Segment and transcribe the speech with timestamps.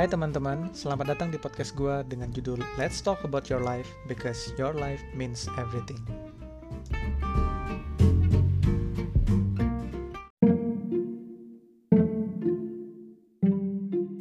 [0.00, 4.48] Hai teman-teman, selamat datang di podcast gue dengan judul Let's Talk About Your Life Because
[4.56, 6.00] Your Life Means Everything.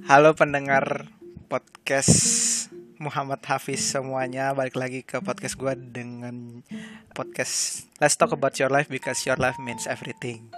[0.03, 1.07] Halo pendengar
[1.47, 2.11] podcast
[2.99, 6.59] Muhammad Hafiz semuanya Balik lagi ke podcast gue dengan
[7.15, 10.51] podcast Let's Talk About Your Life Because Your Life Means Everything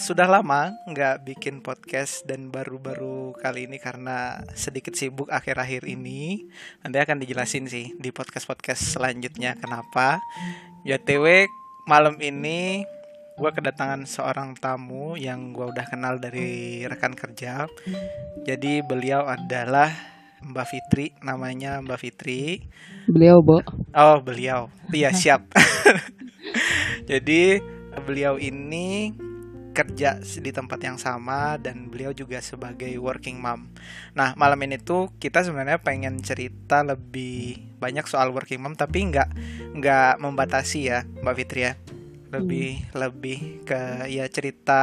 [0.00, 6.48] sudah lama nggak bikin podcast dan baru-baru kali ini karena sedikit sibuk akhir-akhir ini.
[6.82, 10.18] Nanti akan dijelasin sih di podcast-podcast selanjutnya kenapa.
[10.88, 11.46] JTW
[11.84, 12.82] malam ini
[13.34, 17.68] gue kedatangan seorang tamu yang gue udah kenal dari rekan kerja.
[18.46, 19.90] Jadi beliau adalah
[20.44, 22.60] Mbak Fitri namanya Mbak Fitri.
[23.08, 23.60] Beliau Bo.
[23.92, 24.72] Oh beliau.
[24.92, 25.50] Iya siap.
[27.10, 27.58] Jadi
[28.04, 29.12] beliau ini
[29.74, 33.68] kerja di tempat yang sama dan beliau juga sebagai working mom.
[34.14, 39.28] Nah malam ini tuh kita sebenarnya pengen cerita lebih banyak soal working mom tapi nggak
[39.74, 41.72] nggak membatasi ya Mbak Fitri ya.
[42.30, 42.90] Lebih hmm.
[42.94, 44.82] lebih ke ya cerita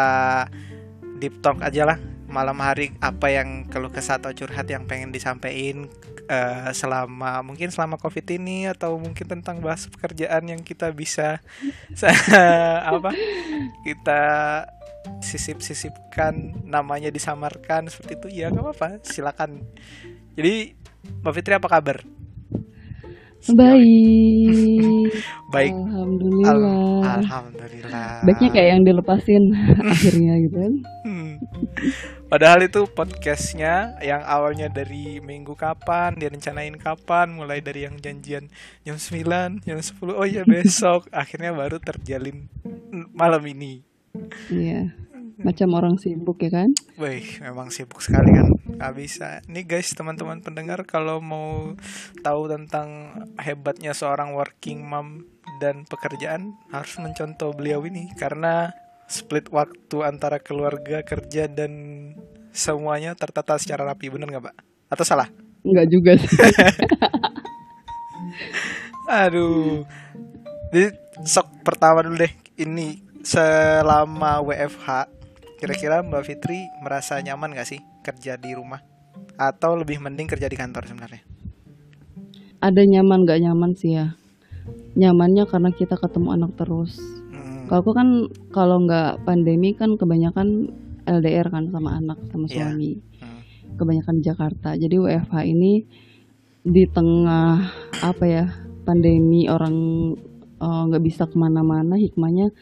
[1.17, 1.97] deep talk aja lah
[2.31, 5.91] malam hari apa yang kalau kesah atau curhat yang pengen disampaikan
[6.31, 11.43] uh, selama mungkin selama covid ini atau mungkin tentang bahas pekerjaan yang kita bisa
[12.95, 13.11] apa
[13.83, 14.23] kita
[15.21, 19.63] sisip-sisipkan namanya disamarkan seperti itu ya nggak apa-apa silakan.
[20.37, 20.75] Jadi
[21.21, 21.97] Mbak Fitri apa kabar?
[23.49, 25.09] Baik.
[25.53, 25.73] Baik.
[25.73, 27.01] Alhamdulillah.
[27.01, 28.21] Al alhamdulillah.
[28.21, 29.43] Baiknya kayak yang dilepasin
[29.93, 30.73] akhirnya gitu kan.
[31.01, 31.33] Hmm.
[32.29, 38.47] padahal itu podcastnya yang awalnya dari minggu kapan direncanain kapan mulai dari yang janjian
[38.85, 42.47] jam 9 jam 10 oh ya besok akhirnya baru terjalin
[43.11, 43.81] malam ini
[44.51, 44.91] Iya.
[45.41, 46.69] Macam orang sibuk ya kan?
[47.01, 48.47] Wih, memang sibuk sekali kan.
[48.77, 49.41] Gak bisa.
[49.49, 51.73] Nih guys, teman-teman pendengar kalau mau
[52.21, 55.25] tahu tentang hebatnya seorang working mom
[55.57, 58.69] dan pekerjaan harus mencontoh beliau ini karena
[59.09, 61.71] split waktu antara keluarga, kerja dan
[62.53, 64.55] semuanya tertata secara rapi, bener nggak, Pak?
[64.93, 65.27] Atau salah?
[65.65, 66.29] Nggak juga sih.
[69.25, 69.83] Aduh.
[70.71, 70.87] Jadi
[71.27, 72.33] sok pertama dulu deh.
[72.55, 74.87] Ini selama WFH
[75.61, 78.81] kira-kira Mbak Fitri merasa nyaman gak sih kerja di rumah
[79.37, 81.21] atau lebih mending kerja di kantor sebenarnya?
[82.61, 84.17] Ada nyaman gak nyaman sih ya.
[84.97, 86.97] Nyamannya karena kita ketemu anak terus.
[87.29, 87.69] Hmm.
[87.69, 88.09] Kalau aku kan
[88.51, 90.69] kalau nggak pandemi kan kebanyakan
[91.07, 92.53] LDR kan sama anak sama iya.
[92.69, 92.91] suami.
[92.97, 93.25] Yeah.
[93.25, 93.41] Hmm.
[93.79, 94.69] Kebanyakan di Jakarta.
[94.77, 95.73] Jadi WFH ini
[96.61, 97.71] di tengah
[98.05, 98.45] apa ya
[98.85, 99.77] pandemi orang
[100.61, 102.53] eh, nggak uh, bisa ke mana-mana hikmahnya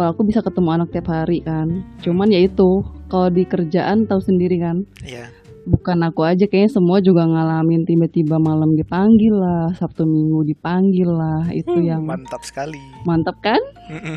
[0.00, 1.84] kalau aku bisa ketemu anak tiap hari kan.
[2.00, 2.80] Cuman ya itu
[3.12, 4.88] kalau di kerjaan tahu sendiri kan.
[5.04, 5.28] Yeah.
[5.60, 11.52] bukan aku aja kayaknya semua juga ngalamin tiba-tiba malam dipanggil lah sabtu minggu dipanggil lah
[11.52, 12.80] itu hmm, yang mantap sekali.
[13.04, 13.60] Mantap kan?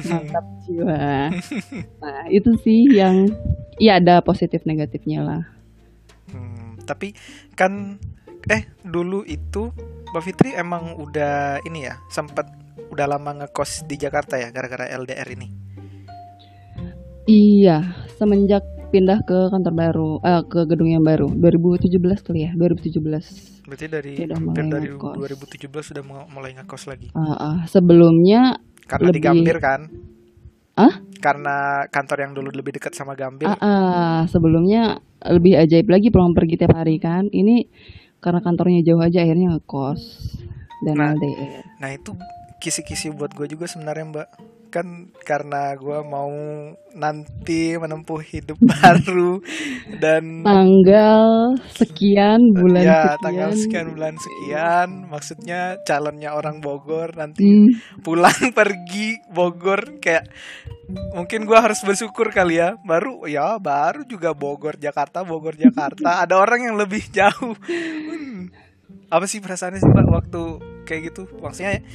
[0.07, 1.35] Mantap jiwa.
[2.01, 3.27] Nah itu sih yang
[3.75, 5.43] ya ada positif negatifnya lah.
[6.31, 7.11] Hmm, tapi
[7.59, 7.99] kan
[8.47, 9.75] eh dulu itu
[10.15, 12.47] Mbak Fitri emang udah ini ya sempat
[12.87, 15.62] udah lama ngekos di Jakarta ya gara-gara LDR ini
[17.23, 23.63] Iya, semenjak pindah ke kantor baru, eh, ke gedung yang baru 2017 kali ya, 2017.
[23.63, 25.15] Berarti dari hampir dari ngekos.
[25.17, 27.07] 2017 sudah mulai ngekos lagi.
[27.15, 29.23] Uh, uh, sebelumnya karena lebih...
[29.23, 29.87] di Gambir kan?
[30.75, 30.99] Ah?
[31.23, 33.47] Karena kantor yang dulu lebih dekat sama Gambir.
[33.47, 37.31] Uh, uh, sebelumnya lebih ajaib lagi pulang pergi tiap hari kan.
[37.31, 37.65] Ini
[38.19, 40.01] karena kantornya jauh aja akhirnya ngekos
[40.83, 41.63] dan nah, LDR.
[41.79, 42.11] Nah, itu
[42.59, 44.27] kisi-kisi buat gue juga sebenarnya, Mbak
[44.73, 46.33] kan karena gue mau
[46.97, 49.37] nanti menempuh hidup baru
[50.01, 53.21] dan tanggal sekian bulan ya sekian.
[53.21, 58.01] tanggal sekian bulan sekian maksudnya calonnya orang Bogor nanti hmm.
[58.01, 60.25] pulang pergi Bogor kayak
[61.13, 66.41] mungkin gue harus bersyukur kali ya baru ya baru juga Bogor Jakarta Bogor Jakarta ada
[66.41, 68.49] orang yang lebih jauh hmm.
[69.13, 70.43] apa sih perasaannya sih mbak waktu
[70.89, 71.85] kayak gitu maksudnya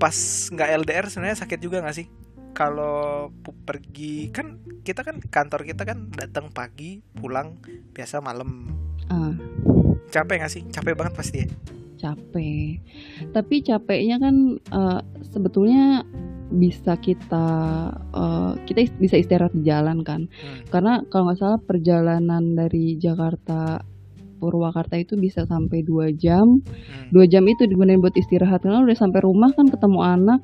[0.00, 0.16] pas
[0.48, 2.08] nggak LDR sebenarnya sakit juga nggak sih?
[2.56, 3.30] Kalau
[3.68, 7.60] pergi kan kita kan kantor kita kan datang pagi pulang
[7.92, 8.72] biasa malam.
[9.12, 9.36] Uh.
[10.10, 10.62] capek nggak sih?
[10.72, 11.48] Capek banget pasti ya?
[12.00, 12.80] Capek.
[13.30, 16.02] Tapi capeknya kan uh, sebetulnya
[16.50, 17.46] bisa kita
[18.10, 20.26] uh, kita bisa istirahat di jalan kan.
[20.26, 20.66] Hmm.
[20.72, 23.86] karena kalau nggak salah perjalanan dari Jakarta
[24.40, 26.64] Purwakarta itu bisa sampai dua jam.
[26.64, 27.12] Hmm.
[27.12, 28.64] dua jam itu digunakan buat istirahat.
[28.64, 30.40] Karena udah sampai rumah kan ketemu anak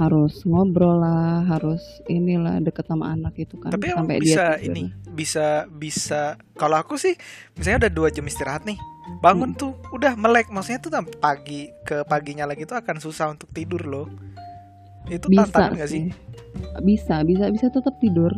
[0.00, 4.88] harus ngobrol lah harus inilah deket sama anak itu kan Tapi sampai bisa dia ini
[5.12, 7.12] bisa bisa kalau aku sih
[7.52, 8.80] misalnya udah dua jam istirahat nih
[9.18, 10.46] bangun tuh udah melek.
[10.54, 14.06] Maksudnya tuh pagi ke paginya lagi tuh akan susah untuk tidur loh.
[15.10, 16.02] Itu bisa tantangan gak sih?
[16.06, 16.12] sih.
[16.86, 18.30] Bisa bisa bisa tetap tidur.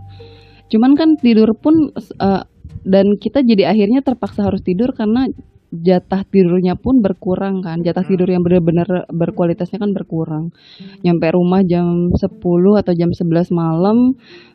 [0.73, 2.43] Cuman kan tidur pun eh,
[2.83, 5.27] dan kita jadi akhirnya terpaksa harus tidur karena
[5.73, 8.13] jatah tidurnya pun berkurang kan jatah Hmm.
[8.13, 10.53] tidur yang benar-benar berkualitasnya kan berkurang
[11.01, 14.13] nyampe rumah jam 10 atau jam 11 malam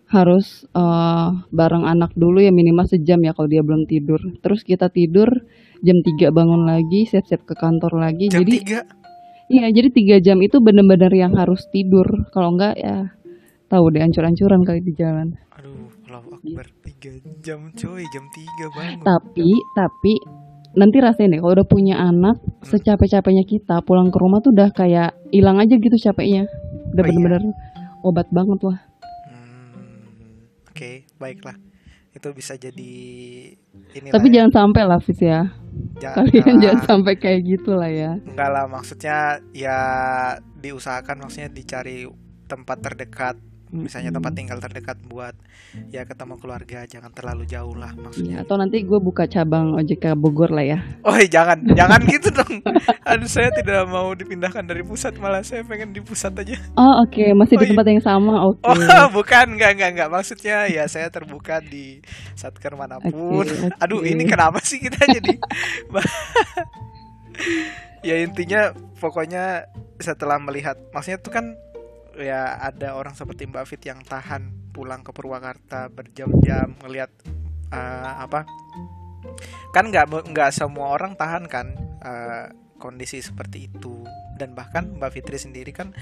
[0.07, 4.93] harus eh, bareng anak dulu ya minimal sejam ya kalau dia belum tidur terus kita
[4.93, 5.27] tidur
[5.81, 8.79] jam 3 bangun lagi siap-siap ke kantor lagi Jam jadi tiga
[9.47, 12.03] Iya, jadi tiga jam itu bener-bener yang harus tidur.
[12.35, 13.15] Kalau enggak ya
[13.71, 15.39] tahu deh ancur-ancuran kali di jalan.
[15.55, 15.87] aduh
[16.37, 17.11] Akbar tiga
[17.41, 20.13] jam coy jam tiga bangun Tapi, tapi
[20.77, 25.17] nanti rasain deh kalau udah punya anak, secapek-capeknya kita pulang ke rumah tuh udah kayak
[25.33, 26.45] hilang aja gitu capeknya.
[26.93, 27.09] Udah Oh iya.
[27.09, 27.43] bener-bener
[28.05, 28.79] obat banget wah.
[29.27, 31.57] Hmm, oke baiklah
[32.17, 32.93] itu bisa jadi
[33.93, 35.45] ini Tapi jangan sampai lah Fis ya.
[36.01, 38.17] Kalian jangan sampai kayak gitu lah ya.
[38.25, 39.79] Enggak lah, maksudnya ya
[40.57, 42.09] diusahakan maksudnya dicari
[42.49, 43.37] tempat terdekat,
[43.69, 45.33] misalnya tempat tinggal terdekat buat
[45.87, 48.35] ya ketemu keluarga, jangan terlalu jauh lah Iya, maksudnya.
[48.41, 50.77] atau nanti gue buka cabang OJK Bogor lah ya.
[51.03, 52.59] Oh jangan, jangan gitu dong.
[53.03, 56.55] Aduh saya tidak mau dipindahkan dari pusat, malah saya pengen di pusat aja.
[56.73, 57.69] Oh oke, masih Oh, di iya.
[57.73, 58.33] tempat yang sama.
[58.45, 58.65] Oke.
[58.97, 60.07] Oh bukan, enggak enggak enggak.
[60.09, 61.99] Maksudnya ya saya terbuka di
[62.33, 63.43] satker mana pun.
[63.43, 63.67] Oke, oke.
[63.77, 65.33] Aduh ini kenapa sih kita jadi
[68.05, 69.65] ya intinya pokoknya
[69.97, 71.45] setelah melihat maksudnya tuh kan
[72.17, 77.09] ya ada orang seperti Mbak Fit yang tahan pulang ke Purwakarta berjam-jam ngelihat
[77.71, 78.45] eh, apa
[79.73, 81.67] kan nggak nggak semua orang tahan kan
[82.01, 82.45] eh,
[82.77, 84.05] kondisi seperti itu
[84.37, 85.97] dan bahkan Mbak Fitri sendiri kan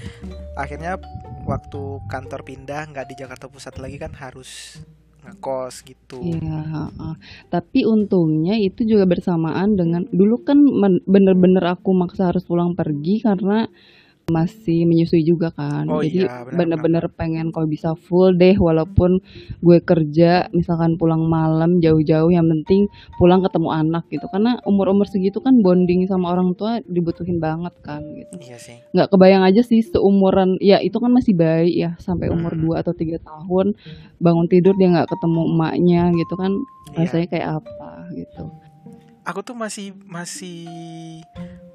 [0.60, 1.00] akhirnya
[1.48, 4.80] waktu kantor pindah nggak di Jakarta Pusat lagi kan harus
[5.26, 7.14] ngekos gitu Iya, heeh.
[7.50, 10.62] tapi untungnya itu juga bersamaan dengan dulu kan
[11.02, 13.66] bener-bener aku maksa harus pulang pergi karena
[14.26, 15.86] masih menyusui juga kan.
[15.86, 19.22] Oh Jadi iya, bener-bener pengen kalau bisa full deh walaupun
[19.62, 22.90] gue kerja misalkan pulang malam jauh-jauh yang penting
[23.22, 24.26] pulang ketemu anak gitu.
[24.26, 28.34] Karena umur-umur segitu kan bonding sama orang tua dibutuhin banget kan gitu.
[28.42, 32.58] iya sih nggak kebayang aja sih seumuran ya itu kan masih bayi ya sampai umur
[32.58, 32.74] Hmm.
[32.74, 33.78] 2 atau tiga tahun
[34.18, 36.50] bangun tidur dia nggak ketemu emaknya gitu kan
[36.94, 36.98] Iya.
[37.04, 38.44] rasanya kayak apa gitu
[39.22, 40.66] aku tuh masih masih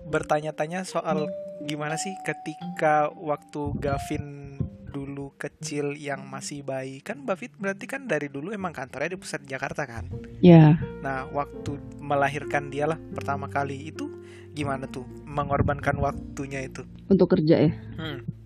[0.08, 1.30] bertanya-tanya soal
[1.66, 4.58] gimana sih ketika waktu Gavin
[4.92, 7.00] dulu kecil yang masih bayi.
[7.00, 10.12] Kan Mbak Fit berarti kan dari dulu emang kantornya di pusat Jakarta kan?
[10.44, 14.12] Ya nah waktu melahirkan dia lah pertama kali itu
[14.52, 16.84] gimana tuh mengorbankan waktunya itu?
[17.08, 17.72] Untuk kerja ya?
[17.96, 18.41] Hmm.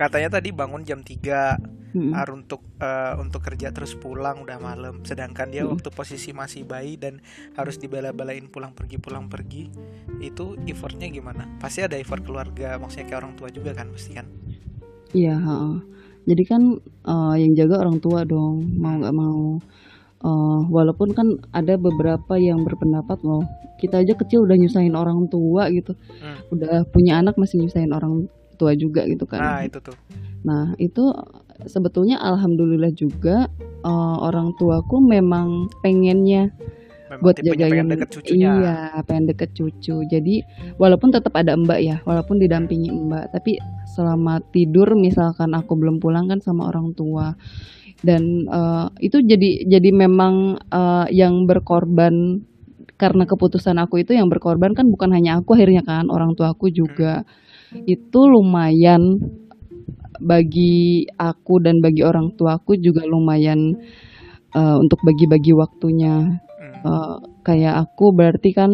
[0.00, 2.14] Katanya tadi bangun jam 3 Mm-mm.
[2.14, 5.74] har untuk eh, untuk kerja terus pulang udah malam sedangkan dia Mm.
[5.74, 7.20] waktu posisi masih bayi dan
[7.52, 9.68] harus dibela-belain pulang pergi pulang pergi
[10.18, 14.24] itu effortnya gimana pasti ada effort keluarga maksudnya kayak orang tua juga kan pasti kan
[15.12, 15.36] iya
[16.22, 16.62] jadi kan
[17.04, 19.60] eh, yang jaga orang tua dong mau nggak mau
[20.20, 23.40] Eh, walaupun kan ada beberapa yang berpendapat loh
[23.80, 26.36] kita aja kecil udah nyusahin orang tua gitu Hmm.
[26.52, 28.28] udah punya anak masih nyusahin orang
[28.60, 29.40] tua juga gitu kan.
[29.40, 29.96] Nah itu tuh.
[30.44, 31.12] Nah, itu
[31.68, 33.48] sebetulnya alhamdulillah juga
[33.84, 36.48] eh, orang tuaku memang pengennya
[37.10, 38.50] memang buat jagain pengen deket cucunya.
[38.56, 39.96] Iya, pengen deket cucu.
[40.08, 40.34] Jadi
[40.80, 46.30] walaupun tetap ada Mbak ya, walaupun didampingi Mbak, tapi selama tidur misalkan aku belum pulang
[46.30, 47.36] kan sama orang tua.
[48.00, 52.46] Dan eh, itu jadi jadi memang eh, yang berkorban
[52.96, 57.24] karena keputusan aku itu yang berkorban kan bukan hanya aku akhirnya kan orang tuaku juga
[57.86, 59.18] itu lumayan
[60.20, 63.76] bagi aku dan bagi orang tuaku juga lumayan
[64.52, 66.40] eh, untuk bagi-bagi waktunya.
[66.80, 68.70] Eh, kayak aku berarti kan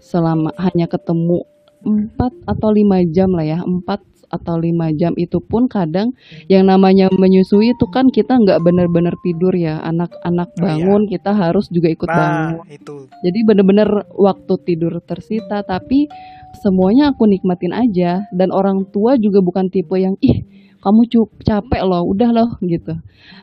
[0.00, 1.44] selama hanya ketemu
[1.84, 2.16] 4
[2.48, 3.84] atau lima jam lah ya 4
[4.30, 6.14] atau lima jam itu pun kadang
[6.46, 10.64] yang namanya menyusui itu kan kita nggak benar-benar tidur ya anak-anak Oh, iya.
[10.78, 16.06] bangun kita harus juga ikut bangun nah itu jadi bener-bener waktu tidur tersita tapi
[16.58, 18.26] semuanya aku nikmatin aja.
[18.34, 20.42] Dan orang tua juga bukan tipe yang ih
[20.80, 22.96] kamu cup capek loh udah loh gitu.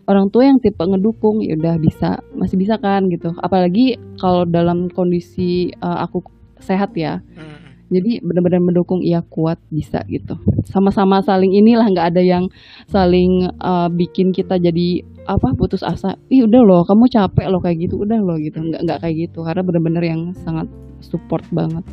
[0.09, 3.29] Orang tua yang tipe ngedukung ya udah bisa masih bisa kan gitu.
[3.37, 6.25] Apalagi kalau dalam kondisi uh, aku
[6.57, 7.21] sehat ya.
[7.37, 7.55] Hmm.
[7.87, 10.35] jadi benar-benar mendukung iya kuat bisa gitu.
[10.67, 12.51] Sama-sama saling inilah nggak ada yang
[12.91, 16.19] saling uh, bikin kita jadi apa putus asa.
[16.27, 18.59] Ih udah loh kamu capek loh kayak gitu udah loh gitu.
[18.59, 19.39] Nggak nggak kayak gitu.
[19.39, 20.67] Karena benar-benar yang sangat
[20.99, 21.85] support banget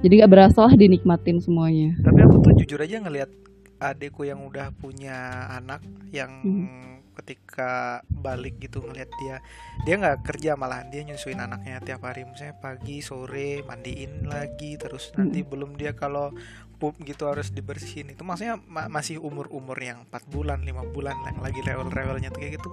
[0.00, 1.96] jadi gak berasa lah dinikmatin semuanya.
[2.00, 3.30] Tapi aku tuh jujur aja ngelihat
[3.80, 5.80] adikku yang udah punya anak
[6.12, 6.88] yang Hmm.
[7.20, 9.44] ketika balik gitu ngeliat dia
[9.84, 12.24] dia nggak kerja malahan dia nyusuin anaknya tiap hari.
[12.24, 16.32] Misalnya pagi sore mandiin lagi terus nanti belum dia kalau
[16.80, 18.08] pup gitu harus dibersihin.
[18.16, 22.32] Itu maksudnya ma- masih umur umur yang 4 bulan lima bulan yang lagi rewel rewelnya
[22.32, 22.70] tuh kayak gitu.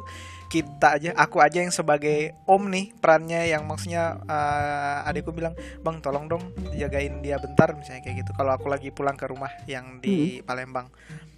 [0.48, 6.00] Kita aja aku aja yang sebagai om nih perannya yang maksudnya eh, adikku bilang bang
[6.00, 8.32] tolong dong jagain dia bentar misalnya kayak gitu.
[8.32, 10.88] Kalau aku lagi pulang ke rumah yang di Palembang.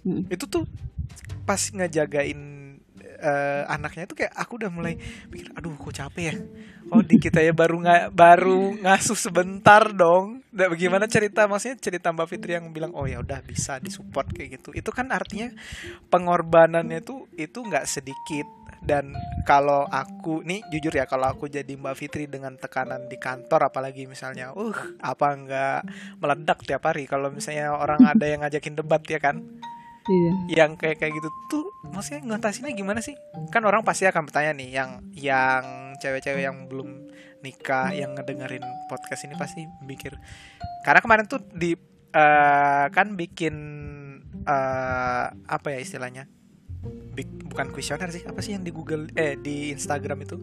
[0.00, 0.32] Mm.
[0.32, 0.64] itu tuh
[1.44, 2.59] pas ngejagain
[3.20, 4.96] eh, anaknya itu kayak aku udah mulai
[5.28, 6.34] mikir aduh kok capek ya?
[6.90, 10.42] Oh di kita ya baru nggak baru ngasuh sebentar dong.
[10.50, 14.58] Nah, bagaimana cerita maksudnya cerita Mbak Fitri yang bilang oh ya udah bisa disupport kayak
[14.58, 14.74] gitu.
[14.74, 15.54] Itu kan artinya
[16.10, 18.48] pengorbanannya tuh itu nggak sedikit.
[18.80, 19.12] Dan
[19.44, 24.08] kalau aku nih jujur ya kalau aku jadi Mbak Fitri dengan tekanan di kantor apalagi
[24.08, 25.80] misalnya uh apa nggak
[26.18, 27.04] meledak tiap hari?
[27.04, 29.44] Kalau misalnya orang ada yang ngajakin debat ya kan
[30.02, 30.32] Iya.
[30.64, 33.12] yang kayak kayak gitu tuh maksudnya ngatasinnya gimana sih
[33.48, 35.64] kan orang pasti akan bertanya nih yang yang
[35.96, 40.16] cewek-cewek yang belum nikah yang ngedengerin podcast ini pasti mikir
[40.82, 41.76] karena kemarin tuh di
[42.10, 43.54] eh, kan bikin
[44.40, 46.24] eh, apa ya istilahnya
[47.12, 50.36] Bik- bukan kuesioner sih apa sih yang di Google eh di Instagram itu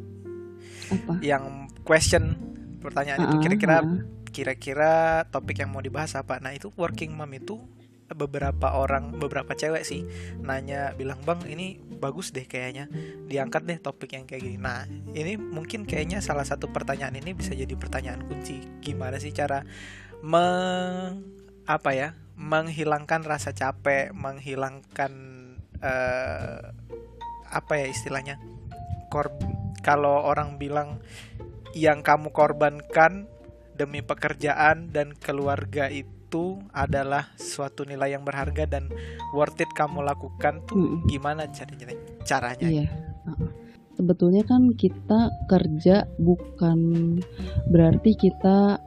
[0.87, 1.17] Apa?
[1.19, 2.37] yang question
[2.77, 3.85] pertanyaan itu Ah, kira-kira ah.
[4.27, 4.91] kira-kira
[5.27, 7.57] topik yang mau dibahas apa nah itu working mom itu
[8.15, 10.07] beberapa orang beberapa cewek sih
[10.39, 12.87] nanya bilang bang ini bagus deh kayaknya.
[13.27, 14.57] Diangkat deh topik yang kayak gini.
[14.61, 18.63] Nah ini mungkin kayaknya salah satu pertanyaan ini bisa jadi pertanyaan kunci.
[18.79, 19.65] Gimana sih cara
[20.21, 21.25] meng
[21.67, 25.11] apa ya menghilangkan rasa capek menghilangkan
[25.81, 26.61] eh,
[27.47, 28.39] apa ya istilahnya
[29.09, 29.33] kor
[29.81, 31.01] kalau orang bilang
[31.75, 33.27] yang kamu korbankan
[33.77, 36.16] demi pekerjaan dan keluarga itu
[36.73, 38.89] adalah suatu nilai yang berharga dan
[39.35, 41.07] worth it kamu lakukan tuh Mm-mm.
[41.07, 42.85] gimana caranya caranya Iya.
[43.97, 46.77] Sebetulnya kan kita kerja bukan
[47.73, 48.77] berarti kita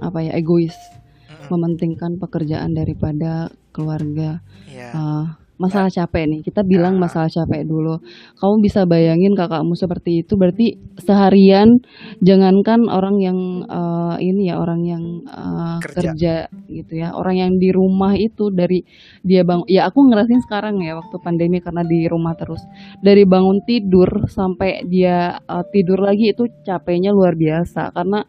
[0.00, 1.52] apa ya egois, Mm-mm.
[1.52, 4.40] mementingkan pekerjaan daripada keluarga.
[4.64, 4.88] Iya.
[4.96, 5.24] Eh,
[5.58, 7.06] masalah capek nih, kita bilang Ah.
[7.06, 7.98] masalah capek dulu.
[8.38, 11.82] Kamu bisa bayangin kakakmu seperti itu, berarti seharian
[12.22, 16.14] jangankan orang yang eh, ini ya orang yang eh, Kerja.
[16.14, 16.34] kerja
[16.70, 18.82] gitu ya, orang yang di rumah itu dari
[19.26, 22.62] dia bang, ya aku ngerasain sekarang ya waktu pandemi karena di rumah terus
[23.02, 28.22] dari bangun tidur sampai dia eh, tidur lagi itu capeknya luar biasa karena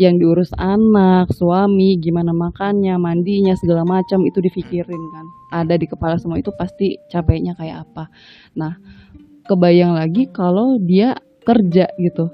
[0.00, 5.26] yang diurus anak, suami, gimana makannya, mandinya, segala macam itu dipikirin kan.
[5.52, 8.08] Ada di kepala semua itu pasti capeknya kayak apa.
[8.56, 8.80] Nah,
[9.44, 12.32] kebayang lagi kalau dia kerja gitu.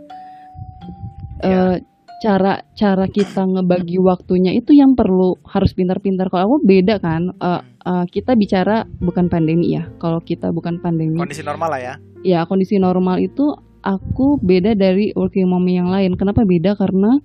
[1.43, 1.75] Ya.
[1.75, 1.77] Eh,
[2.23, 6.31] cara cara kita ngebagi waktunya itu yang perlu harus pintar-pintar.
[6.31, 7.35] Kalau aku beda kan.
[7.35, 9.91] Eh, eh, kita bicara bukan pandemi ya.
[9.99, 11.95] Kalau kita bukan pandemi, kondisi normal lah ya
[12.27, 13.55] ya kondisi normal itu
[13.87, 16.19] aku beda dari working mom yang lain.
[16.19, 16.75] Kenapa beda?
[16.75, 17.23] Karena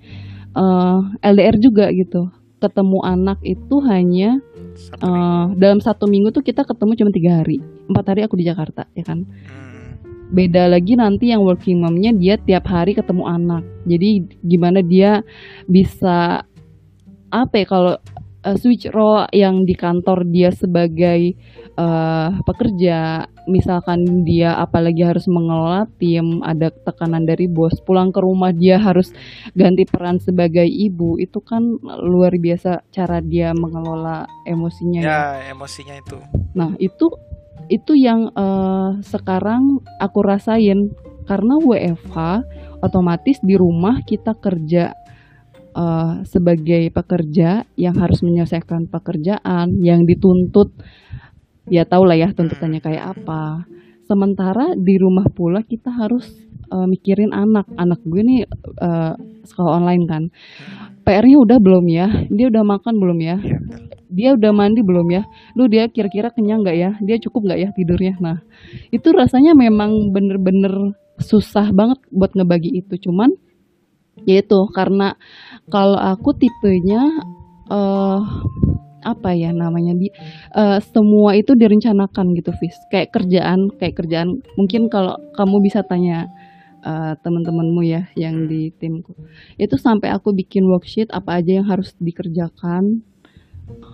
[0.56, 2.30] eh, LDR juga gitu.
[2.62, 5.02] Ketemu anak itu hanya Minggu.
[5.02, 7.58] eh, dalam satu minggu tuh kita ketemu cuma tiga hari.
[7.90, 9.26] Empat hari aku di Jakarta, ya kan.
[9.26, 9.98] Hmm,
[10.32, 13.64] Beda lagi nanti yang working momnya dia tiap hari ketemu anak.
[13.84, 15.26] Jadi gimana dia
[15.68, 16.46] bisa
[17.32, 17.96] apa ya kalau
[18.46, 21.36] eh, switch role yang di kantor dia sebagai
[21.82, 28.54] eh, pekerja, misalkan dia apalagi harus mengelola tim, ada tekanan dari bos, pulang ke rumah
[28.54, 29.10] dia harus
[29.58, 35.10] ganti peran sebagai ibu, itu kan luar biasa cara dia mengelola emosinya ya.
[35.10, 35.22] ya
[35.58, 36.18] emosinya itu.
[36.54, 37.10] Nah, itu
[37.72, 40.92] itu yang eh, sekarang aku rasain.
[41.22, 42.18] Karena WFH
[42.82, 44.92] otomatis di rumah kita kerja
[45.72, 50.76] eh, sebagai pekerja yang harus menyelesaikan pekerjaan yang dituntut
[51.70, 53.66] ya tau lah ya tuntutannya kayak apa.
[54.08, 56.26] Sementara di rumah pula kita harus
[56.72, 57.70] eh, mikirin anak.
[57.78, 58.42] Anak gue nih
[58.82, 59.14] eh,
[59.46, 60.24] sekolah online kan.
[61.02, 62.08] PR-nya udah belum ya?
[62.30, 63.38] Dia udah makan belum ya?
[63.42, 63.58] Iya,
[64.12, 65.24] dia udah mandi belum ya?
[65.58, 66.92] Lu dia kira-kira kenyang nggak ya?
[67.02, 68.14] Dia cukup nggak ya tidurnya?
[68.22, 68.38] Nah,
[68.94, 73.10] itu rasanya memang bener-bener susah banget buat ngebagi itu.
[73.10, 73.34] Cuman
[74.28, 75.18] ya itu karena
[75.72, 77.02] kalau aku tipenya
[77.72, 78.20] eh
[79.04, 80.08] apa ya namanya di
[80.56, 82.78] eh, semua itu direncanakan gitu, Fis.
[82.94, 84.42] Kayak kerjaan, kayak kerjaan.
[84.58, 86.30] Mungkin kalau kamu bisa tanya
[86.86, 89.14] eh, teman-temanmu ya yang di timku
[89.58, 93.06] itu sampai aku bikin worksheet apa aja yang harus dikerjakan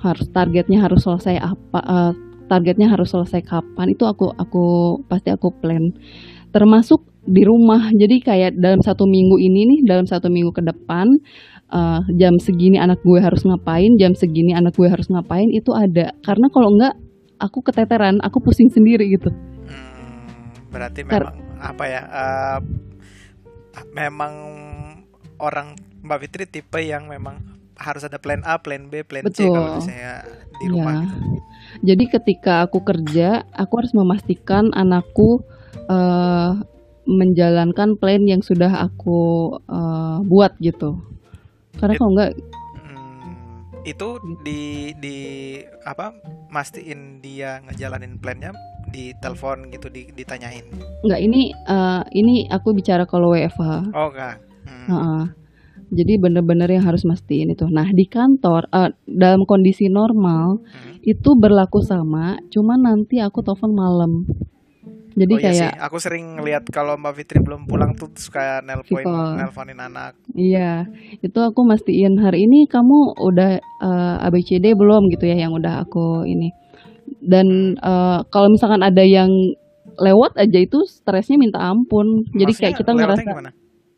[0.02, 2.14] harus targetnya harus selesai apa eh,
[2.48, 4.66] targetnya harus selesai kapan itu aku aku
[5.12, 5.92] pasti aku plan
[6.56, 11.12] termasuk di rumah jadi kayak dalam satu minggu ini nih dalam satu minggu ke depan
[11.72, 16.14] eh, jam segini anak gue harus ngapain jam segini anak gue harus ngapain itu ada
[16.24, 16.94] karena kalau enggak
[17.38, 22.60] aku keteteran aku pusing sendiri gitu hmm, berarti memang apa ya uh,
[23.94, 24.34] memang
[25.38, 29.54] orang Mbak Fitri tipe yang memang harus ada plan A, plan B, plan Betul.
[29.54, 30.14] C kalau misalnya
[30.58, 31.02] di rumah ya.
[31.06, 31.18] gitu.
[31.86, 35.46] Jadi ketika aku kerja, aku harus memastikan anakku
[35.86, 36.58] uh,
[37.06, 40.98] menjalankan plan yang sudah aku uh, buat gitu.
[41.78, 42.32] Karena kalau enggak
[42.82, 44.08] hmm, itu
[44.44, 45.18] di di
[45.86, 46.14] apa
[46.50, 48.52] mastiin dia ngejalanin plannya
[48.90, 50.64] di telepon gitu di, ditanyain.
[51.04, 53.94] Enggak, ini uh, ini aku bicara kalau WFH.
[53.94, 54.36] Oh, enggak.
[54.66, 54.88] Hmm.
[54.88, 55.24] Uh -uh.
[55.88, 57.64] Jadi bener-bener yang harus mastiin itu.
[57.72, 61.00] Nah di kantor uh, dalam kondisi normal hmm.
[61.08, 64.28] itu berlaku sama, cuman nanti aku telepon malam.
[65.18, 65.82] Jadi oh, iya kayak sih.
[65.82, 69.02] aku sering lihat kalau Mbak Fitri belum pulang tuh suka nelpon
[69.34, 70.14] nelponin anak.
[70.38, 70.86] Iya,
[71.26, 75.82] itu aku mastiin hari ini kamu udah uh, eh, ABCD belum gitu ya yang udah
[75.82, 76.54] aku ini.
[77.18, 79.34] Dan uh, kalau misalkan ada yang
[79.98, 82.22] lewat aja itu stresnya minta ampun.
[82.38, 83.52] Jadi Maksudnya, kayak kita ngerasa gimana?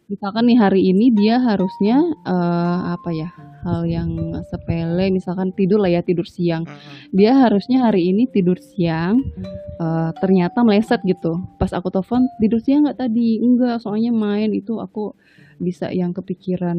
[0.09, 3.29] misalkan nih hari ini dia harusnya uh, apa ya
[3.63, 4.09] hal yang
[4.47, 6.63] sepele misalkan tidur lah ya tidur siang.
[7.11, 9.19] Dia harusnya hari ini tidur siang
[9.79, 11.43] uh, ternyata meleset gitu.
[11.59, 13.39] Pas aku telepon tidur siang nggak tadi?
[13.43, 14.51] Enggak soalnya main.
[14.55, 15.15] Itu aku
[15.59, 16.77] bisa yang kepikiran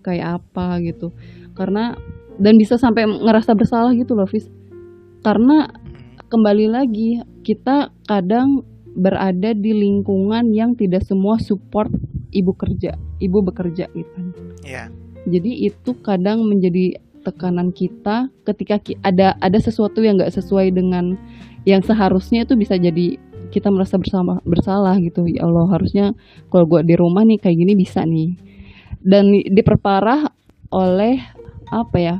[0.00, 1.12] kayak apa gitu.
[1.52, 1.92] Karena
[2.38, 4.48] dan bisa sampai ngerasa bersalah gitu loh Fis.
[5.20, 5.68] Karena
[6.30, 8.64] kembali lagi kita kadang
[8.98, 11.90] berada di lingkungan yang tidak semua support
[12.32, 14.10] ibu kerja, ibu bekerja gitu.
[14.14, 14.26] Kan.
[14.64, 14.84] Iya.
[15.28, 21.18] Jadi itu kadang menjadi tekanan kita ketika ada ada sesuatu yang nggak sesuai dengan
[21.68, 23.20] yang seharusnya itu bisa jadi
[23.52, 25.28] kita merasa bersama bersalah gitu.
[25.28, 26.16] Ya Allah harusnya
[26.48, 28.36] kalau gue di rumah nih kayak gini bisa nih.
[28.98, 30.26] Dan diperparah
[30.74, 31.22] oleh
[31.68, 32.16] apa ya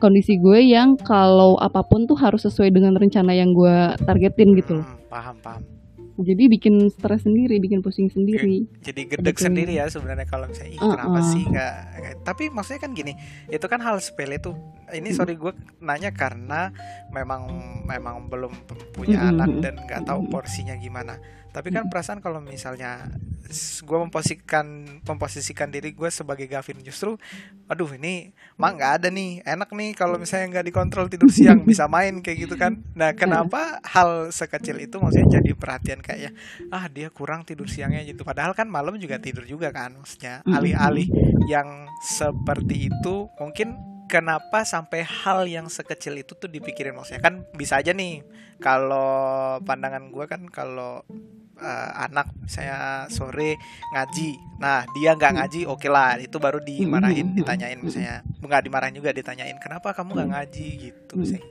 [0.00, 4.80] kondisi gue yang kalau apa pun tuh harus sesuai dengan rencana yang gue targetin gitu
[4.80, 4.86] loh.
[4.88, 5.79] Hmm, paham paham
[6.20, 8.68] jadi bikin stres sendiri bikin pusing sendiri.
[8.84, 9.46] jadi gedek gitu.
[9.48, 11.74] sendiri ya sebenarnya kalau misalnya Ih, uh, kenapa sih nggak
[12.20, 13.12] tapi maksudnya kan gini
[13.48, 14.56] itu kan hal sepele tuh.
[14.90, 16.74] Ini sorry gue nanya karena
[17.14, 17.46] memang
[17.86, 18.52] memang belum
[18.90, 21.14] punya anak dan nggak tahu porsinya gimana
[21.50, 23.10] tapi kan perasaan kalau misalnya
[23.82, 27.18] gue memposisikan memposisikan diri gue sebagai Gavin justru
[27.66, 31.90] aduh ini mah nggak ada nih enak nih kalau misalnya nggak dikontrol tidur siang bisa
[31.90, 32.78] main kayak gitu kan.
[32.94, 36.30] Nah kenapa hal sekecil itu maksudnya jadi perhatian kayak ya
[36.70, 38.22] ah dia kurang tidur siangnya gitu.
[38.22, 41.10] Padahal kan malam juga tidur juga kan maksudnya alih-alih
[41.50, 43.74] yang seperti itu mungkin
[44.10, 47.22] kenapa sampai hal yang sekecil itu tuh dipikirin maksudnya?
[47.22, 48.22] Kan bisa aja nih
[48.60, 51.02] kalau pandangan gue kan kalau
[51.60, 53.56] uh, anak saya sore
[53.92, 58.20] ngaji nah dia nggak ngaji oke okay lah itu baru dimarahin ditanyain misalnya.
[58.40, 60.68] Nggak dimarahin juga ditanyain kenapa kamu nggak ngaji?
[60.90, 61.48] Gitu misalnya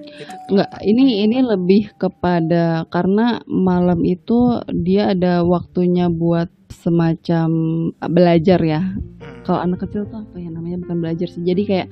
[0.00, 0.34] gitu.
[0.56, 7.48] nggak ini ini lebih kepada karena malam itu dia ada waktunya buat semacam
[8.08, 8.80] belajar ya.
[8.80, 9.42] Hmm.
[9.44, 11.42] kalau anak kecil tuh apa ya namanya bukan belajar sih.
[11.42, 11.88] Jadi kayak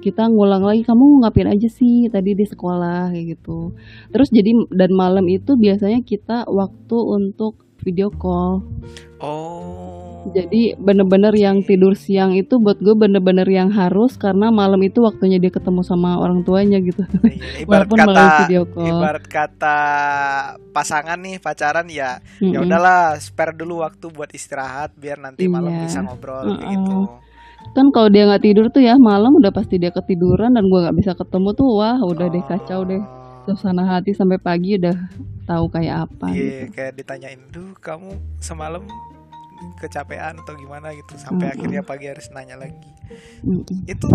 [0.00, 3.76] kita ngulang lagi kamu ngapain aja sih tadi di sekolah kayak gitu
[4.10, 8.64] terus jadi dan malam itu biasanya kita waktu untuk video call
[9.20, 15.00] oh jadi bener-bener yang tidur siang itu buat gue bener-bener yang harus karena malam itu
[15.00, 18.88] waktunya dia ketemu sama orang tuanya gitu iya, ibarat Walaupun kata video call.
[19.00, 19.78] ibarat kata
[20.76, 22.52] pasangan nih pacaran ya mm-hmm.
[22.52, 25.88] ya udahlah spare dulu waktu buat istirahat biar nanti malam iya.
[25.88, 26.68] bisa ngobrol uh-uh.
[26.68, 26.98] gitu
[27.70, 30.96] kan kalau dia nggak tidur tuh ya malam udah pasti dia ketiduran dan gue nggak
[30.98, 32.32] bisa ketemu tuh wah udah oh.
[32.32, 33.02] deh kacau deh
[33.46, 34.96] suasana hati sampai pagi udah
[35.46, 36.74] tahu kayak apa iya gitu.
[36.74, 38.82] kayak ditanyain tuh kamu semalam
[39.78, 41.56] kecapean atau gimana gitu sampai mm -hmm.
[41.60, 42.90] akhirnya pagi harus nanya lagi
[43.44, 43.78] mm -hmm.
[43.86, 44.08] itu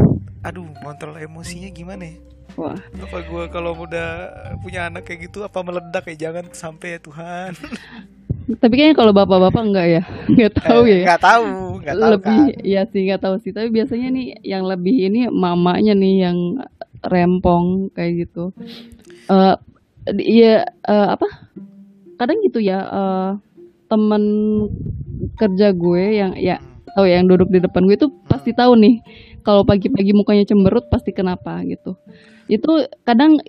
[0.43, 2.17] aduh kontrol emosinya gimana ya
[2.55, 2.77] Wah.
[2.77, 4.31] Apa gue kalau udah
[4.63, 7.51] punya anak kayak gitu apa meledak ya jangan sampai ya Tuhan.
[8.61, 11.05] Tapi kayaknya kalau bapak-bapak enggak ya, nggak tahu eh, ya.
[11.09, 12.65] Nggak tahu, tahu lebih, kan.
[12.65, 13.51] ya sih nggak tahu sih.
[13.53, 16.37] Tapi biasanya nih yang lebih ini mamanya nih yang
[17.05, 18.49] rempong kayak gitu.
[19.29, 19.53] Uh,
[20.17, 21.29] iya uh, apa?
[22.17, 22.81] Kadang gitu ya.
[22.89, 23.31] Uh,
[23.85, 24.23] temen
[25.37, 26.57] kerja gue yang ya
[26.95, 29.03] tahu ya yang duduk di depan gue itu pasti tahu nih
[29.45, 31.93] kalau pagi-pagi mukanya cemberut pasti kenapa gitu
[32.45, 33.41] itu kadang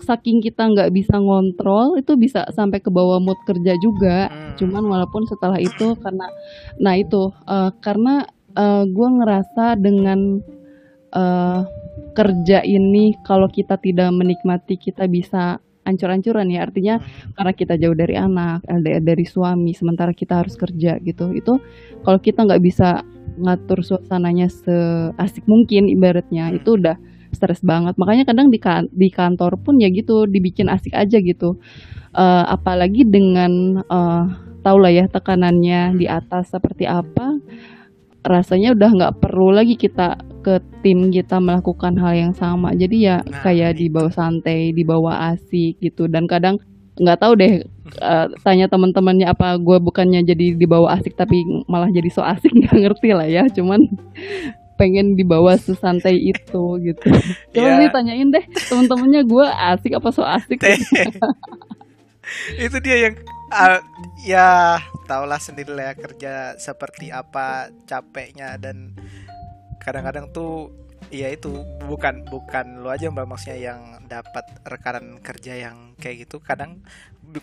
[0.00, 4.60] saking kita nggak bisa ngontrol itu bisa sampai ke bawah mood kerja juga hmm.
[4.60, 6.28] cuman walaupun setelah itu karena
[6.80, 10.40] nah itu uh, karena uh, gue ngerasa dengan
[11.16, 11.64] uh,
[12.16, 17.36] kerja ini kalau kita tidak menikmati kita bisa ancur-ancuran ya artinya hmm.
[17.36, 21.56] karena kita jauh dari anak LDR dari suami sementara kita harus kerja gitu itu
[22.04, 23.00] kalau kita nggak bisa
[23.36, 26.58] ngatur suasananya seasik mungkin ibaratnya hmm.
[26.60, 26.96] itu udah
[27.32, 27.94] stres banget.
[27.98, 31.58] Makanya kadang di kan di kantor pun ya gitu dibikin asik aja gitu.
[32.16, 34.24] Uh, apalagi dengan uh,
[34.64, 37.38] tau lah ya tekanannya di atas seperti apa
[38.26, 42.74] rasanya udah nggak perlu lagi kita ke tim kita melakukan hal yang sama.
[42.74, 46.10] Jadi ya nah, kayak dibawa santai dibawa asik gitu.
[46.10, 46.58] Dan kadang
[46.98, 47.62] nggak tahu deh
[48.02, 52.74] uh, tanya teman-temannya apa gue bukannya jadi dibawa asik tapi malah jadi so asik nggak
[52.74, 53.46] ngerti lah ya.
[53.50, 53.86] Cuman
[54.76, 57.08] pengen dibawa sesantai itu gitu.
[57.52, 57.80] Coba yeah.
[57.80, 60.60] nih tanyain deh teman-temannya gue asik apa so asik.
[62.58, 63.14] Itu dia yang
[63.52, 63.80] uh,
[64.22, 68.92] ya tahulah sendiri lah ya kerja seperti apa capeknya dan
[69.80, 70.70] kadang-kadang tuh
[71.06, 71.54] Iya itu
[71.86, 76.82] bukan bukan lo aja mbak maksudnya yang dapat rekanan kerja yang kayak gitu kadang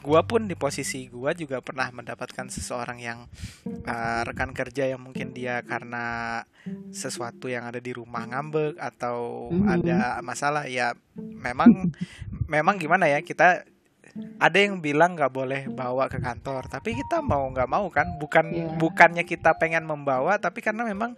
[0.02, 3.20] gua pun di posisi gua juga pernah mendapatkan seseorang yang
[3.68, 6.40] uh, rekan kerja yang mungkin dia karena
[6.90, 9.74] sesuatu yang ada di rumah ngambek atau mm -hmm.
[9.74, 11.92] ada masalah ya memang
[12.48, 13.68] memang gimana ya kita
[14.38, 18.46] ada yang bilang nggak boleh bawa ke kantor tapi kita mau nggak mau kan bukan
[18.54, 18.70] yeah.
[18.78, 21.18] bukannya kita pengen membawa tapi karena memang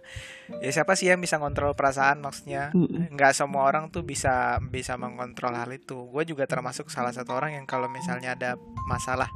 [0.62, 2.70] ya siapa sih yang bisa ngontrol perasaan maksudnya
[3.10, 7.58] nggak semua orang tuh bisa bisa mengontrol hal itu gue juga termasuk salah satu orang
[7.58, 8.54] yang kalau misalnya ada
[8.86, 9.28] masalah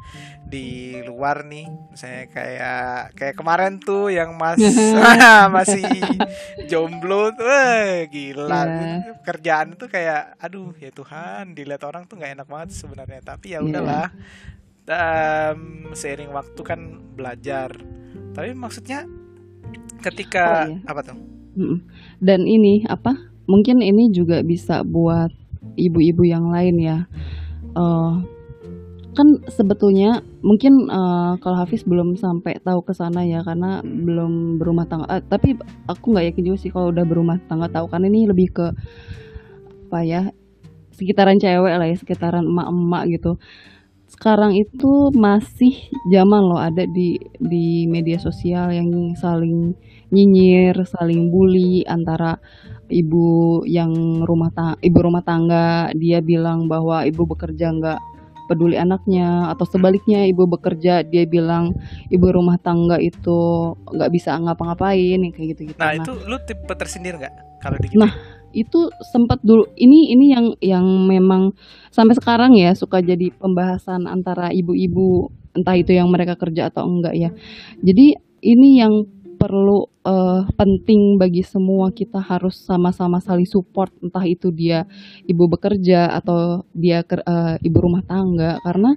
[0.46, 4.58] di luar nih misalnya kayak kayak kemarin tuh yang mas
[5.56, 5.84] masih
[6.70, 8.98] jomblo tuh wah, gila yeah.
[9.26, 13.58] kerjaan tuh kayak aduh ya Tuhan dilihat orang tuh nggak enak banget sebenarnya tapi ya
[13.58, 13.66] iya.
[13.66, 14.08] udahlah
[14.86, 15.50] yeah.
[15.54, 16.80] um, seiring waktu kan
[17.18, 17.74] belajar
[18.30, 19.04] tapi maksudnya
[20.00, 20.78] ketika oh, iya.
[20.88, 21.16] apa tuh?
[22.20, 25.30] Dan ini apa mungkin ini juga bisa buat
[25.76, 26.98] ibu-ibu yang lain ya.
[27.76, 28.24] Uh,
[29.10, 34.86] kan sebetulnya mungkin uh, kalau Hafiz belum sampai tahu ke sana ya karena belum berumah
[34.86, 35.06] tangga.
[35.10, 35.58] Uh, tapi
[35.90, 38.66] aku nggak yakin juga sih kalau udah berumah tangga tahu kan ini lebih ke
[39.90, 40.22] apa ya
[40.94, 43.32] sekitaran cewek lah ya sekitaran emak-emak gitu
[44.10, 49.72] sekarang itu masih zaman loh ada di di media sosial yang saling
[50.10, 52.36] nyinyir, saling bully antara
[52.90, 58.00] ibu yang rumah tangga, ibu rumah tangga dia bilang bahwa ibu bekerja nggak
[58.50, 61.70] peduli anaknya atau sebaliknya ibu bekerja dia bilang
[62.10, 65.78] ibu rumah tangga itu nggak bisa ngapa-ngapain kayak gitu gitu.
[65.78, 70.26] Nah, nah itu lu tipe tersindir nggak kalau di Nah itu sempat dulu ini ini
[70.34, 71.54] yang yang memang
[71.94, 77.14] sampai sekarang ya suka jadi pembahasan antara ibu-ibu entah itu yang mereka kerja atau enggak
[77.14, 77.30] ya.
[77.82, 79.06] Jadi ini yang
[79.40, 84.84] perlu uh, penting bagi semua kita harus sama-sama saling support entah itu dia
[85.24, 88.60] ibu bekerja atau dia uh, ibu rumah tangga.
[88.60, 88.92] Karena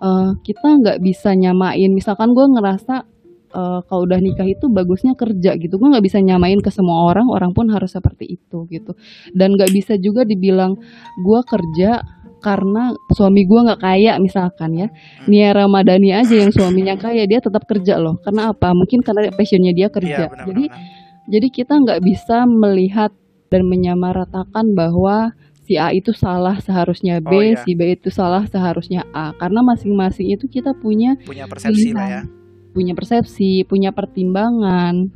[0.00, 3.19] uh, kita nggak bisa nyamain misalkan gue ngerasa
[3.54, 5.76] uh, kalau udah nikah itu bagusnya kerja gitu.
[5.76, 8.94] Gue nggak bisa nyamain ke semua orang orang pun harus seperti itu gitu.
[9.34, 10.78] Dan nggak bisa juga dibilang
[11.20, 12.02] gue kerja
[12.40, 14.88] karena suami gue nggak kaya misalkan ya.
[15.28, 18.18] Nia Ramadhani aja yang suaminya kaya dia tetap kerja loh.
[18.24, 18.72] Karena apa?
[18.72, 20.26] Mungkin karena passionnya dia kerja.
[20.26, 20.80] Ya, benar, jadi benar.
[21.28, 23.12] jadi kita nggak bisa melihat
[23.50, 25.34] dan menyamaratakan bahwa
[25.66, 27.62] si A itu salah seharusnya B, oh, iya.
[27.62, 29.34] si B itu salah seharusnya A.
[29.36, 32.22] Karena masing-masing itu kita punya punya persepsi lah ya
[32.70, 35.10] punya persepsi, punya pertimbangan,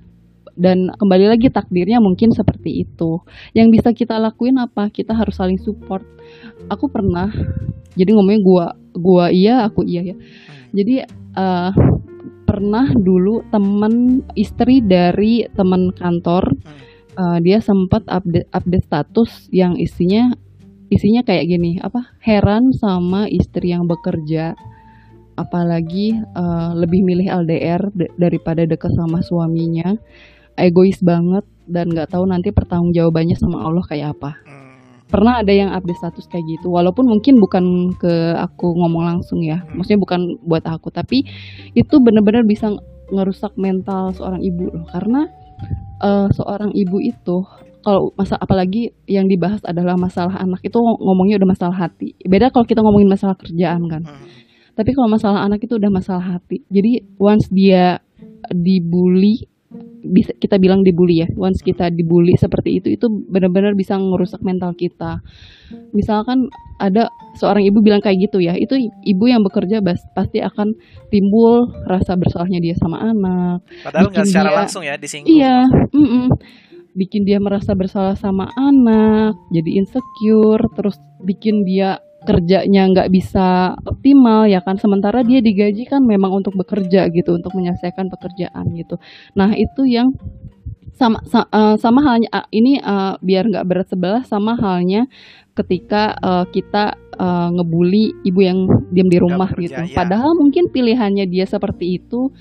[0.55, 3.19] dan kembali lagi takdirnya mungkin seperti itu.
[3.53, 4.91] Yang bisa kita lakuin apa?
[4.91, 6.07] Kita harus saling support.
[6.71, 7.31] Aku pernah,
[7.99, 10.17] jadi ngomongnya gua, gua iya, aku iya ya.
[10.75, 11.03] Jadi
[11.39, 11.71] uh,
[12.47, 16.55] pernah dulu temen istri dari teman kantor,
[17.19, 20.31] uh, dia sempat update update status yang isinya
[20.91, 22.15] isinya kayak gini, apa?
[22.23, 24.55] Heran sama istri yang bekerja
[25.35, 27.83] apalagi uh, lebih milih LDR
[28.19, 29.95] daripada dekat sama suaminya.
[30.55, 34.33] Egois banget dan nggak tahu nanti pertanggungjawabannya sama Allah kayak apa.
[34.47, 34.63] Hmm.
[35.05, 36.75] pernah ada yang update status kayak gitu?
[36.75, 39.63] Walaupun mungkin bukan ke aku ngomong langsung ya.
[39.63, 39.79] Hmm.
[39.79, 41.23] maksudnya bukan buat aku tapi
[41.75, 42.71] itu benar-benar bisa
[43.11, 44.87] ngerusak mental seorang ibu loh.
[44.91, 45.27] Karena
[46.03, 47.47] uh, seorang ibu itu
[47.85, 52.17] kalau masa apalagi yang dibahas adalah masalah anak itu ngomongnya udah masalah hati.
[52.25, 54.03] Beda kalau kita ngomongin masalah kerjaan kan.
[54.07, 54.44] Hmm
[54.75, 56.67] tapi kalau masalah anak itu udah masalah hati.
[56.71, 57.99] Jadi once dia
[58.51, 59.47] dibully
[60.05, 64.75] bisa kita bilang dibully ya once kita dibully seperti itu itu benar-benar bisa ngerusak mental
[64.77, 65.23] kita.
[65.95, 66.51] Misalkan
[66.83, 67.09] ada
[67.39, 70.75] seorang ibu bilang kayak gitu ya itu ibu yang bekerja bas, pasti akan
[71.09, 73.65] timbul rasa bersalahnya dia sama anak.
[73.87, 75.31] Padahal nggak secara dia, langsung ya disinggung.
[75.31, 76.27] iya mm -mm,
[76.95, 84.49] bikin dia merasa bersalah sama anak jadi insecure terus bikin dia kerjanya nggak bisa optimal
[84.49, 88.97] ya kan sementara dia digaji kan memang untuk bekerja gitu untuk menyelesaikan pekerjaan gitu
[89.37, 90.11] nah itu yang
[90.95, 95.11] sama sa, uh, sama halnya uh, ini uh, biar nggak berat sebelah sama halnya
[95.55, 99.75] ketika uh, kita uh, ngebully ibu yang diam di rumah gitu.
[99.75, 99.95] Ya.
[99.95, 102.35] Padahal mungkin pilihannya dia seperti itu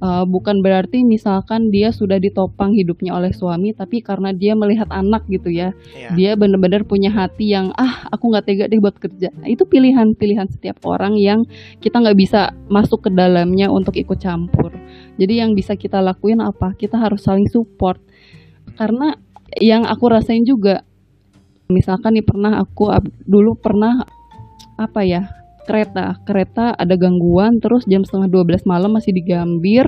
[0.00, 5.24] uh, bukan berarti misalkan dia sudah ditopang hidupnya oleh suami tapi karena dia melihat anak
[5.28, 5.72] gitu ya.
[5.92, 6.12] Yeah.
[6.16, 9.32] dia benar-benar punya hati yang ah aku nggak tega deh buat kerja.
[9.36, 11.44] Nah, itu pilihan-pilihan setiap orang yang
[11.80, 14.72] kita nggak bisa masuk ke dalamnya untuk ikut campur.
[15.16, 16.76] Jadi yang bisa kita lakuin apa?
[16.76, 18.00] Kita harus saling support.
[18.76, 19.16] Karena
[19.56, 20.84] yang aku rasain juga
[21.66, 22.92] misalkan nih pernah aku
[23.26, 24.06] dulu pernah
[24.76, 25.35] apa ya
[25.66, 26.22] kereta.
[26.22, 29.84] Kereta ada gangguan terus jam setengah 12 malam masih digambir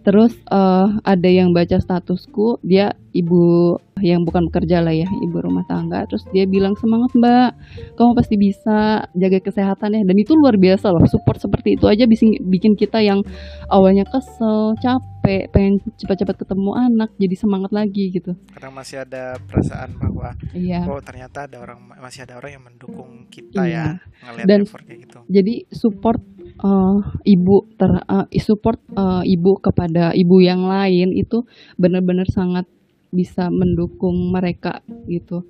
[0.00, 5.66] terus uh, ada yang baca statusku dia ibu yang bukan bekerja lah ya ibu rumah
[5.68, 6.08] tangga.
[6.08, 7.50] Terus dia bilang semangat mbak.
[7.98, 10.02] Kamu pasti bisa jaga kesehatan ya.
[10.06, 13.20] Dan itu luar biasa loh support seperti itu aja bikin bikin kita yang
[13.68, 18.32] awalnya kesel capek pengen cepat-cepat ketemu anak jadi semangat lagi gitu.
[18.56, 20.86] Karena masih ada perasaan bahwa iya.
[20.88, 24.00] oh ternyata ada orang masih ada orang yang mendukung kita iya.
[24.24, 25.18] ya dan kayak gitu.
[25.28, 26.20] jadi support
[26.60, 31.44] uh, ibu ter uh, support uh, ibu kepada ibu yang lain itu
[31.80, 32.68] benar-benar sangat
[33.10, 35.44] bisa mendukung mereka gitu.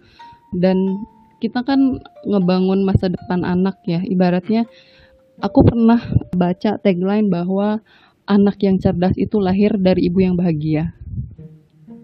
[0.50, 1.04] Dan
[1.38, 4.68] kita kan ngebangun masa depan anak ya ibaratnya
[5.40, 6.00] aku pernah
[6.36, 7.80] baca tagline bahwa
[8.28, 10.94] anak yang cerdas itu lahir dari ibu yang bahagia.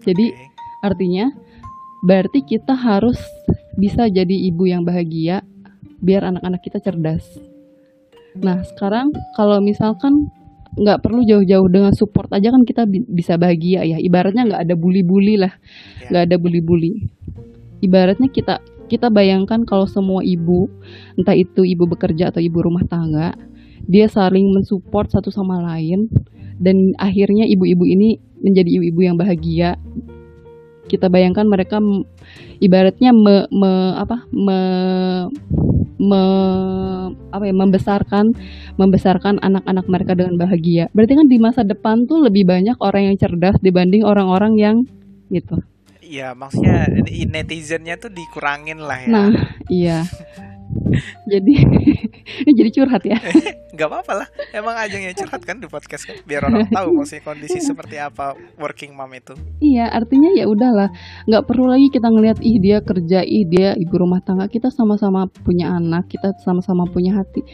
[0.03, 0.33] Jadi
[0.81, 1.31] artinya
[2.05, 3.17] berarti kita harus
[3.77, 5.45] bisa jadi ibu yang bahagia
[6.01, 7.46] biar anak-anak kita cerdas
[8.43, 10.29] nah sekarang kalau misalkan
[10.77, 13.97] nggak perlu jauh-jauh dengan support aja kan kita bi bisa bahagia ya.
[13.97, 15.53] Ibaratnya nggak ada bully-bully lah.
[16.05, 16.07] Ya.
[16.13, 17.09] nggak ada bully-bully.
[17.81, 20.71] Ibaratnya kita kita bayangkan kalau semua ibu
[21.19, 23.35] entah itu ibu bekerja atau ibu rumah tangga
[23.83, 26.07] dia saling mensupport satu sama lain
[26.57, 29.75] dan akhirnya ibu-ibu ini menjadi ibu-ibu yang bahagia
[30.87, 31.77] kita bayangkan mereka
[32.63, 34.59] ibaratnya me, me apa me
[35.97, 36.21] me,
[37.33, 38.25] apa ya membesarkan
[38.77, 40.89] membesarkan anak-anak mereka dengan bahagia.
[40.93, 44.75] Berarti kan di masa depan tuh lebih banyak orang yang cerdas dibanding orang-orang yang
[45.33, 45.57] gitu.
[46.07, 46.87] Iya, maksudnya
[47.27, 49.09] netizennya tuh dikurangin lah ya.
[49.11, 49.31] Nah,
[49.67, 49.99] iya.
[51.31, 51.53] jadi
[52.57, 53.17] jadi curhat ya.
[53.75, 54.27] Nggak apa-apa lah.
[54.55, 56.17] Emang aja yang curhat kan di podcast kan?
[56.25, 59.37] Biar orang tahu maksudnya kondisi seperti apa working mom itu.
[59.61, 60.89] Iya artinya ya udahlah.
[61.29, 64.49] Nggak perlu lagi kita ngelihat ih dia kerja ih dia ibu rumah tangga.
[64.49, 67.45] Kita sama-sama punya anak kita sama-sama punya hati.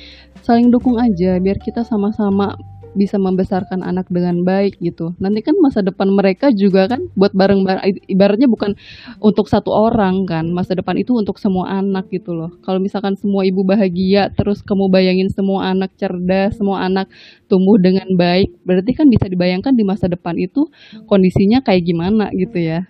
[0.43, 2.55] Saling dukung aja biar kita sama-sama
[2.93, 5.13] bisa membesarkan anak dengan baik gitu.
[5.17, 8.77] Nanti kan masa depan mereka juga kan buat bareng-bareng ibaratnya bukan
[9.19, 10.49] untuk satu orang kan.
[10.49, 12.53] Masa depan itu untuk semua anak gitu loh.
[12.61, 17.09] Kalau misalkan semua ibu bahagia terus kamu bayangin semua anak cerdas, semua anak
[17.49, 20.69] tumbuh dengan baik, berarti kan bisa dibayangkan di masa depan itu
[21.09, 22.85] kondisinya kayak gimana gitu ya.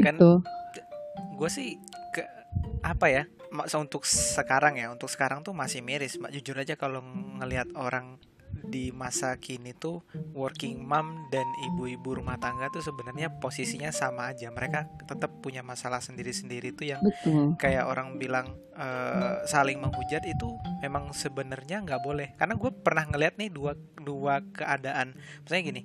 [0.00, 0.30] Kan itu.
[1.38, 1.76] Gue sih
[2.12, 2.22] ke
[2.84, 3.24] apa ya?
[3.54, 6.98] untuk sekarang ya untuk sekarang tuh masih miris jujur aja kalau
[7.38, 8.18] ngelihat orang
[8.64, 10.00] di masa kini tuh
[10.32, 14.48] working mom dan ibu-ibu rumah tangga tuh sebenarnya posisinya sama aja.
[14.50, 17.54] Mereka tetap punya masalah sendiri-sendiri tuh yang Betul.
[17.60, 20.48] kayak orang bilang uh, saling menghujat itu
[20.80, 22.32] memang sebenarnya nggak boleh.
[22.40, 25.14] Karena gue pernah ngeliat nih dua dua keadaan.
[25.44, 25.82] Misalnya gini,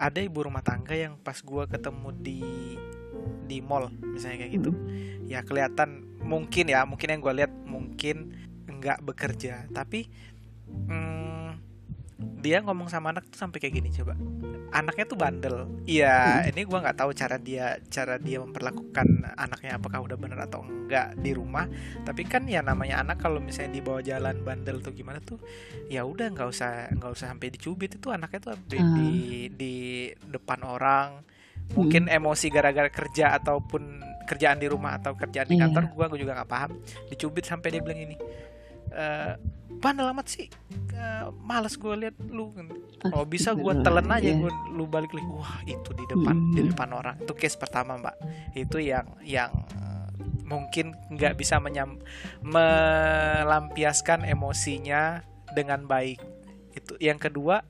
[0.00, 2.40] ada ibu rumah tangga yang pas gue ketemu di
[3.50, 4.70] di mall misalnya kayak gitu,
[5.26, 8.16] ya kelihatan mungkin ya mungkin yang gue lihat mungkin
[8.64, 10.06] nggak bekerja, tapi
[10.70, 11.29] hmm,
[12.40, 14.16] dia ngomong sama anak tuh sampai kayak gini coba
[14.70, 16.50] anaknya tuh bandel iya hmm.
[16.54, 21.18] ini gue nggak tahu cara dia cara dia memperlakukan anaknya apakah udah bener atau enggak
[21.18, 21.66] di rumah
[22.06, 25.42] tapi kan ya namanya anak kalau misalnya dibawa jalan bandel tuh gimana tuh
[25.90, 28.94] ya udah nggak usah nggak usah sampai dicubit itu anaknya tuh di hmm.
[28.94, 29.10] di,
[29.54, 29.74] di
[30.30, 31.08] depan orang
[31.74, 32.16] mungkin hmm.
[32.18, 35.66] emosi gara-gara kerja ataupun kerjaan di rumah atau kerjaan di iya.
[35.66, 36.70] kantor gue gue juga nggak paham
[37.10, 38.16] dicubit sampai dia bilang ini
[38.94, 39.34] uh,
[39.80, 40.46] bandel amat sih.
[40.92, 42.52] Uh, males gue lihat lu.
[43.14, 44.30] Oh bisa gue telan aja.
[44.30, 44.36] yeah.
[44.36, 46.54] gue lu balik lagi wah itu di depan mm.
[46.54, 47.16] di depan orang.
[47.22, 48.16] Itu case pertama mbak.
[48.54, 49.50] Itu yang yang
[50.44, 52.02] mungkin nggak bisa menyam
[52.42, 55.22] melampiaskan emosinya
[55.54, 56.20] dengan baik.
[56.74, 57.62] Itu yang kedua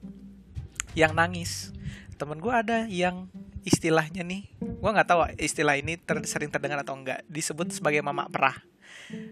[0.97, 1.71] yang nangis.
[2.17, 3.33] Temen gue ada yang
[3.65, 8.25] istilahnya nih gue nggak tahu istilah ini ter sering terdengar atau enggak disebut sebagai mama
[8.33, 8.57] perah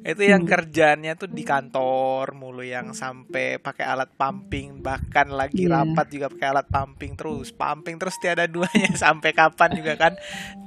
[0.02, 5.82] itu yang kerjanya tuh di kantor mulu yang sampai pakai alat pumping bahkan lagi yeah.
[5.82, 10.12] rapat juga pakai alat pumping terus pumping terus tiada duanya sampai kapan juga kan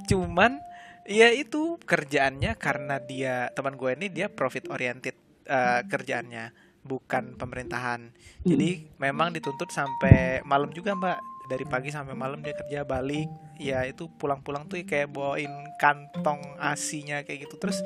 [0.08, 0.60] cuman
[1.08, 5.16] ya itu kerjaannya karena dia teman gue ini dia profit oriented
[5.50, 8.10] uh, kerjaannya bukan pemerintahan.
[8.42, 8.98] Jadi hmm.
[8.98, 11.18] memang dituntut sampai malam juga mbak
[11.50, 13.26] dari pagi sampai malam dia kerja balik.
[13.58, 17.58] Ya itu pulang-pulang tuh kayak bawain kantong asinya kayak gitu.
[17.58, 17.82] Terus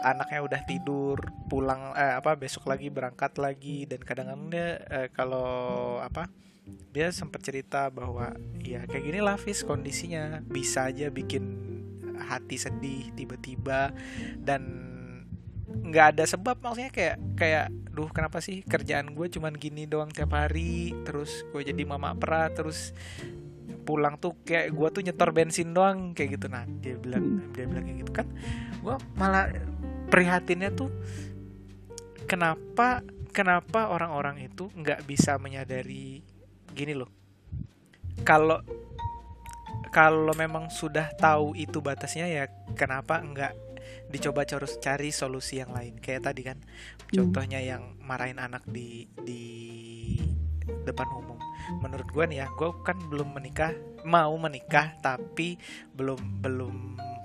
[0.00, 3.84] anaknya udah tidur pulang eh, apa besok lagi berangkat lagi.
[3.84, 6.28] Dan kadang-kadang dia eh, kalau apa
[6.90, 10.40] dia sempat cerita bahwa ya kayak gini lah Fis kondisinya.
[10.42, 11.44] Bisa aja bikin
[12.16, 13.92] hati sedih tiba-tiba.
[14.40, 14.95] Dan
[15.82, 20.36] nggak ada sebab maksudnya kayak kayak duh kenapa sih kerjaan gue cuman gini doang tiap
[20.36, 22.92] hari terus gue jadi mama pera terus
[23.86, 26.50] pulang tuh kayak gue tuh nyetor bensin doang kayak gitu.
[26.50, 28.26] Nah dia bilang dia bilang kayak gitu kan.
[28.82, 29.46] Gue malah
[30.10, 30.90] prihatinnya tuh
[32.26, 36.26] kenapa kenapa orang-orang itu nggak bisa menyadari
[36.74, 37.08] gini loh.
[38.26, 38.58] Kalau
[39.94, 42.44] kalau memang sudah tahu itu batasnya ya
[42.76, 43.65] kenapa nggak
[44.16, 46.00] dicoba harus cari solusi yang lain.
[46.00, 46.58] Kayak tadi kan
[47.12, 49.42] contohnya yang marahin anak di di
[50.88, 51.38] depan umum.
[51.82, 53.74] Menurut gue nih ya gue kan belum menikah
[54.06, 55.58] mau menikah tapi
[55.94, 56.74] belum belum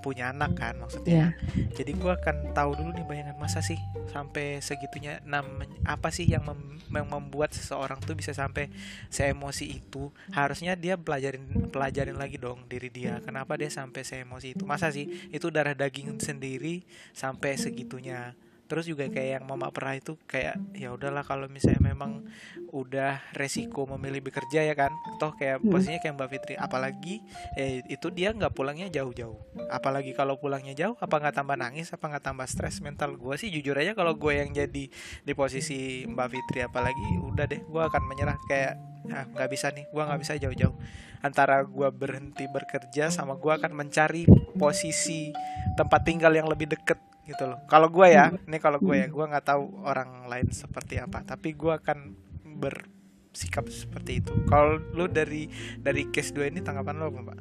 [0.02, 1.38] punya anak kan maksudnya.
[1.54, 1.70] Yeah.
[1.78, 3.78] Jadi gue akan tahu dulu nih bayangan masa sih
[4.10, 8.68] sampai segitunya nam apa sih yang, mem yang membuat seseorang tuh bisa sampai
[9.08, 10.10] seemosi itu.
[10.34, 13.22] Harusnya dia pelajarin pelajarin lagi dong diri dia.
[13.22, 14.66] Kenapa dia sampai seemosi itu?
[14.66, 16.82] Masa sih itu darah daging sendiri
[17.14, 18.34] sampai segitunya
[18.72, 22.24] terus juga kayak yang mama pernah itu kayak ya udahlah kalau misalnya memang
[22.72, 24.88] udah resiko memilih bekerja ya kan?
[25.20, 25.68] Toh kayak hmm.
[25.68, 27.20] posisinya kayak mbak Fitri apalagi
[27.60, 29.36] eh, itu dia nggak pulangnya jauh-jauh.
[29.68, 33.52] Apalagi kalau pulangnya jauh apa nggak tambah nangis apa nggak tambah stres mental gue sih
[33.52, 34.88] jujur aja kalau gue yang jadi
[35.20, 38.80] di posisi mbak Fitri apalagi udah deh gue akan menyerah kayak
[39.12, 40.76] ah nggak bisa nih gue nggak bisa jauh-jauh.
[41.20, 44.24] Antara gue berhenti bekerja sama gue akan mencari
[44.56, 45.28] posisi
[45.76, 47.58] tempat tinggal yang lebih deket gitu loh.
[47.70, 48.48] Kalau gue ya hmm.
[48.50, 52.14] ini kalau gue ya gue nggak tahu orang lain seperti apa tapi gue akan
[52.58, 54.32] bersikap seperti itu.
[54.50, 55.46] Kalau lu dari
[55.78, 57.38] dari case dua ini tanggapan lo apa pak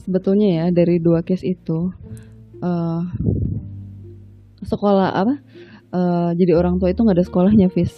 [0.00, 1.92] sebetulnya ya dari dua case itu
[2.64, 3.02] uh,
[4.64, 5.34] sekolah apa
[5.94, 7.94] uh, jadi orang tua itu nggak ada sekolahnya Fis.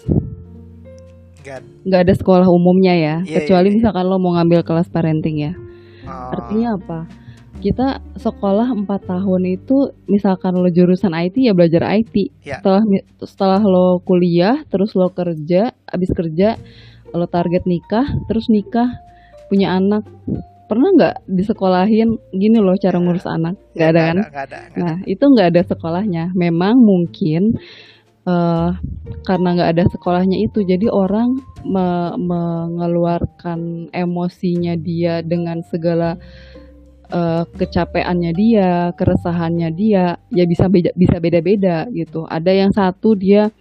[1.82, 3.76] Nggak ada sekolah umumnya ya yeah, kecuali yeah, yeah.
[3.80, 5.54] misalkan lo mau ngambil kelas parenting ya.
[6.02, 6.34] Oh.
[6.34, 7.06] artinya apa
[7.62, 12.34] kita sekolah 4 tahun itu misalkan lo jurusan IT ya belajar IT.
[12.42, 12.58] Ya.
[12.58, 12.82] Setelah
[13.22, 16.58] setelah lo kuliah, terus lo kerja, abis kerja
[17.14, 18.90] lo target nikah, terus nikah,
[19.46, 20.02] punya anak.
[20.66, 23.54] Pernah nggak disekolahin gini loh cara ngurus anak?
[23.76, 24.16] Gak ada kan?
[24.26, 26.24] Gak ada, gak nah, itu nggak ada sekolahnya.
[26.32, 27.60] Memang mungkin
[28.26, 28.72] uh,
[29.28, 36.18] karena nggak ada sekolahnya itu jadi orang me mengeluarkan emosinya dia dengan segala
[37.12, 42.24] uh, kecapeannya dia, keresahannya dia, ya bisa beda bisa beda-beda gitu.
[42.26, 43.52] Ada yang satu dia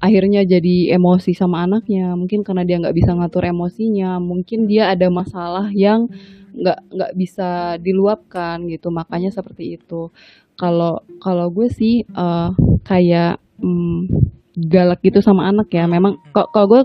[0.00, 5.08] akhirnya jadi emosi sama anaknya, mungkin karena dia nggak bisa ngatur emosinya, mungkin dia ada
[5.08, 6.08] masalah yang
[6.54, 10.12] nggak nggak bisa diluapkan gitu, makanya seperti itu.
[10.60, 12.52] Kalau kalau gue sih uh,
[12.84, 14.06] kayak um,
[14.54, 16.82] galak gitu sama anak ya, memang kalau gue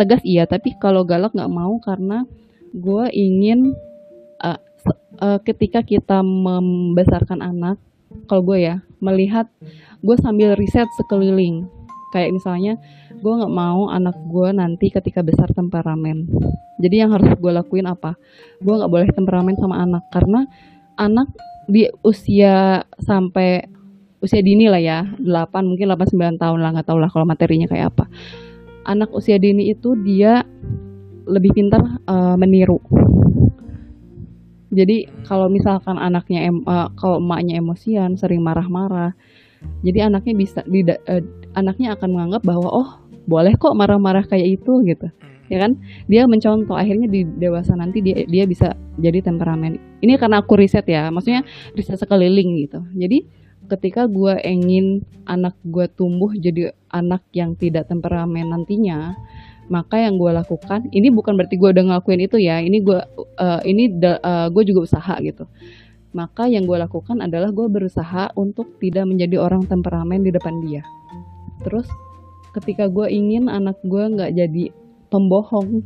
[0.00, 2.24] tegas iya, tapi kalau galak nggak mau karena
[2.72, 3.76] gue ingin
[5.20, 7.76] uh, ketika kita membesarkan anak,
[8.30, 9.50] kalau gue ya melihat
[10.00, 11.66] gue sambil riset sekeliling,
[12.14, 12.80] kayak misalnya
[13.16, 16.28] gue nggak mau anak gue nanti ketika besar temperamen.
[16.76, 18.16] Jadi yang harus gue lakuin apa?
[18.60, 20.44] Gue nggak boleh temperamen sama anak karena
[20.96, 21.28] anak
[21.66, 23.66] di usia sampai
[24.22, 25.26] usia dini lah ya 8
[25.66, 28.04] mungkin 8 9 tahun lah nggak tahu lah kalau materinya kayak apa
[28.88, 30.46] anak usia dini itu dia
[31.26, 32.80] lebih pintar uh, meniru
[34.70, 39.14] jadi kalau misalkan anaknya em, uh, kalau emaknya emosian, sering marah-marah,
[39.86, 41.22] jadi anaknya bisa uh,
[41.54, 42.88] anaknya akan menganggap bahwa oh
[43.26, 45.06] boleh kok marah-marah kayak itu gitu.
[45.06, 45.50] Hmm.
[45.50, 45.72] ya kan?
[46.10, 50.02] Dia mencontoh akhirnya di dewasa nanti dia dia bisa jadi temperamen.
[50.02, 51.46] Ini karena aku riset ya maksudnya
[51.78, 52.82] riset sekeliling gitu.
[52.94, 59.18] Jadi ketika gue ingin anak gue tumbuh jadi anak yang tidak temperamen nantinya
[59.66, 62.98] maka yang gue lakukan ini bukan berarti gue udah ngelakuin itu ya ini gue
[63.38, 65.46] uh, ini uh, gue juga usaha gitu.
[66.14, 70.80] Maka yang gue lakukan adalah gue berusaha untuk tidak menjadi orang temperamen di depan dia.
[71.66, 71.84] Terus
[72.56, 74.64] ketika gue ingin anak gue nggak jadi
[75.12, 75.84] pembohong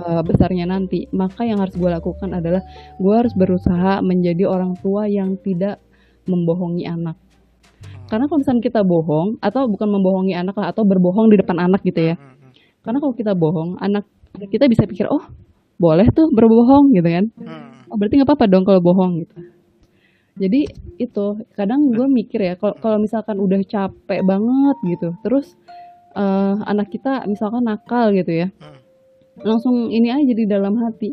[0.00, 2.64] uh, besarnya nanti maka yang harus gue lakukan adalah
[2.98, 5.78] gue harus berusaha menjadi orang tua yang tidak
[6.26, 7.14] membohongi anak.
[8.10, 11.86] Karena kalau misalnya kita bohong atau bukan membohongi anak lah atau berbohong di depan anak
[11.86, 12.39] gitu ya hmm
[12.82, 14.04] karena kalau kita bohong, anak
[14.50, 15.24] kita bisa pikir, oh
[15.80, 17.26] boleh tuh berbohong gitu kan.
[17.40, 17.88] Hmm.
[17.90, 19.36] Oh berarti nggak apa-apa dong kalau bohong gitu.
[20.40, 20.60] Jadi
[20.96, 25.52] itu kadang gue mikir ya kalau misalkan udah capek banget gitu, terus
[26.16, 28.78] uh, anak kita misalkan nakal gitu ya, hmm.
[29.44, 31.12] langsung ini aja di dalam hati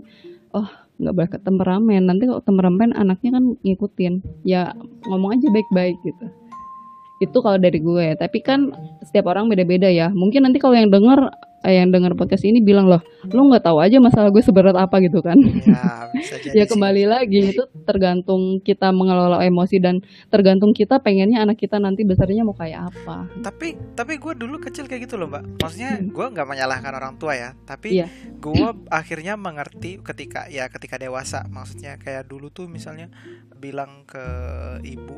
[0.55, 4.74] oh nggak boleh ke temperamen nanti kalau temperamen anaknya kan ngikutin ya
[5.05, 6.26] ngomong aja baik-baik gitu
[7.18, 8.70] itu kalau dari gue tapi kan
[9.01, 11.18] setiap orang beda-beda ya mungkin nanti kalau yang denger
[11.59, 15.01] eh, yang denger podcast ini bilang loh lu nggak tahu aja masalah gue seberat apa
[15.01, 15.34] gitu kan
[15.65, 16.70] Ya, bisa jadi ya sih.
[16.70, 19.97] kembali lagi itu tergantung kita mengelola emosi dan
[20.28, 24.86] tergantung kita pengennya anak kita nanti besarnya mau kayak apa Tapi tapi gue dulu kecil
[24.86, 25.57] kayak gitu loh mbak.
[25.57, 26.13] Maksudnya Hmm.
[26.13, 27.49] gue nggak menyalahkan orang tua ya.
[27.59, 28.07] Tapi Iya.
[28.38, 28.53] gue
[28.93, 31.41] akhirnya mengerti ketika ya ketika dewasa.
[31.47, 33.09] Maksudnya kayak dulu tuh misalnya
[33.55, 34.22] bilang ke
[34.84, 35.18] ibu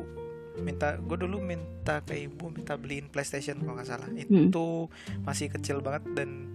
[0.60, 4.08] minta gue dulu minta ke ibu minta beliin PlayStation kalau nggak salah.
[4.08, 4.48] Hmm.
[4.52, 4.86] itu
[5.24, 6.52] masih kecil banget dan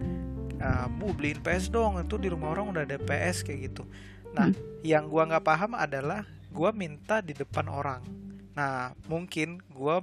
[0.62, 3.82] uh, bu beliin PS dong itu di rumah orang udah ada PS kayak gitu.
[4.32, 4.50] Nah
[4.86, 8.02] yang gua nggak paham adalah gua minta di depan orang.
[8.56, 10.00] Nah mungkin gua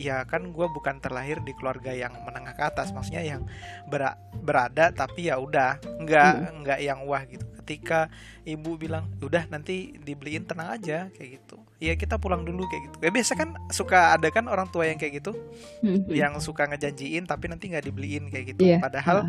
[0.00, 3.44] ya kan gua bukan terlahir di keluarga yang menengah ke atas maksudnya yang
[3.86, 6.34] bera- berada tapi ya udah nggak
[6.64, 7.44] nggak yang wah gitu.
[7.62, 8.08] Ketika
[8.46, 12.96] ibu bilang udah nanti dibeliin tenang aja kayak gitu ya kita pulang dulu kayak gitu
[13.04, 15.36] ya biasa kan suka ada kan orang tua yang kayak gitu
[15.84, 16.08] Hmm.
[16.08, 18.64] yang suka ngejanjiin tapi nanti nggak dibeliin kayak gitu.
[18.64, 18.80] Iya.
[18.80, 19.28] Padahal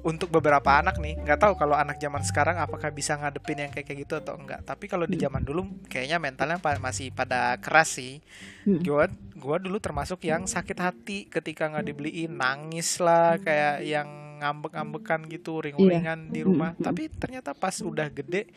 [0.00, 3.84] untuk beberapa anak nih nggak tahu kalau anak zaman sekarang apakah bisa ngadepin yang kayak
[3.84, 4.64] kayak gitu atau enggak.
[4.64, 5.28] Tapi kalau di Hmm.
[5.28, 8.24] zaman dulu kayaknya mentalnya masih pada keras sih.
[8.64, 8.80] Hmm.
[8.80, 14.08] Gua gua dulu termasuk yang sakit hati ketika nggak dibeliin, nangis lah kayak yang
[14.40, 16.72] ngambek-ngambekan gitu, ring-ringan di rumah.
[16.76, 18.48] Tapi ternyata pas udah gede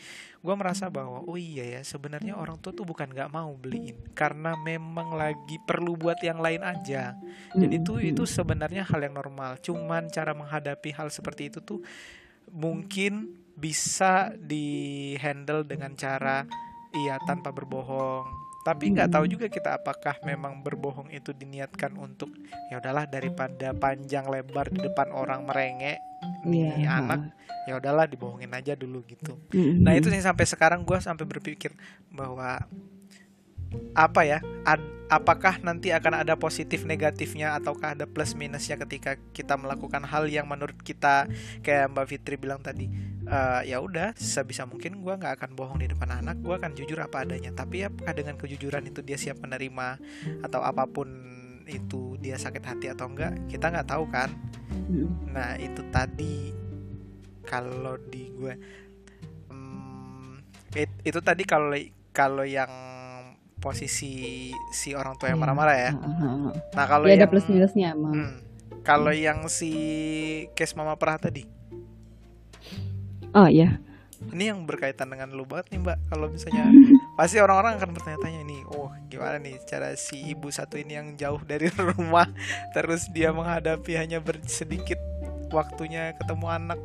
[0.44, 4.60] gua merasa bahwa oh iya ya sebenarnya orang tua tuh bukan nggak mau beliin karena
[4.60, 7.16] memang lagi perlu buat yang lain aja.
[7.56, 9.56] Jadi itu itu sebenarnya hal yang normal.
[9.64, 11.80] Cuman cara menghadapi hal seperti itu tuh
[12.52, 16.44] mungkin bisa di handle dengan cara
[16.92, 18.43] iya tanpa berbohong.
[18.64, 22.32] Tapi nggak tahu juga kita apakah memang berbohong itu diniatkan untuk
[22.72, 26.00] ya udahlah daripada panjang lebar di depan orang merengek
[26.48, 27.04] nih Iya.
[27.04, 27.36] anak
[27.68, 29.36] ya udahlah dibohongin aja dulu gitu.
[29.52, 29.84] Hmm.
[29.84, 31.76] Nah itu yang sampai sekarang gue sampai berpikir
[32.08, 32.64] bahwa
[33.94, 39.54] apa ya, ad- apakah nanti akan ada positif negatifnya ataukah ada plus minusnya ketika kita
[39.54, 41.30] melakukan hal yang menurut kita
[41.62, 42.90] kayak Mbak Fitri bilang tadi,
[43.30, 46.98] eh, ya udah sebisa mungkin gue nggak akan bohong di depan anak, gue akan jujur
[46.98, 47.54] apa adanya.
[47.54, 50.02] Tapi apakah dengan kejujuran itu dia siap menerima
[50.42, 51.08] atau apa pun
[51.70, 54.34] itu dia sakit hati atau enggak, kita nggak tahu kan.
[55.30, 56.52] Nah itu tadi
[57.46, 58.54] kalau di gue
[59.52, 60.42] hmm,
[60.74, 61.76] it- itu tadi kalau
[62.16, 62.72] kalau yang
[63.64, 64.12] posisi
[64.70, 65.44] si orang tua yang Iya.
[65.48, 65.92] marah-marah ya.
[65.96, 66.52] Ah, ah.
[66.76, 68.12] Nah kalau Ya ada yang plus minusnya emang.
[68.14, 68.32] hmm,
[68.84, 69.72] kalau yang si
[70.52, 71.48] case mama perah tadi,
[73.32, 73.80] Oh iya.
[74.26, 75.98] ini yang berkaitan dengan lu banget nih mbak.
[76.06, 76.68] Kalau misalnya
[77.18, 81.42] pasti orang-orang akan bertanya-tanya nih, oh gimana nih cara si ibu satu ini yang jauh
[81.42, 82.28] dari rumah,
[82.72, 85.00] terus dia menghadapi hanya bersedikit
[85.50, 86.80] waktunya ketemu anak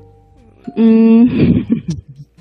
[0.69, 1.25] Hmm.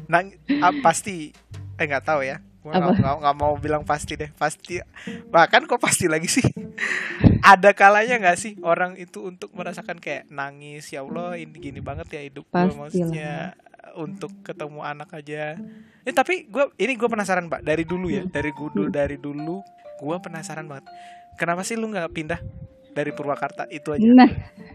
[0.05, 1.31] Nang, ah, pasti
[1.73, 2.43] eh nggak tahu ya?
[2.71, 4.83] Nggak mau bilang pasti deh pasti.
[5.31, 6.43] Bahkan kok pasti lagi sih?
[7.51, 12.07] Ada kalanya nggak sih orang itu untuk merasakan kayak nangis ya Allah ini gini banget
[12.11, 13.55] ya hidup gue maksudnya
[13.95, 15.55] untuk ketemu anak aja.
[16.03, 19.63] Eh tapi gue ini gue penasaran mbak dari dulu ya dari dulu dari dulu
[19.97, 20.85] gue penasaran banget.
[21.37, 22.39] Kenapa sih lu nggak pindah
[22.91, 23.69] dari Purwakarta?
[23.69, 24.01] Itu aja.
[24.05, 24.29] Nah,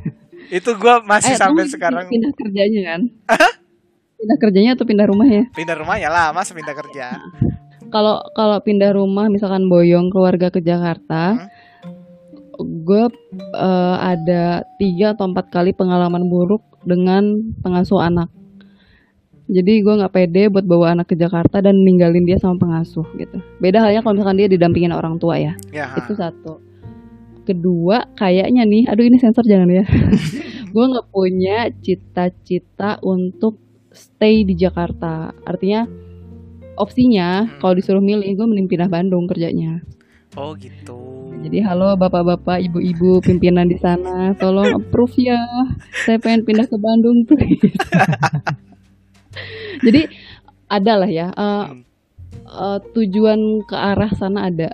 [0.59, 2.07] itu gue masih eh, sampai sekarang.
[2.07, 3.01] pindah kerjanya kan?
[4.22, 5.51] Pindah kerjanya atau pindah rumahnya?
[5.51, 7.18] pindah rumah ya lah mas pindah kerja
[7.93, 11.49] Kalau kalau pindah rumah misalkan boyong keluarga ke Jakarta, Hmm.
[12.62, 13.05] gue
[13.53, 18.32] eh, ada tiga atau empat kali pengalaman buruk dengan pengasuh anak.
[19.53, 23.36] Jadi gue nggak pede buat bawa anak ke Jakarta dan ninggalin dia sama pengasuh gitu.
[23.61, 25.53] Beda halnya kalau misalkan dia didampingin orang tua ya.
[25.68, 26.62] ya Itu satu.
[27.43, 29.84] Kedua, kayaknya nih, aduh ini sensor jangan ya.
[30.72, 33.59] gue nggak punya cita-cita untuk
[33.93, 35.34] stay di Jakarta.
[35.45, 35.84] Artinya
[36.74, 37.58] opsinya Hmm.
[37.58, 39.82] kalau disuruh milih, gue mending pindah Bandung kerjanya.
[40.32, 40.96] Oh gitu.
[41.42, 45.36] Jadi halo bapak-bapak, ibu-ibu pimpinan di sana, tolong approve ya.
[46.06, 47.72] Saya pengen pindah ke Bandung please.
[49.84, 50.00] Jadi
[50.68, 51.28] ada lah ya.
[51.28, 51.82] eh, Hmm.
[52.46, 54.70] eh, tujuan ke arah sana ada.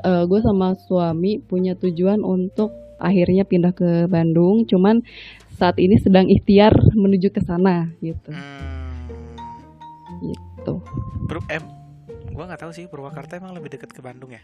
[0.00, 4.64] gue sama suami punya tujuan untuk akhirnya pindah ke Bandung.
[4.64, 5.04] Cuman
[5.52, 8.32] saat ini sedang ikhtiar menuju ke sana gitu.
[8.32, 8.77] Hmm.
[10.68, 10.74] Gitu.
[11.24, 11.64] Bro, em,
[12.32, 14.42] gua nggak tahu sih Purwakarta emang lebih dekat ke Bandung ya.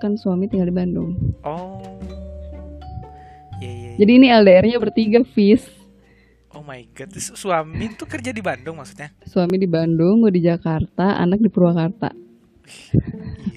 [0.00, 1.14] Kan suami tinggal di Bandung.
[1.44, 1.78] Oh.
[3.60, 3.90] Iya iya.
[3.94, 3.98] iya.
[4.00, 5.62] Jadi ini LDR-nya bertiga, Fis.
[6.52, 9.08] Oh my god, Su- suami tuh kerja di Bandung maksudnya?
[9.24, 12.12] Suami di Bandung, gue di Jakarta, anak di Purwakarta.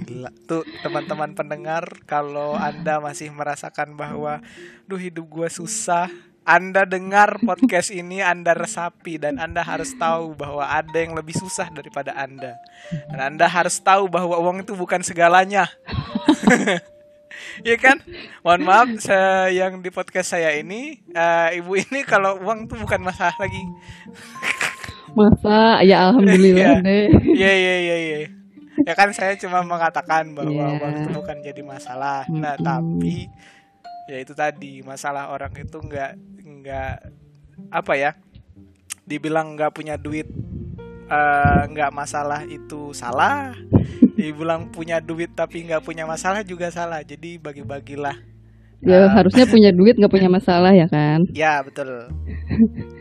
[0.07, 0.31] Gila.
[0.47, 4.39] Tuh teman-teman pendengar, kalau anda masih merasakan bahwa,
[4.87, 6.07] duh hidup gua susah,
[6.45, 11.73] Anda dengar podcast ini, Anda resapi dan Anda harus tahu bahwa ada yang lebih susah
[11.73, 12.61] daripada Anda.
[13.09, 15.65] Dan Anda harus tahu bahwa uang itu bukan segalanya.
[17.67, 17.97] Iya kan?
[18.43, 22.99] Mohon maaf saya yang di podcast saya ini uh, ibu ini kalau uang tuh bukan
[23.03, 23.59] masalah lagi.
[25.15, 27.11] Masa ya alhamdulillah deh.
[27.35, 28.17] Iya iya iya iya.
[28.87, 30.79] Ya kan saya cuma mengatakan bahwa yeah.
[30.79, 32.27] uang itu bukan jadi masalah.
[32.27, 32.67] Nah, mm -hmm.
[32.67, 33.15] tapi
[34.05, 36.34] ya itu tadi masalah orang itu nggak
[36.65, 36.93] nggak
[37.69, 38.11] apa ya
[39.05, 40.25] dibilang nggak punya duit
[41.05, 43.53] eh, nggak uh, masalah itu salah.
[44.17, 47.05] Dibilang punya duit tapi nggak punya masalah juga salah.
[47.05, 48.17] Jadi bagi-bagilah.
[48.81, 51.29] Ya uh, harusnya punya duit nggak punya masalah ya kan?
[51.29, 52.09] Ya betul.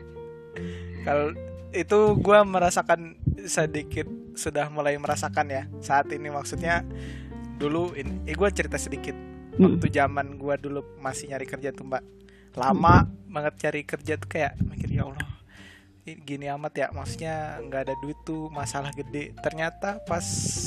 [1.08, 1.32] Kalau
[1.72, 3.16] itu gue merasakan
[3.48, 4.06] sedikit
[4.36, 6.28] sudah mulai merasakan ya saat ini.
[6.28, 6.84] Maksudnya
[7.56, 9.16] dulu ini eh, gue cerita sedikit.
[9.54, 12.02] Waktu zaman gua dulu masih nyari kerja tuh mbak
[12.54, 15.34] lama banget cari kerja tuh kayak mikir ya Allah
[16.04, 19.32] gini amat ya maksudnya nggak ada duit tuh masalah gede.
[19.40, 20.20] Ternyata pas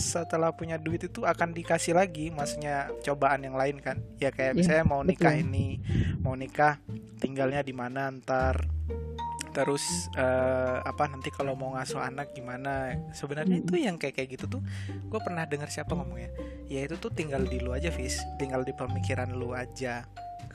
[0.09, 4.01] setelah punya duit itu akan dikasih lagi maksudnya cobaan yang lain kan.
[4.17, 5.45] Ya kayak ya, misalnya mau nikah betul.
[5.45, 5.67] ini
[6.25, 6.81] mau nikah
[7.21, 8.65] tinggalnya di mana ntar.
[9.53, 12.97] Terus uh, apa nanti kalau mau ngasuh anak gimana?
[13.13, 16.33] Sebenarnya itu yang kayak kayak gitu tuh gue pernah dengar siapa ngomongnya?
[16.65, 20.01] Ya itu tuh tinggal di lu aja vis tinggal di pemikiran lu aja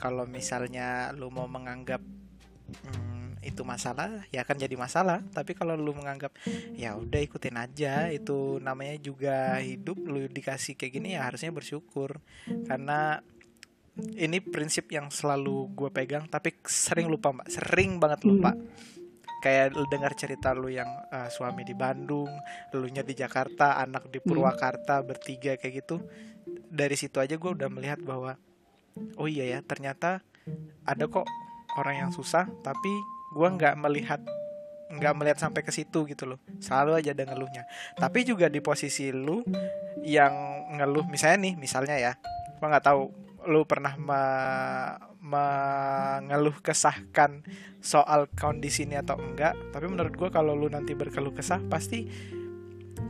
[0.03, 5.23] kalau misalnya lu mau menganggap hmm, itu masalah ya akan jadi masalah.
[5.31, 6.35] Tapi kalau lu menganggap
[6.75, 12.19] ya udah ikutin aja itu namanya juga hidup lu dikasih kayak gini ya harusnya bersyukur.
[12.67, 13.23] Karena
[14.19, 17.47] ini prinsip yang selalu gue pegang tapi sering lupa mbak.
[17.47, 18.51] Sering banget lupa.
[18.51, 18.91] Hmm
[19.43, 22.31] kayak lu dengar cerita lu yang uh, suami di Bandung,
[22.71, 24.27] lu nya di Jakarta, anak di hmm.
[24.31, 25.99] Purwakarta bertiga kayak gitu.
[26.47, 28.39] Dari situ aja gue udah melihat bahwa
[29.17, 30.21] oh iya ya ternyata
[30.83, 31.25] ada kok
[31.79, 32.91] orang yang susah tapi
[33.33, 34.21] gue nggak melihat
[34.93, 36.37] nggak melihat sampai ke situ gitu loh.
[36.61, 37.65] Selalu aja ada ngeluhnya.
[37.97, 39.41] Tapi juga di posisi lu
[40.05, 42.13] yang ngeluh misalnya nih misalnya ya
[42.59, 43.09] gue nggak tahu
[43.47, 43.95] lu pernah
[45.23, 47.43] mengeluh kesahkan
[47.83, 52.07] soal kondisi ini atau enggak tapi menurut gue kalau lu nanti berkeluh kesah pasti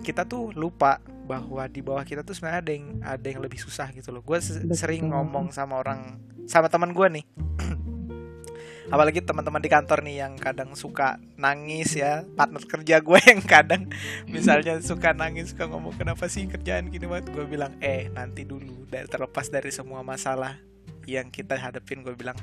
[0.01, 3.93] kita tuh lupa bahwa di bawah kita tuh sebenarnya ada yang ada yang lebih susah
[3.95, 4.25] gitu loh.
[4.25, 4.41] Gue
[4.73, 6.19] sering ngomong sama orang
[6.49, 7.25] sama teman gue nih.
[8.93, 12.27] Apalagi teman-teman di kantor nih yang kadang suka nangis ya.
[12.35, 13.87] Partner kerja gue yang kadang
[14.27, 17.31] misalnya suka nangis suka ngomong kenapa sih kerjaan gini banget?
[17.31, 18.89] Gue bilang eh nanti dulu.
[18.91, 20.59] Dari terlepas dari semua masalah
[21.07, 22.35] yang kita hadapin gue bilang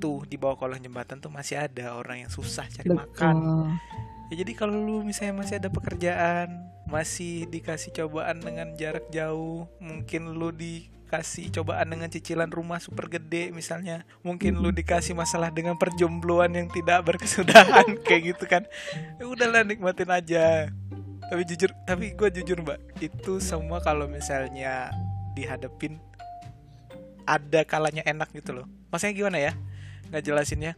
[0.00, 3.00] tuh di bawah kolong jembatan tuh masih ada orang yang susah cari Betul.
[3.04, 3.36] makan
[4.32, 10.32] ya jadi kalau lu misalnya masih ada pekerjaan masih dikasih cobaan dengan jarak jauh mungkin
[10.32, 16.56] lu dikasih cobaan dengan cicilan rumah super gede misalnya mungkin lu dikasih masalah dengan perjombloan
[16.56, 18.64] yang tidak berkesudahan kayak gitu kan.
[19.20, 20.72] Ya udahlah nikmatin aja.
[21.28, 24.88] Tapi jujur tapi gue jujur mbak itu semua kalau misalnya
[25.36, 26.00] dihadapin
[27.28, 28.66] ada kalanya enak gitu loh.
[28.88, 29.52] Maksudnya gimana ya?
[30.08, 30.72] Nggak jelasinnya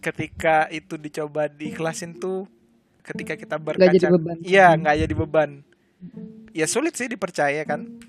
[0.00, 2.48] ketika itu dicoba diikhlasin tuh
[3.02, 4.08] ketika kita berkaca
[4.44, 5.50] iya nggak jadi beban.
[6.50, 8.00] Ya sulit sih dipercaya kan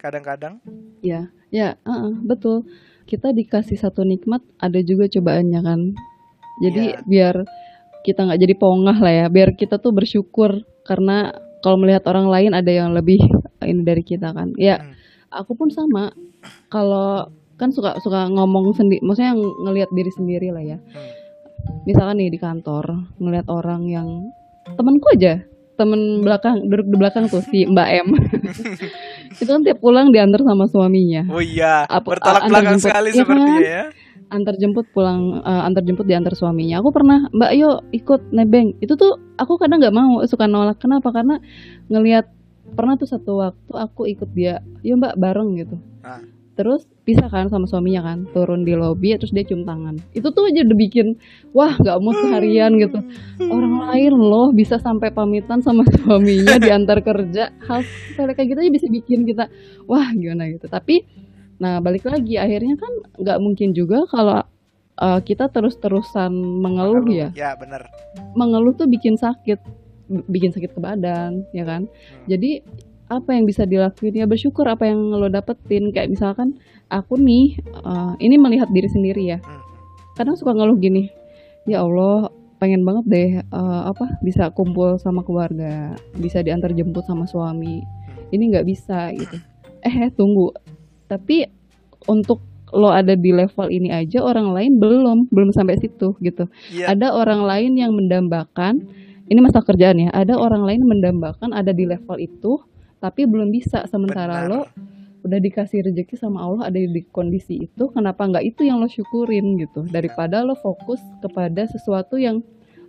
[0.00, 0.62] kadang-kadang.
[1.04, 2.64] Ya ya uh, uh, betul.
[3.04, 5.80] Kita dikasih satu nikmat ada juga cobaannya kan.
[6.60, 7.00] Jadi ya.
[7.04, 7.36] biar
[8.00, 10.62] kita nggak jadi pongah lah ya biar kita tuh bersyukur.
[10.86, 13.20] Karena kalau melihat orang lain ada yang lebih
[13.64, 14.54] ini dari kita kan.
[14.56, 14.94] Ya hmm.
[15.28, 16.14] aku pun sama.
[16.72, 17.28] Kalau
[17.60, 20.78] kan suka suka ngomong sendiri maksudnya yang ngelihat diri sendiri lah ya.
[20.80, 21.12] Hmm.
[21.84, 24.08] misalkan nih di kantor ngelihat orang yang
[24.64, 25.42] temanku aja.
[25.80, 28.08] Temen belakang duduk di belakang tuh si Mbak M.
[29.40, 31.24] Itu kan tiap pulang diantar sama suaminya.
[31.32, 33.60] Oh iya Apa, bertolak belakang jemput, sekali ya seperti kan?
[33.64, 33.82] ya.
[34.30, 36.84] Antar jemput pulang uh, antar jemput diantar suaminya.
[36.84, 40.76] Aku pernah mbak yuk ikut nebeng itu tuh aku kadang nggak mau suka nolak.
[40.76, 41.08] Kenapa?
[41.16, 41.40] Karena
[41.88, 42.28] ngelihat
[42.76, 45.80] pernah tuh satu waktu aku ikut dia yuk mbak bareng gitu.
[46.04, 46.20] Ah
[46.60, 49.96] terus pisah kan sama suaminya kan turun di lobi terus dia cium tangan.
[50.12, 51.16] Itu tuh aja udah bikin
[51.56, 53.00] wah nggak mau seharian gitu.
[53.48, 57.56] Orang lain loh bisa sampai pamitan sama suaminya diantar kerja.
[57.64, 57.80] Hal
[58.36, 59.48] kayak gitu aja bisa bikin kita
[59.88, 60.68] wah gimana gitu.
[60.68, 61.08] Tapi
[61.56, 64.44] nah balik lagi akhirnya kan nggak mungkin juga kalau
[65.00, 66.28] uh, kita terus-terusan
[66.60, 67.32] mengeluh, mengeluh.
[67.32, 67.32] ya.
[67.32, 67.88] Ya benar
[68.36, 69.58] mengeluh tuh bikin sakit
[70.26, 71.86] bikin sakit ke badan ya kan?
[71.86, 72.26] Hmm.
[72.26, 72.66] jadi
[73.10, 74.14] apa yang bisa dilakuin?
[74.14, 75.90] Ya bersyukur apa yang lo dapetin.
[75.90, 76.56] Kayak misalkan
[76.86, 79.38] aku nih uh, ini melihat diri sendiri ya.
[79.42, 79.68] Hmm.
[80.18, 81.08] kadang suka ngeluh gini
[81.64, 82.28] ya Allah
[82.60, 87.80] pengen banget deh uh, apa bisa kumpul sama keluarga bisa diantar jemput sama suami.
[88.30, 89.36] Ini nggak bisa gitu.
[89.80, 90.52] Eh, eh tunggu.
[91.08, 91.48] Tapi
[92.06, 96.46] untuk lo ada di level ini aja orang lain belum belum sampai situ gitu.
[96.70, 96.94] Yeah.
[96.94, 98.86] ada orang lain yang mendambakan
[99.26, 102.62] ini masalah kerjaan ya ada orang lain mendambakan ada di level itu
[103.00, 104.50] tapi belum bisa sementara Benar.
[104.52, 104.60] lo
[105.20, 109.60] udah dikasih rezeki sama Allah ada di kondisi itu kenapa nggak itu yang lo syukurin
[109.60, 109.84] gitu?
[109.88, 112.40] Daripada lo fokus kepada sesuatu yang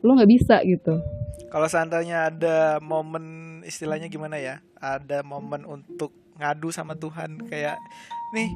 [0.04, 1.00] lo nggak bisa gitu.
[1.52, 4.64] Kalau seandainya ada momen istilahnya gimana ya?
[4.80, 7.76] Ada momen untuk ngadu sama Tuhan kayak
[8.34, 8.50] nih.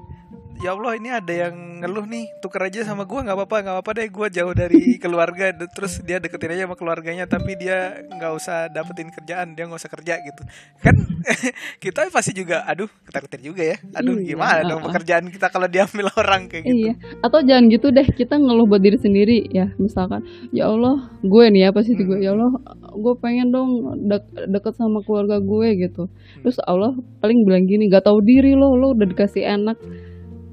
[0.63, 2.31] Ya Allah ini ada yang ngeluh nih.
[2.39, 4.07] Tuker aja sama gue nggak apa-apa nggak apa-apa deh.
[4.07, 5.51] Gue jauh dari keluarga.
[5.51, 9.51] Terus dia deketin aja sama keluarganya tapi dia nggak usah dapetin kerjaan.
[9.51, 10.41] Dia nggak usah kerja gitu.
[10.79, 10.95] Kan
[11.83, 13.77] kita pasti juga aduh ketakutin juga ya.
[13.99, 16.87] Aduh iya, gimana dong pekerjaan kita kalau diambil orang kayak gitu?
[16.87, 18.07] Iya atau jangan gitu deh.
[18.15, 20.23] Kita ngeluh buat diri sendiri ya misalkan
[20.55, 22.05] ya Allah gue nih apa sih hmm.
[22.07, 22.51] gue ya Allah
[22.95, 26.07] gue pengen dong de deket sama keluarga gue gitu.
[26.07, 26.41] Hmm.
[26.47, 29.64] terus Allah paling bilang gini gak tahu diri lo lo udah dikasih enak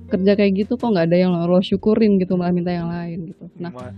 [0.08, 3.44] kerja kayak gitu kok nggak ada yang lo, syukurin gitu malah minta yang lain gitu.
[3.60, 3.92] Nah Ma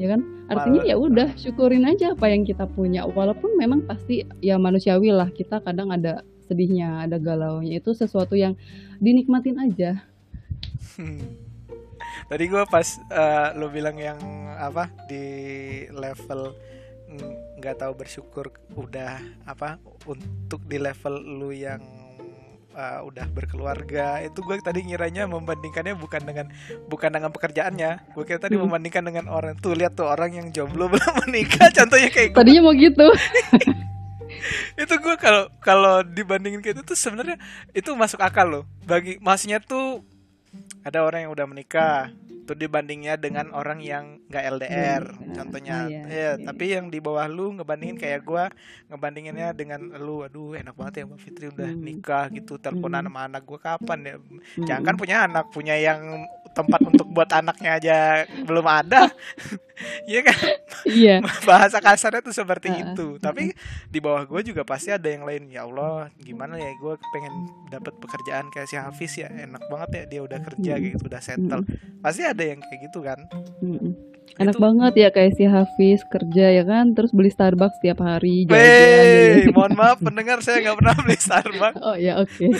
[0.00, 0.20] ya kan?
[0.48, 3.08] Artinya ya udah syukurin aja apa yang kita punya.
[3.08, 7.80] Walaupun memang pasti ya manusiawi lah kita kadang ada sedihnya ada galaunya.
[7.80, 8.56] Itu sesuatu yang
[9.00, 10.04] dinikmatin aja.
[10.96, 11.20] Hmm.
[12.30, 14.18] tadi gue pas uh, lo bilang yang
[14.56, 15.24] apa di
[15.92, 16.54] level
[17.60, 19.76] nggak tahu bersyukur udah apa
[20.08, 21.78] untuk di level lu yang
[22.74, 26.46] uh, udah berkeluarga itu gue tadi ngiranya membandingkannya bukan dengan
[26.88, 28.64] bukan dengan pekerjaannya gue kira tadi hmm.
[28.68, 32.38] membandingkan dengan orang tuh lihat tuh orang yang jomblo belum menikah contohnya kayak gue.
[32.38, 33.06] tadinya mau gitu
[34.82, 37.38] itu gue kalau kalau dibandingin kayak itu tuh sebenarnya
[37.76, 40.02] itu masuk akal loh bagi maksudnya tuh
[40.82, 42.10] ada orang yang udah menikah
[42.42, 45.34] tuh dibandingnya dengan orang yang nggak LDR hmm.
[45.38, 48.44] contohnya oh, iya, ya tapi yang di bawah lu ngebandingin kayak gue
[48.90, 51.82] ngebandinginnya dengan lu aduh enak banget ya Mbak Fitri udah hmm.
[51.86, 53.14] nikah gitu teleponan hmm.
[53.14, 54.14] sama anak gue kapan ya
[54.58, 57.96] jangan kan punya anak punya yang tempat untuk buat anaknya aja
[58.44, 59.08] belum ada.
[60.06, 60.38] Iya kan?
[60.86, 61.16] Iya.
[61.48, 63.06] Bahasa kasarnya tuh seperti uh, itu.
[63.18, 63.50] Tapi
[63.90, 65.50] di bawah gue juga pasti ada yang lain.
[65.50, 66.70] Ya Allah gimana ya?
[66.78, 69.26] Gue pengen dapat pekerjaan kayak si Hafiz ya.
[69.26, 71.66] Enak banget ya dia udah kerja gitu udah settle.
[71.98, 73.18] Pasti ada yang kayak gitu kan?
[74.38, 74.62] Enak itu...
[74.62, 76.94] banget ya kayak si Hafiz kerja ya kan?
[76.94, 79.50] Terus beli Starbucks setiap hari Wey, gitu.
[79.56, 81.80] Mohon maaf pendengar saya nggak pernah beli Starbucks.
[81.82, 82.30] Oh ya oke.
[82.30, 82.50] Okay.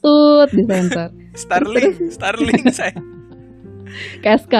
[0.00, 1.08] Tut di center.
[1.34, 3.13] Starling Starling saya
[4.22, 4.54] KSK.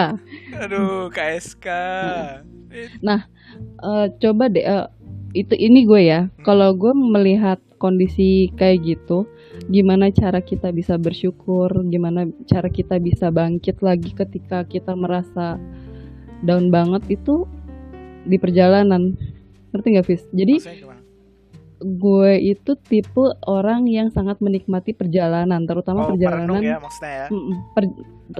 [0.60, 1.66] Aduh, KSK.
[3.02, 3.26] Nah,
[3.82, 4.90] uh, coba deh uh,
[5.34, 6.26] itu ini gue ya.
[6.26, 6.30] Hmm.
[6.46, 9.28] Kalau gue melihat kondisi kayak gitu,
[9.68, 15.60] gimana cara kita bisa bersyukur, gimana cara kita bisa bangkit lagi ketika kita merasa
[16.46, 17.44] down banget itu
[18.24, 19.18] di perjalanan.
[19.74, 20.22] Ngerti gak, Fis?
[20.30, 20.62] Jadi
[21.84, 27.26] gue itu tipe orang yang sangat menikmati perjalanan, terutama oh, perjalanan ya maksudnya ya.
[27.76, 27.84] Per,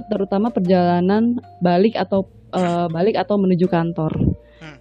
[0.09, 2.25] terutama perjalanan balik atau
[2.55, 4.11] uh, balik atau menuju kantor.
[4.61, 4.77] Hmm.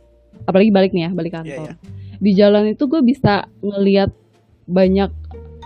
[0.48, 1.68] Apalagi balik nih ya, balik iya, kantor.
[1.70, 2.18] Yeah, yeah.
[2.22, 4.10] Di jalan itu gue bisa ngelihat
[4.64, 5.12] banyak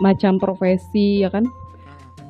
[0.02, 1.46] macam profesi ya kan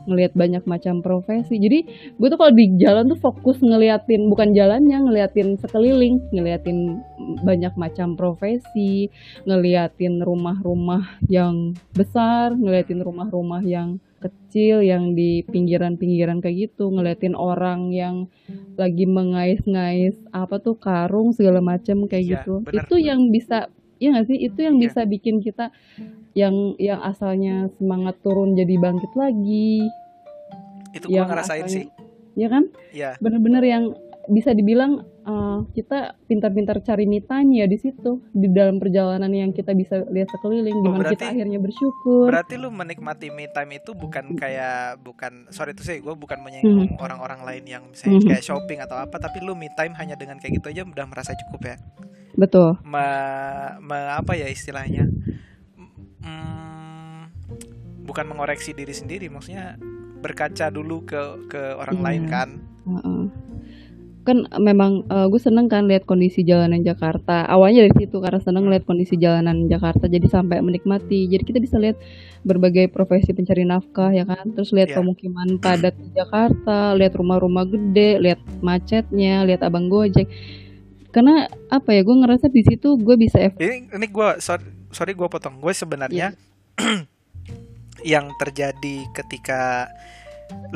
[0.08, 1.84] ngelihat banyak macam profesi jadi
[2.16, 7.04] gue tuh kalau di jalan tuh fokus ngeliatin bukan jalannya ngeliatin sekeliling ngeliatin
[7.44, 9.12] banyak macam profesi
[9.44, 17.94] ngeliatin rumah-rumah yang besar ngeliatin rumah-rumah yang kecil yang di pinggiran-pinggiran kayak gitu ngeliatin orang
[17.94, 18.26] yang
[18.74, 22.82] lagi mengais-ngais apa tuh karung segala macam kayak ya, gitu bener.
[22.82, 24.38] itu yang bisa ya nggak sih?
[24.38, 24.88] Itu yang ya.
[24.88, 25.70] bisa bikin kita
[26.34, 29.86] yang yang asalnya semangat turun jadi bangkit lagi.
[30.94, 31.84] Itu gue ngerasain asalnya, sih.
[32.38, 32.70] Ya kan?
[32.94, 33.84] Ya bener-bener yang
[34.28, 39.52] bisa dibilang uh, kita pintar-pintar cari me time ya di situ di dalam perjalanan yang
[39.52, 43.92] kita bisa lihat sekeliling oh, gimana kita akhirnya bersyukur berarti lu menikmati me time itu
[43.92, 47.04] bukan kayak bukan sorry itu sih gue bukan menyinggung hmm.
[47.04, 48.28] orang-orang lain yang misalnya hmm.
[48.32, 51.36] kayak shopping atau apa tapi lu me time hanya dengan kayak gitu aja udah merasa
[51.36, 51.76] cukup ya
[52.34, 53.06] betul me,
[53.84, 55.04] me apa ya istilahnya
[56.24, 57.20] hmm,
[58.08, 59.76] bukan mengoreksi diri sendiri maksudnya
[60.18, 62.04] berkaca dulu ke ke orang iya.
[62.10, 62.48] lain kan
[62.88, 63.22] uh -uh.
[64.28, 67.48] Kan memang uh, gue seneng kan lihat kondisi jalanan Jakarta.
[67.48, 71.24] Awalnya dari situ karena seneng lihat kondisi jalanan Jakarta jadi sampai menikmati.
[71.32, 71.96] Jadi kita bisa lihat
[72.44, 74.52] berbagai profesi pencari nafkah ya kan?
[74.52, 74.98] Terus lihat yeah.
[75.00, 80.28] pemukiman padat di Jakarta lihat rumah-rumah gede lihat macetnya lihat abang gojek.
[81.08, 85.24] Karena apa ya gue ngerasa di situ gue bisa ini ini gue sorry, sorry gue
[85.24, 85.56] potong.
[85.56, 86.36] Gue sebenarnya
[86.76, 87.00] yeah.
[88.12, 89.88] yang terjadi ketika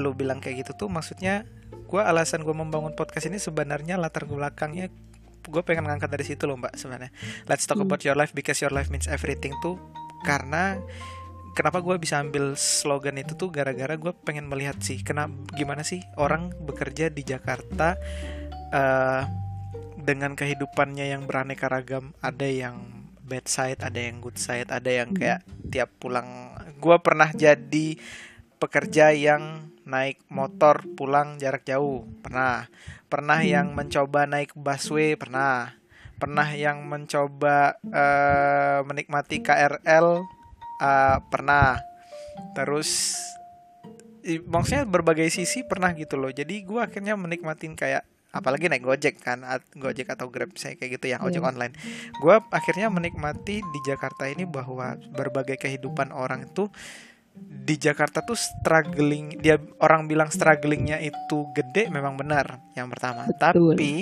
[0.00, 1.44] lu bilang kayak gitu tuh maksudnya
[1.92, 4.88] gue alasan gue membangun podcast ini sebenarnya latar belakangnya
[5.44, 7.12] gue pengen ngangkat dari situ loh mbak sebenarnya.
[7.50, 7.90] Let's talk hmm.
[7.90, 9.76] about your life because your life means everything tuh
[10.24, 10.80] karena
[11.52, 16.00] kenapa gue bisa ambil slogan itu tuh gara-gara gue pengen melihat sih kenapa gimana sih
[16.16, 17.98] orang bekerja di Jakarta
[18.72, 19.22] uh,
[19.98, 22.80] dengan kehidupannya yang beraneka ragam ada yang
[23.20, 26.56] bad side ada yang good side ada yang kayak tiap pulang.
[26.80, 27.98] Gue pernah jadi
[28.62, 32.06] pekerja yang naik motor pulang jarak jauh.
[32.22, 32.70] Pernah.
[33.10, 35.18] Pernah yang mencoba naik busway?
[35.18, 35.74] Pernah.
[36.22, 40.22] Pernah yang mencoba uh, menikmati KRL
[40.78, 41.82] uh, pernah.
[42.54, 43.18] Terus
[44.46, 46.30] maksudnya berbagai sisi pernah gitu loh.
[46.30, 49.44] Jadi gue akhirnya menikmatin kayak apalagi naik gojek kan
[49.76, 51.50] gojek atau grab saya kayak gitu yang ojek yeah.
[51.52, 51.74] online.
[52.22, 56.72] Gue akhirnya menikmati di Jakarta ini bahwa berbagai kehidupan orang itu
[57.36, 63.78] di Jakarta tuh struggling dia orang bilang strugglingnya itu gede memang benar yang pertama Betul.
[63.78, 63.92] tapi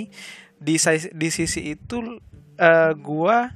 [0.57, 0.77] di
[1.13, 2.21] di sisi itu
[2.57, 3.53] uh, gua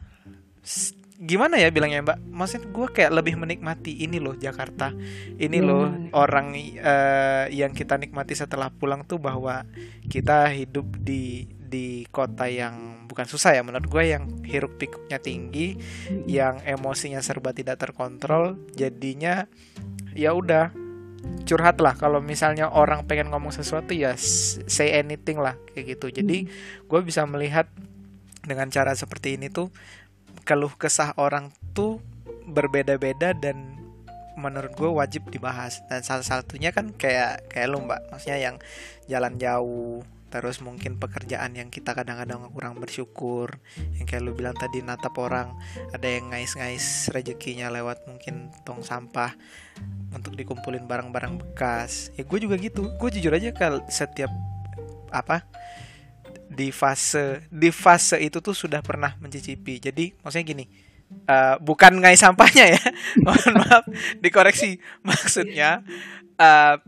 [1.25, 4.93] gimana ya bilangnya mbak maksudnya gue kayak lebih menikmati ini loh Jakarta
[5.41, 5.65] ini yeah.
[5.65, 9.63] loh orang uh, yang kita nikmati setelah pulang tuh bahwa
[10.11, 15.75] kita hidup di di kota yang bukan susah ya menurut gue yang hiruk pikuknya tinggi
[15.75, 16.31] mm.
[16.31, 19.51] yang emosinya serba tidak terkontrol jadinya
[20.15, 20.85] ya udah
[21.45, 21.95] curhat lah.
[21.97, 26.13] Kalau misalnya orang pengen ngomong sesuatu ya say anything lah kayak gitu.
[26.23, 26.49] Jadi
[26.85, 27.69] gue bisa melihat
[28.45, 29.73] dengan cara seperti ini tuh
[30.45, 32.01] keluh kesah orang tuh
[32.45, 33.81] berbeda-beda dan
[34.37, 35.85] menurut gue wajib dibahas.
[35.89, 38.05] Dan salah satunya kan kayak kayak lu mbak.
[38.13, 38.57] Maksudnya yang
[39.09, 40.05] jalan jauh
[40.35, 43.63] terus mungkin pekerjaan yang kita kadang-kadang kurang bersyukur
[43.95, 45.55] yang kayak lu bilang tadi natap orang
[45.95, 49.31] ada yang ngais-ngais rezekinya lewat mungkin tong sampah
[50.11, 54.35] untuk dikumpulin barang-barang bekas ya gue juga gitu gue jujur aja kalau setiap
[55.15, 55.47] apa
[56.55, 59.83] di fase di fase itu tuh sudah pernah mencicipi.
[59.83, 60.65] Jadi maksudnya gini,
[61.27, 62.83] uh, bukan ngai sampahnya ya.
[63.25, 63.85] Mohon maaf
[64.23, 64.79] dikoreksi.
[65.03, 65.83] Maksudnya
[66.39, 66.79] uh,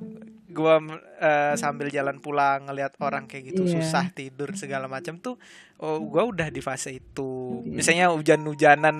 [0.56, 3.76] gua uh, sambil jalan pulang ngelihat orang kayak gitu yeah.
[3.76, 5.36] susah tidur segala macam tuh
[5.84, 7.60] oh gua udah di fase itu.
[7.68, 7.76] Yeah.
[7.76, 8.96] Misalnya hujan-hujanan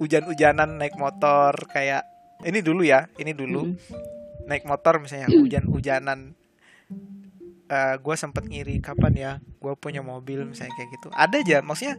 [0.00, 2.08] hujan-hujanan naik motor kayak
[2.48, 3.68] ini dulu ya, ini dulu.
[3.68, 3.76] Mm.
[4.48, 6.32] Naik motor misalnya hujan-hujanan
[7.70, 11.58] uh, eh, gue sempet ngiri kapan ya gue punya mobil misalnya kayak gitu ada aja
[11.62, 11.98] maksudnya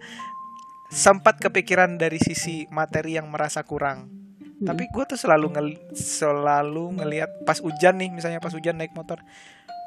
[0.88, 4.17] sempat kepikiran dari sisi materi yang merasa kurang
[4.60, 4.68] hmm.
[4.68, 9.22] tapi gue tuh selalu ngel selalu ngelihat pas hujan nih misalnya pas hujan naik motor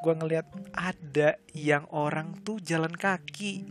[0.01, 3.66] gue ngelihat ada yang orang tuh jalan kaki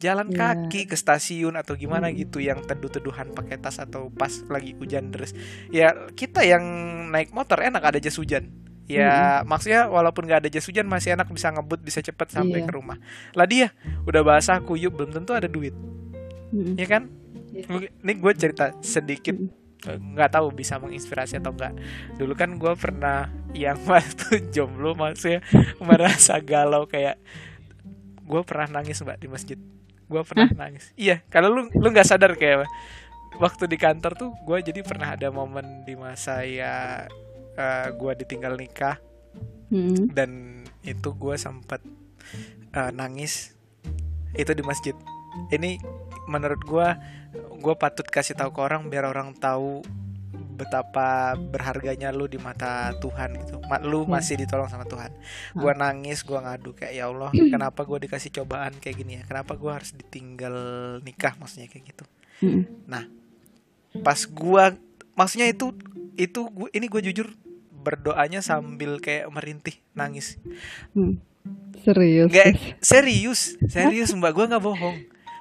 [0.00, 0.56] jalan yeah.
[0.56, 2.16] kaki ke stasiun atau gimana hmm.
[2.24, 5.36] gitu yang teduh-teduhan pakai tas atau pas lagi hujan deras
[5.68, 6.64] ya kita yang
[7.12, 8.48] naik motor enak ada jas hujan
[8.88, 9.46] ya hmm.
[9.46, 12.66] maksudnya walaupun nggak ada jas hujan masih enak bisa ngebut bisa cepet sampai yeah.
[12.66, 12.96] ke rumah
[13.36, 13.76] lah dia
[14.08, 15.76] udah basah kuyup belum tentu ada duit
[16.50, 16.80] hmm.
[16.80, 17.12] ya kan
[17.52, 17.92] yeah.
[18.00, 19.36] ini gue cerita sedikit
[19.80, 20.36] nggak hmm.
[20.36, 21.72] tahu bisa menginspirasi atau enggak
[22.20, 25.40] dulu kan gue pernah yang waktu jomblo maksudnya
[25.80, 27.16] merasa galau kayak
[28.20, 29.58] gue pernah nangis mbak di masjid
[30.10, 30.58] gue pernah Hah?
[30.68, 32.68] nangis iya kalau lu lu nggak sadar kayak
[33.40, 37.06] waktu di kantor tuh gue jadi pernah ada momen di masa ya
[37.56, 39.00] uh, eh, gue ditinggal nikah
[39.72, 40.12] hmm.
[40.12, 41.80] dan itu gue sempat
[42.76, 43.56] uh, nangis
[44.36, 44.94] itu di masjid
[45.50, 45.78] ini
[46.26, 46.88] menurut gue
[47.60, 49.84] gue patut kasih tahu ke orang biar orang tahu
[50.60, 53.64] betapa berharganya lu di mata Tuhan gitu.
[53.88, 54.12] Lu hmm.
[54.12, 55.08] masih ditolong sama Tuhan.
[55.56, 55.80] Gue hmm.
[55.80, 59.22] nangis, gue ngadu kayak ya Allah, kenapa gue dikasih cobaan kayak gini ya?
[59.24, 60.56] Kenapa gue harus ditinggal
[61.00, 62.04] nikah maksudnya kayak gitu.
[62.84, 63.08] Nah,
[64.04, 64.64] pas gue
[65.18, 65.74] maksudnya itu
[66.14, 67.28] itu gua, ini gue jujur
[67.80, 70.36] berdoanya sambil kayak merintih nangis
[70.92, 71.16] hmm.
[71.82, 72.48] serius nggak
[72.84, 75.00] serius serius mbak gue nggak bohong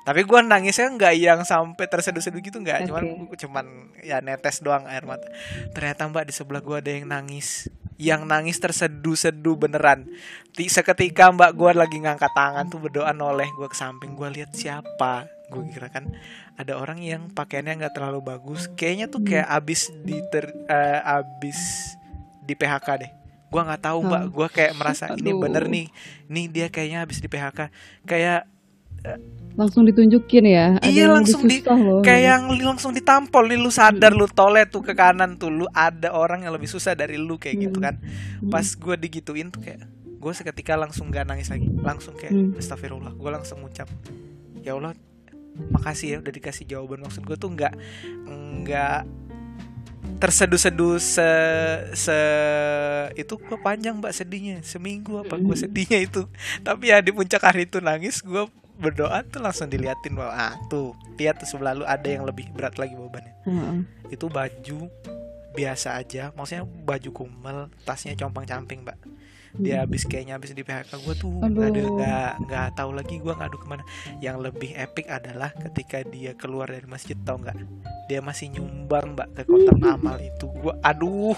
[0.09, 2.81] tapi gue nangisnya nggak yang sampai terseduh-seduh gitu nggak.
[2.81, 2.89] Okay.
[2.89, 3.65] cuman cuman
[4.01, 5.29] ya netes doang air mata.
[5.69, 7.69] Ternyata mbak di sebelah gue ada yang nangis.
[8.01, 10.09] Yang nangis terseduh-seduh beneran.
[10.57, 14.17] Seketika mbak gue lagi ngangkat tangan tuh berdoa noleh gue ke samping.
[14.17, 15.29] Gue lihat siapa.
[15.53, 16.09] Gue kira kan
[16.57, 18.65] ada orang yang pakaiannya nggak terlalu bagus.
[18.73, 21.93] Kayaknya tuh kayak abis di ter uh, abis
[22.41, 23.11] di PHK deh.
[23.53, 24.23] Gue nggak tahu mbak.
[24.33, 25.85] Gue kayak merasa ini bener nih.
[26.33, 27.69] Nih dia kayaknya habis di PHK
[28.09, 28.49] kayak
[29.59, 34.15] langsung ditunjukin ya ada iya langsung di loh, kayak yang langsung ditampol nih lu sadar
[34.15, 34.19] hmm.
[34.23, 37.59] lu tole tuh ke kanan tuh lu ada orang yang lebih susah dari lu kayak
[37.59, 37.63] hmm.
[37.67, 38.47] gitu kan hmm.
[38.47, 39.83] pas gue digituin tuh kayak
[40.19, 42.59] gue seketika langsung gak nangis lagi langsung kayak hmm.
[42.59, 43.91] astagfirullah gue langsung ngucap
[44.63, 44.95] ya Allah
[45.75, 47.75] makasih ya udah dikasih jawaban maksud gue tuh nggak
[48.63, 49.03] nggak
[50.19, 51.29] terseduh-seduh se
[51.95, 52.17] se
[53.15, 56.27] itu gue panjang mbak sedihnya seminggu apa gue sedihnya itu
[56.63, 58.47] tapi ya di puncak hari itu nangis gue
[58.79, 62.79] berdoa tuh langsung diliatin bahwa ah tuh lihat tuh sebelah lu ada yang lebih berat
[62.79, 64.07] lagi bebannya hmm.
[64.07, 64.87] itu baju
[65.51, 68.95] biasa aja maksudnya baju kumel tasnya compang camping mbak
[69.57, 71.65] dia habis kayaknya habis di PHK gue tuh Aduh.
[71.65, 73.83] ada nggak nggak tahu lagi gue ngadu ke mana.
[74.21, 77.57] Yang lebih epic adalah ketika dia keluar dari masjid tau nggak?
[78.09, 80.45] Dia masih nyumbang mbak ke kotak amal itu.
[80.49, 81.37] Gue aduh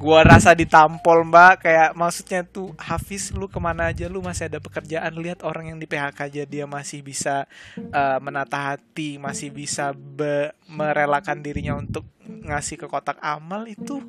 [0.00, 1.64] gue rasa ditampol mbak.
[1.64, 5.12] Kayak maksudnya tuh Hafiz lu ke mana aja lu masih ada pekerjaan.
[5.16, 7.44] Lihat orang yang di PHK aja dia masih bisa
[7.76, 14.00] eh, menata hati masih bisa be- merelakan dirinya untuk ngasih ke kotak amal itu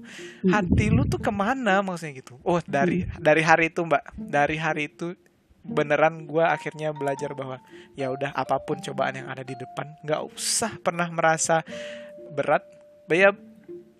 [0.45, 1.79] hati lu tuh ke mana?
[1.79, 2.37] Maksudnya gitu.
[2.43, 4.03] Oh dari dari hari itu mbak.
[4.15, 5.15] Dari hari itu
[5.61, 7.61] beneran gue akhirnya belajar bahwa
[7.93, 11.61] ya udah apa pun cobaan yang ada di depan nggak usah pernah merasa
[12.33, 12.65] berat.
[13.07, 13.35] Ya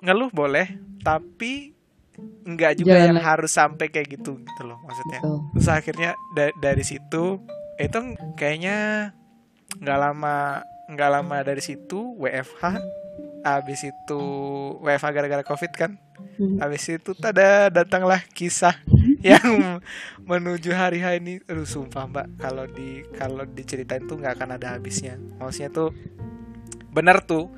[0.02, 1.74] ngeluh boleh tapi
[2.44, 5.20] nggak juga Jangan yang harus sampai kayak gitu gitu loh maksudnya.
[5.22, 5.38] Betul.
[5.54, 7.42] terus akhirnya da- dari situ
[7.78, 7.98] itu
[8.36, 9.10] kayaknya
[9.78, 12.62] nggak lama nggak lama dari situ WFH
[13.42, 14.22] abis itu
[14.82, 15.98] WFH gara-gara covid kan?
[16.38, 16.62] Hmm.
[16.62, 18.78] habis itu tada datanglah kisah
[19.26, 19.82] yang
[20.30, 21.42] menuju hari H ini.
[21.50, 22.28] Aduh sumpah mbak.
[22.42, 25.18] Kalau di kalau diceritain tuh nggak akan ada habisnya.
[25.42, 25.90] Maksudnya tuh
[26.94, 27.50] bener tuh.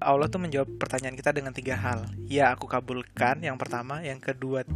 [0.00, 2.08] Allah tuh menjawab pertanyaan kita dengan tiga hal.
[2.28, 3.40] Ya aku kabulkan.
[3.40, 4.66] Yang pertama yang kedua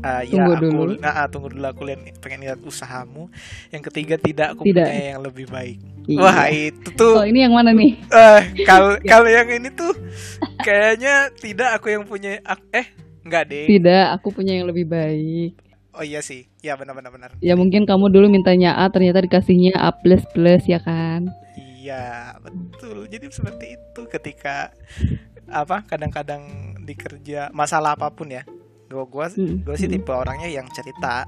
[0.00, 0.92] uh, ya Tunggu aku dulu.
[0.98, 3.28] nah ah, tunggu dulu aku lihat pengen lihat usahamu
[3.68, 4.84] yang ketiga tidak aku Tidak.
[4.84, 6.18] punya yang lebih baik Iya.
[6.18, 7.94] wah itu tuh Oh, ini yang mana nih?
[8.08, 9.92] eh kalau kalau yang ini tuh
[10.58, 12.40] kayaknya tidak aku yang punya
[12.70, 12.86] eh
[13.20, 15.54] enggak deh Tidak, aku punya yang lebih baik.
[15.90, 19.92] oh iya sih ya benar benar Ya mungkin kamu dulu mintanya A, ternyata dikasihnya A
[19.92, 21.28] plus plus ya kan?
[21.80, 24.68] iya betul jadi seperti itu ketika
[25.48, 26.42] apa kadang-kadang
[26.78, 28.44] di kerja masalah apa pun ya
[28.90, 31.22] gue gua Mm, gue sih mm, tipe orangnya yang cerita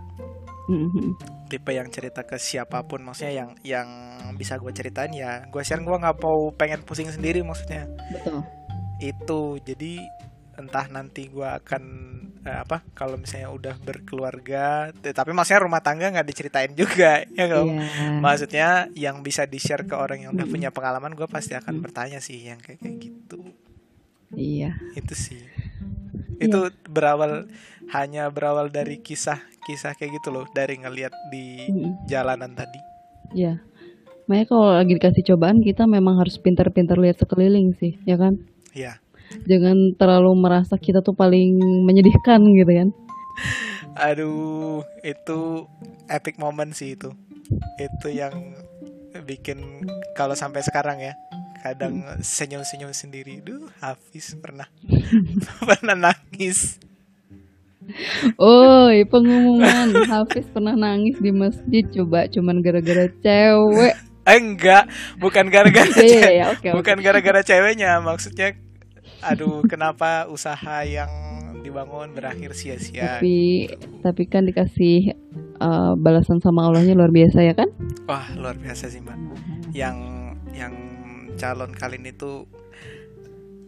[0.66, 1.10] mm, mm.
[1.46, 3.88] tipe yang cerita ke siapa pun maksudnya yang yang
[4.34, 8.42] bisa gue ceritain ya gue share gue nggak mau pengen pusing sendiri maksudnya Betul.
[8.98, 9.92] itu jadi
[10.52, 11.82] entah nanti gua akan
[12.42, 17.64] eh, apa kalau misalnya udah berkeluarga tapi maksudnya rumah tangga nggak diceritain juga ya Iya.
[18.18, 21.82] maksudnya yang bisa di share ke orang yang udah punya pengalaman gue pasti akan Mm.
[21.82, 23.38] bertanya sih yang kayak kayak gitu
[24.32, 24.76] Iya.
[24.92, 25.40] itu sih
[26.42, 27.46] itu berawal
[27.90, 32.80] hanya berawal dari kisah-kisah kayak gitu loh dari ngelihat di Mm, jalanan tadi
[33.32, 33.60] Iya.
[34.28, 38.36] Makanya kalau lagi dikasih cobaan kita memang harus pintar-pintar lihat sekeliling sih, ya kan?
[38.72, 38.96] ya
[39.48, 42.88] Jangan terlalu merasa kita tuh paling menyedihkan gitu kan?
[43.94, 45.68] aduh itu
[46.08, 47.12] epic moment sih itu
[47.76, 48.32] itu yang
[49.24, 51.12] bikin kalau sampai sekarang ya
[51.62, 53.38] kadang senyum-senyum sendiri.
[53.38, 54.66] Duh Hafiz pernah
[55.70, 56.82] pernah nangis.
[58.38, 60.06] Oi, pengumuman.
[60.06, 61.82] Hafiz pernah nangis di masjid.
[61.88, 63.94] Coba cuman gara-gara cewek.
[64.22, 64.86] enggak
[65.18, 66.78] bukan gara-gara ce- iya, oke, oke.
[66.78, 67.98] bukan gara-gara ceweknya.
[67.98, 68.54] Maksudnya
[69.18, 71.10] aduh kenapa usaha yang
[71.62, 73.70] dibangun berakhir sia-sia Tapi
[74.02, 75.14] tapi kan dikasih
[75.58, 77.66] uh, balasan sama Allahnya luar biasa ya kan?
[78.06, 79.18] wah luar biasa sih mbak.
[79.74, 79.96] Yang
[80.54, 80.74] yang
[81.38, 82.46] calon kali ini tuh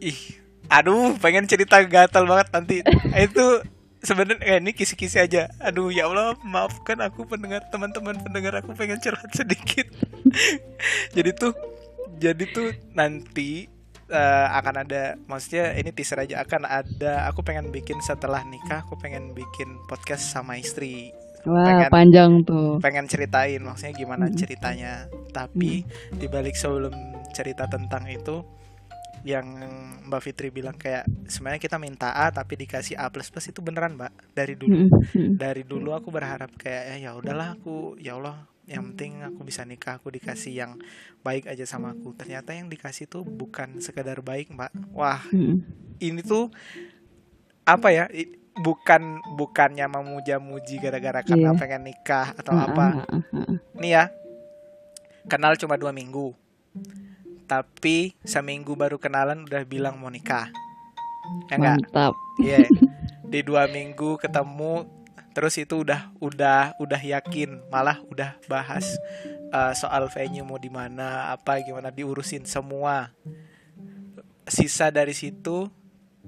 [0.02, 2.76] ih aduh pengen cerita gatal banget nanti.
[3.28, 3.64] Itu
[4.04, 5.48] sebenarnya eh, ini kisi-kisi aja.
[5.60, 9.88] Aduh ya Allah maafkan aku pendengar teman-teman pendengar aku pengen curhat sedikit.
[11.12, 11.52] Jadi tuh
[12.16, 13.68] jadi tuh nanti
[14.08, 18.96] eh, akan ada maksudnya ini teaser aja akan ada aku pengen bikin setelah nikah aku
[19.00, 21.10] pengen bikin podcast sama istri
[21.44, 22.80] Wah, Pengen- panjang tuh.
[22.80, 24.36] pengen ceritain maksudnya gimana Mm-mm.
[24.36, 25.06] ceritanya.
[25.28, 26.94] Tapi dibalik sebelum
[27.30, 28.40] cerita tentang itu
[29.24, 29.44] yang
[30.04, 33.96] Mbak Fitri bilang kayak sebenarnya kita minta A tapi dikasih A plus plus itu beneran
[33.96, 34.84] Mbak dari dulu.
[35.34, 39.60] Dari dulu aku berharap kayak eh, ya udahlah aku ya Allah yang penting aku bisa
[39.64, 40.76] nikah aku dikasih yang
[41.20, 42.12] baik aja sama aku.
[42.12, 44.92] Ternyata yang dikasih tuh bukan sekedar baik Mbak.
[44.92, 45.20] Wah
[45.98, 46.52] ini tuh
[47.64, 48.04] apa ya
[48.54, 51.58] bukan bukannya memuja-muji gara-gara karena Iya.
[51.58, 52.86] pengen nikah atau Ah, apa.
[53.02, 53.54] ah, ah.
[53.74, 54.04] nih ya
[55.26, 56.30] kenal cuma dua minggu.
[57.44, 60.48] Tapi seminggu baru kenalan udah bilang mau nikah.
[61.50, 62.14] Ya enggak Mantap.
[62.40, 62.68] Iya.
[63.24, 64.86] Di dua minggu ketemu
[65.34, 67.58] terus itu udah udah udah yakin.
[67.68, 68.86] Malah udah bahas
[69.50, 73.10] uh, soal venue mau di mana apa gimana diurusin semua.
[74.44, 75.68] Sisa dari situ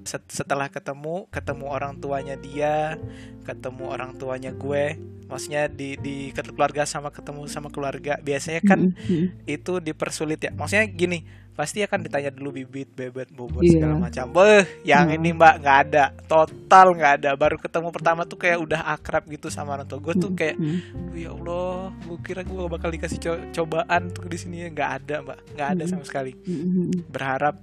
[0.04, 2.94] setelah ketemu ketemu orang tuanya dia
[3.42, 9.42] ketemu orang tuanya gue maksudnya di di keluarga sama ketemu sama keluarga biasanya kan mm-mm.
[9.44, 13.80] itu dipersulit ya maksudnya gini pasti akan ditanya dulu bibit bebet bobot Iya.
[13.80, 15.16] segala macam beh yang Hmm.
[15.16, 19.48] ini mbak nggak ada total nggak ada baru ketemu pertama tuh kayak udah akrab gitu
[19.48, 20.54] sama orang tua gue tuh kayak.
[20.54, 20.78] Duh,
[21.16, 25.38] ya allah gue kira gue bakal dikasih co- cobaan tuh di sini nggak ada mbak
[25.50, 25.90] nggak ada Hmm.
[25.90, 27.08] sama sekali Mm-mm.
[27.08, 27.56] berharap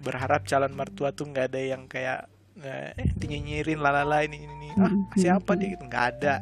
[0.00, 2.26] berharap calon mertua tuh nggak ada yang kayak
[2.58, 4.68] eh dinyinyirin lalala ini ini, ini.
[4.74, 5.84] ah Hmm, siapa dia gitu?
[5.84, 6.34] Nggak ada.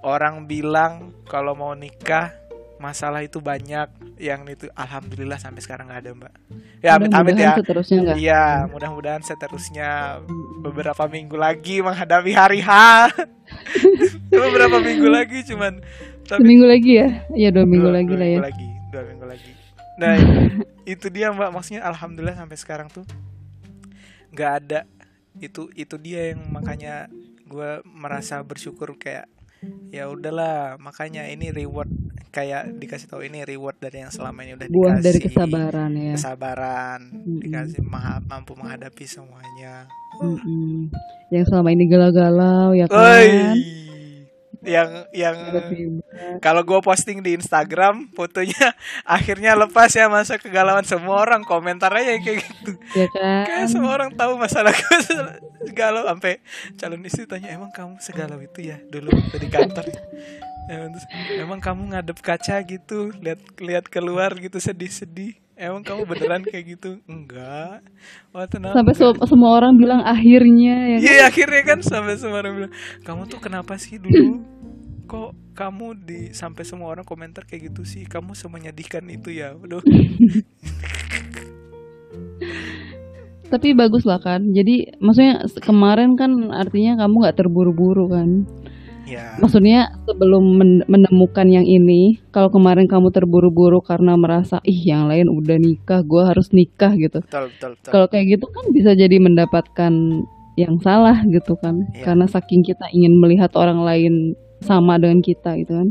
[0.00, 0.92] Orang bilang
[1.24, 2.32] kalau mau nikah
[2.76, 3.88] masalah itu banyak.
[4.16, 6.32] Yang itu alhamdulillah sampai sekarang nggak ada mbak.
[6.80, 7.52] Ya amit amit ya
[8.14, 10.20] Iya, mudah-mudahan seterusnya.
[10.60, 12.70] Beberapa minggu lagi menghadapi hari H.
[14.30, 15.80] beberapa minggu lagi cuman
[16.22, 17.08] tapi seminggu lagi ya?
[17.34, 18.30] Ya dua minggu dua- lagi dua lah ya.
[18.30, 19.50] minggu lagi, dua minggu lagi.
[19.96, 20.14] Nah,
[20.88, 23.04] itu dia Mbak, maksudnya alhamdulillah sampai sekarang tuh
[24.32, 24.80] nggak ada.
[25.38, 27.06] Itu itu dia yang makanya
[27.46, 29.26] gue merasa bersyukur kayak
[29.92, 31.90] ya udahlah makanya ini reward
[32.30, 35.04] kayak dikasih tahu ini reward dari yang selama ini udah buah dikasih.
[35.04, 36.14] dari kesabaran ya.
[36.16, 37.38] Kesabaran Mm-mm.
[37.42, 39.90] dikasih maha- mampu menghadapi semuanya.
[40.22, 40.88] Mm-mm.
[41.30, 42.98] yang selama ini galau-galau ya kan?
[42.98, 43.28] Oi,
[44.60, 45.36] yang yang
[46.44, 48.76] kalau gue posting di Instagram fotonya
[49.08, 50.84] akhirnya lepas ya masa kegalauan.
[50.84, 52.72] Semua orang komentar aja kayak gitu.
[52.92, 53.44] Ya kan?
[53.48, 54.98] Kayak semua orang tahu masalah gue
[55.78, 56.44] galau sampai
[56.76, 59.88] calon istri tanya emang kamu segalau itu ya dulu di kantor?
[60.70, 66.96] Emang, kamu ngadep kaca gitu lihat lihat keluar gitu sedih-sedih emang kamu beneran kayak gitu?
[67.04, 67.84] Enggak.
[68.32, 69.20] Oh tenang sampai enggak.
[69.20, 71.04] se- semua orang bilang akhirnya ya kan?
[71.04, 72.72] Iya akhirnya kan sampai semua orang bilang
[73.04, 74.40] kamu tuh kenapa sih dulu?
[75.04, 79.82] Kok kamu di sampai semua orang komentar kayak gitu sih kamu semenyedihkan itu ya Aduh
[83.50, 84.46] tapi bagus lah kan.
[84.54, 88.46] Jadi maksudnya kemarin kan artinya kamu nggak terburu-buru kan
[89.10, 89.26] ya.
[89.42, 95.26] Maksudnya sebelum men- menemukan yang ini kalau kemarin kamu terburu-buru karena merasa ih yang lain
[95.26, 97.18] udah nikah gue harus nikah gitu.
[97.26, 97.90] Betul betul betul.
[97.90, 99.92] Kalau kayak gitu kan bisa jadi mendapatkan
[100.54, 101.90] yang salah gitu kan.
[101.90, 102.04] Iya.
[102.12, 105.88] karena saking kita ingin melihat orang lain sama dengan kita gitu kan.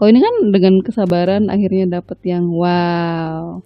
[0.00, 3.60] Kalau ini kan dengan kesabaran akhirnya dapet yang wow.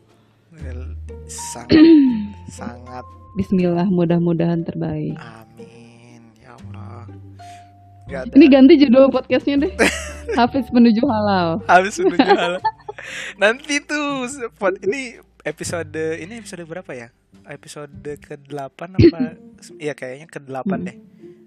[1.26, 1.76] Sangat
[2.58, 3.04] sangat
[3.36, 5.12] Bismillah mudah-mudahan terbaik.
[5.12, 5.44] Amin.
[5.44, 5.45] ya
[8.06, 8.32] Gak ada.
[8.38, 9.72] Ini ganti judul podcastnya deh.
[10.38, 11.58] Hafiz menuju halal.
[11.66, 12.62] Habis menuju halal.
[13.38, 14.26] nanti tuh
[14.82, 17.08] ini episode ini episode berapa ya?
[17.46, 19.20] Episode ke-8 apa?
[19.82, 20.96] Iya kayaknya ke-8 deh.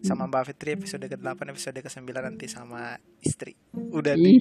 [0.03, 3.55] Sama Mbak Fitri episode ke-8 episode ke-9 nanti sama istri.
[3.71, 4.35] Udah di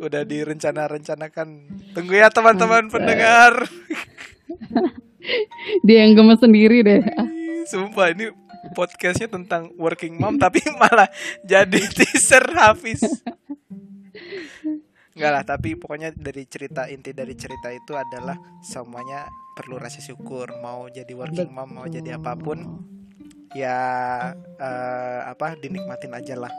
[0.00, 1.48] udah direncana-rencanakan.
[1.96, 3.64] Tunggu ya teman-teman pendengar.
[5.84, 7.00] Dia yang gemes sendiri deh.
[7.16, 7.28] Ah,
[7.68, 8.28] sumpah ini
[8.76, 11.08] podcastnya tentang working mom tapi malah
[11.42, 13.00] jadi teaser Hafiz
[15.16, 19.24] Enggak lah, tapi pokoknya dari cerita inti dari cerita itu adalah semuanya
[19.56, 20.60] perlu rasa syukur.
[20.60, 22.84] Mau jadi working mom, mau jadi apa pun,
[23.56, 23.76] ya
[24.60, 26.52] eh, apa dinikmatin aja lah.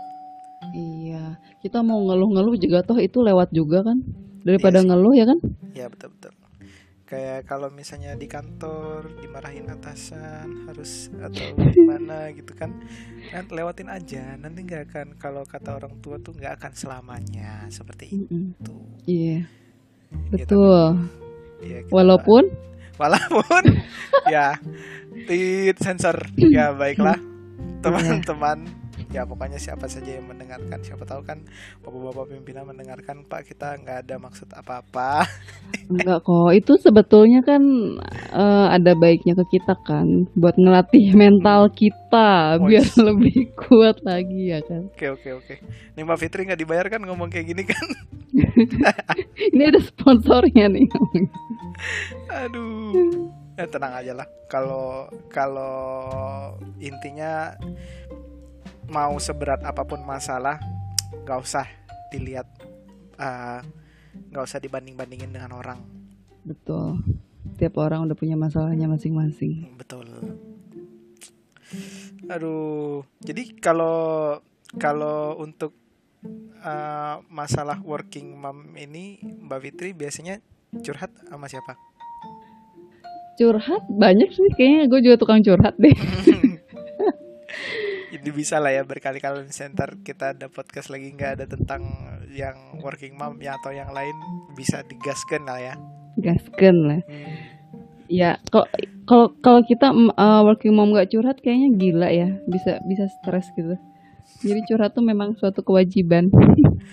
[0.73, 4.01] iya kita mau ngeluh-ngeluh juga toh itu lewat juga kan
[4.41, 4.87] daripada Iya sih.
[4.89, 5.39] ngeluh ya kan
[5.71, 6.33] Ya betul betul.
[7.07, 12.75] Kayak kalau misalnya di kantor dimarahin atasan harus atau gimana gitu kan,
[13.31, 14.35] kan lewatin aja.
[14.35, 18.75] Nanti nggak akan kalau kata orang tua tuh nggak akan selamanya seperti itu.
[19.07, 19.47] iya.
[20.07, 21.07] Ya, betul.
[21.63, 22.43] Ya, kita- walaupun?
[22.97, 23.77] Walaupun
[24.25, 24.57] ya
[25.29, 26.17] tit sensor.
[26.55, 27.21] Ya baiklah.
[27.79, 28.65] Teman-teman
[29.07, 31.39] ya pokoknya siapa saja yang mendengarkan siapa tahu kan
[31.79, 35.23] bapak-bapak pimpinan mendengarkan pak kita nggak ada maksud apa-apa.
[35.91, 37.63] Enggak kok, itu sebetulnya kan
[38.35, 44.59] eh, ada baiknya ke kita kan, buat ngelatih mental kita biar lebih kuat lagi ya
[44.67, 44.91] kan.
[44.91, 45.55] oke oke oke.
[45.95, 47.85] Nih mbak Fitri nggak dibayar kan ngomong kayak gini kan?
[49.55, 50.87] Ini ada sponsornya nih.
[52.27, 53.31] aduh.
[53.57, 54.27] Eh tenang aja lah.
[54.51, 55.73] Kalau kalau
[56.77, 57.57] intinya
[58.87, 60.59] mau seberat apa pun masalah
[61.23, 61.67] nggak usah
[62.11, 62.47] dilihat
[63.19, 63.59] eh,
[64.31, 65.97] nggak usah dibanding bandingin dengan orang
[66.47, 67.03] Betul.
[67.59, 69.67] Tiap orang udah punya masalahnya masing-masing.
[69.75, 70.07] Betul.
[72.31, 74.39] Aduh, jadi kalau
[74.79, 75.75] kalau untuk
[76.63, 80.39] uh, masalah working mom ini Mbak Fitri biasanya
[80.79, 81.75] curhat sama siapa?
[83.35, 85.93] Curhat banyak sih, kayaknya gue juga tukang curhat deh.
[88.07, 91.83] Jadi bisa lah ya berkali-kali center kita ada podcast lagi nggak ada tentang
[92.31, 94.15] yang working mom ya atau yang lain
[94.55, 95.73] bisa digaskan lah ya.
[96.17, 97.01] Gasken lah.
[97.03, 97.57] Hmm,
[98.07, 98.67] Ya, kalau
[99.03, 103.75] kalau kalau kita uh, working mom gak curhat kayaknya gila ya, bisa bisa stres gitu.
[104.47, 106.31] Jadi curhat tuh memang suatu kewajiban.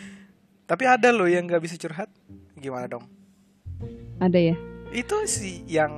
[0.71, 2.11] Tapi ada loh yang nggak bisa curhat.
[2.59, 3.07] Gimana dong?
[4.19, 4.57] Ada ya?
[4.91, 5.93] Itu sih yang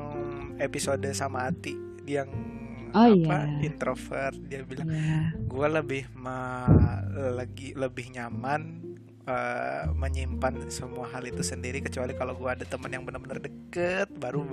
[0.60, 2.55] episode sama Ati yang
[2.96, 3.68] Oh, apa iya.
[3.68, 5.36] introvert dia bilang Ya.
[5.36, 8.96] gue lebih ma- lagi lebih nyaman
[9.28, 14.46] uh, menyimpan semua hal itu sendiri kecuali kalau gue ada teman yang benar-benar deket baru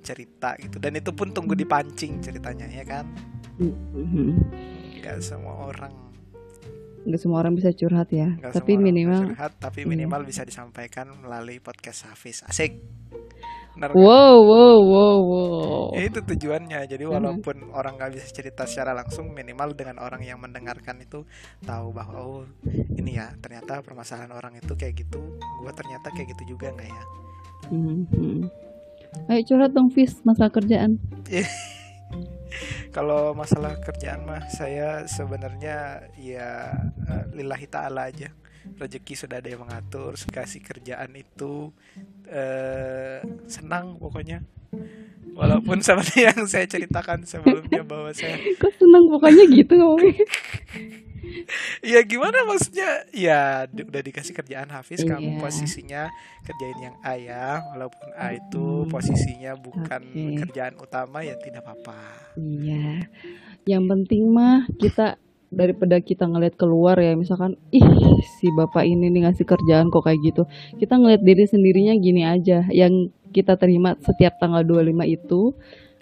[0.00, 3.04] cerita gitu dan itu pun tunggu dipancing ceritanya ya kan
[3.60, 4.28] mm-hmm.
[5.02, 5.92] nggak semua orang
[7.06, 9.90] nggak semua orang bisa curhat ya Gak tapi minimal curhat tapi iya.
[9.90, 10.28] minimal iya.
[10.32, 12.82] bisa disampaikan melalui podcast Hafiz asik
[13.76, 15.86] Bener, wow, wow, wow, wow.
[15.92, 16.88] Ya, itu tujuannya.
[16.88, 17.76] Jadi walaupun hmm.
[17.76, 21.28] orang nggak bisa cerita secara langsung, minimal dengan orang yang mendengarkan itu
[21.60, 25.20] tahu bahwa oh ini ya ternyata permasalahan orang itu kayak gitu.
[25.60, 27.04] Gua ternyata kayak gitu juga nggak ya?
[27.68, 28.40] Hmm, hmm.
[29.28, 30.96] Ayo curhat dong, Fis, masalah kerjaan.
[32.96, 38.32] Kalau masalah kerjaan mah saya sebenarnya ya uh, lillahi taala aja
[38.74, 41.70] rezeki sudah ada yang mengatur kasih kerjaan itu
[42.26, 44.42] eh, senang pokoknya.
[45.36, 50.26] Walaupun seperti yang saya ceritakan sebelumnya bahwa saya kok senang pokoknya gitu ngomongnya?
[51.82, 53.02] Ya gimana maksudnya?
[53.10, 55.10] Ya udah dikasih kerjaan Hafiz iya.
[55.10, 56.02] kamu posisinya
[56.46, 60.38] kerjain yang A ya walaupun A itu posisinya bukan okay.
[60.46, 62.30] kerjaan utama ya tidak apa-apa.
[62.38, 63.10] Iya.
[63.66, 65.18] Yang penting mah kita
[65.50, 67.86] daripada kita ngeliat keluar ya misalkan ih
[68.40, 70.42] si bapak ini nih ngasih kerjaan kok kayak gitu.
[70.76, 75.52] Kita ngeliat diri sendirinya gini aja yang kita terima setiap tanggal 25 itu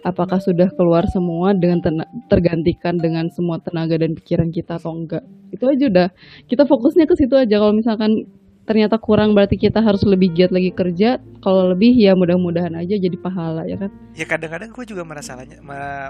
[0.05, 1.80] apakah sudah keluar semua dengan
[2.28, 5.24] tergantikan dengan semua tenaga dan pikiran kita atau enggak?
[5.51, 6.09] Itu aja udah.
[6.45, 7.57] Kita fokusnya ke situ aja.
[7.57, 8.28] Kalau misalkan
[8.64, 11.20] ternyata kurang berarti kita harus lebih giat lagi kerja.
[11.44, 13.90] Kalau lebih ya mudah-mudahan aja jadi pahala ya kan?
[14.16, 15.60] Ya kadang-kadang gue juga merasanya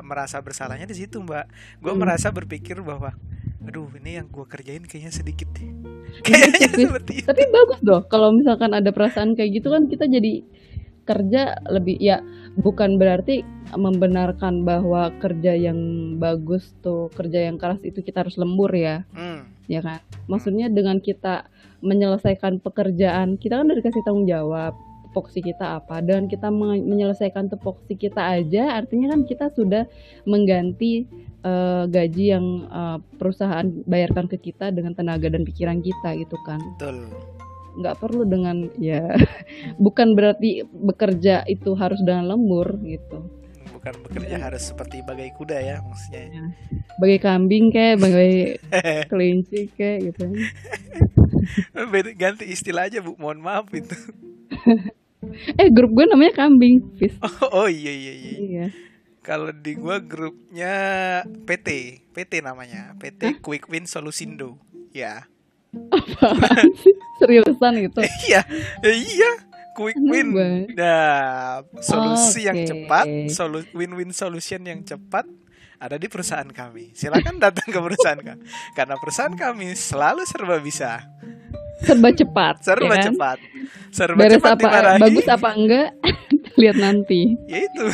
[0.02, 1.46] merasa bersalahnya di situ mbak.
[1.82, 2.00] Gue hmm.
[2.00, 3.14] merasa berpikir bahwa
[3.64, 5.66] aduh ini yang gue kerjain kayaknya sedikit deh.
[6.24, 7.26] Kayaknya tapi, seperti itu.
[7.26, 10.46] tapi bagus doh kalau misalkan ada perasaan kayak gitu kan kita jadi
[11.04, 12.22] kerja lebih ya
[12.54, 13.42] bukan berarti
[13.74, 15.78] membenarkan bahwa kerja yang
[16.22, 19.02] bagus tuh kerja yang keras itu kita harus lembur ya.
[19.12, 19.50] Hmm.
[19.66, 20.00] ya kan?
[20.28, 21.48] Maksudnya dengan kita
[21.84, 24.72] menyelesaikan pekerjaan kita kan udah dikasih tanggung jawab
[25.14, 29.86] tupoksi kita apa dan kita menyelesaikan tupoksi kita aja artinya kan kita sudah
[30.26, 31.06] mengganti
[31.46, 36.58] uh, gaji yang uh, perusahaan bayarkan ke kita dengan tenaga dan pikiran kita gitu kan.
[36.74, 37.14] Betul.
[37.78, 39.14] Nggak perlu dengan ya
[39.86, 43.30] bukan berarti bekerja itu harus dengan lembur gitu.
[43.70, 46.22] Bukan bekerja harus seperti bagai kuda ya maksudnya.
[46.26, 46.44] Ya.
[46.98, 48.58] bagai kambing kayak bagai
[49.14, 50.26] kelinci kayak gitu
[52.20, 53.16] ganti istilah aja bu.
[53.16, 53.96] Mohon maaf itu.
[55.56, 57.16] Eh grup gue namanya kambing Fis.
[57.24, 58.66] Oh, oh iya iya iya, iya.
[59.24, 60.72] kalau di gue grupnya
[61.48, 61.68] PT
[62.12, 62.92] PT namanya.
[63.00, 63.34] PT Hah?
[63.40, 64.60] Quick Win Solusindo.
[64.92, 65.24] Ya.
[67.16, 68.04] Seriusan gitu?
[68.28, 68.44] Iya.
[68.84, 69.32] Iya.
[69.74, 70.38] Quick win.
[70.78, 72.46] Nah, solusi okay.
[72.46, 75.26] yang cepat, solu win-win solution yang cepat
[75.78, 76.94] ada di perusahaan kami.
[76.94, 78.42] Silakan datang ke perusahaan kami.
[78.74, 81.02] Karena perusahaan kami selalu serba bisa.
[81.82, 82.54] Serba cepat.
[82.64, 83.04] Serba ya kan?
[83.12, 83.38] cepat.
[83.94, 85.00] Serba Beres cepat apa, dimarahi.
[85.02, 85.88] Bagus apa enggak?
[86.60, 87.22] Lihat nanti.
[87.50, 87.86] Ya itu.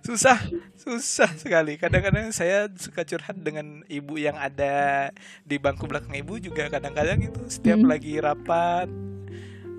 [0.00, 0.38] susah,
[0.76, 1.76] susah sekali.
[1.76, 5.08] Kadang-kadang saya suka curhat dengan ibu yang ada
[5.44, 7.88] di bangku belakang ibu juga kadang-kadang itu setiap hmm.
[7.88, 8.88] lagi rapat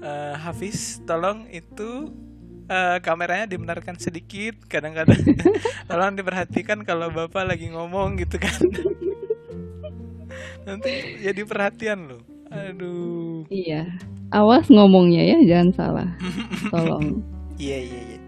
[0.02, 2.10] uh, Hafiz tolong itu
[2.72, 5.20] uh, kameranya dibenarkan sedikit kadang-kadang.
[5.92, 8.56] Tolong diperhatikan kalau bapak lagi ngomong gitu kan.
[10.64, 12.22] Nanti jadi perhatian loh.
[12.52, 13.44] Aduh.
[13.52, 13.92] Iya.
[14.32, 16.10] Awas ngomongnya ya jangan salah.
[16.74, 17.20] Tolong.
[17.60, 18.20] Iya iya iya.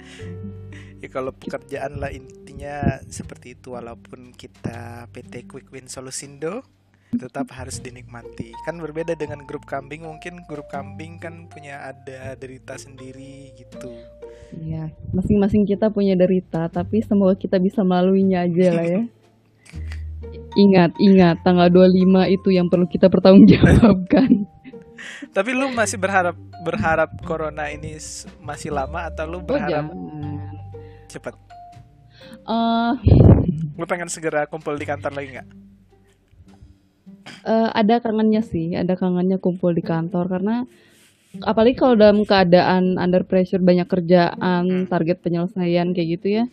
[1.03, 6.63] Ya kalau pekerjaan lah intinya seperti itu walaupun kita PT Quick Win Solusindo
[7.13, 8.55] tetap harus dinikmati.
[8.65, 13.91] Kan berbeda dengan grup kambing mungkin grup kambing kan punya ada derita sendiri gitu
[14.59, 19.01] iya masing-masing kita punya derita tapi semoga kita bisa melaluinya aja lah ya.
[20.53, 24.29] Ingat ingat tanggal 25 itu yang perlu kita pertanggungjawabkan.
[25.35, 27.97] Tapi lu masih berharap berharap corona ini
[28.39, 30.39] masih lama atau lu oh, berharap oh,
[31.09, 31.33] cepat?
[32.45, 32.93] Uh,
[33.79, 35.49] lu pengen segera kumpul di kantor lagi nggak?
[37.43, 40.63] Uh, ada kangennya sih, ada kangennya kumpul di kantor karena
[41.41, 46.45] apalagi kalau dalam keadaan under pressure banyak kerjaan, target penyelesaian kayak gitu ya.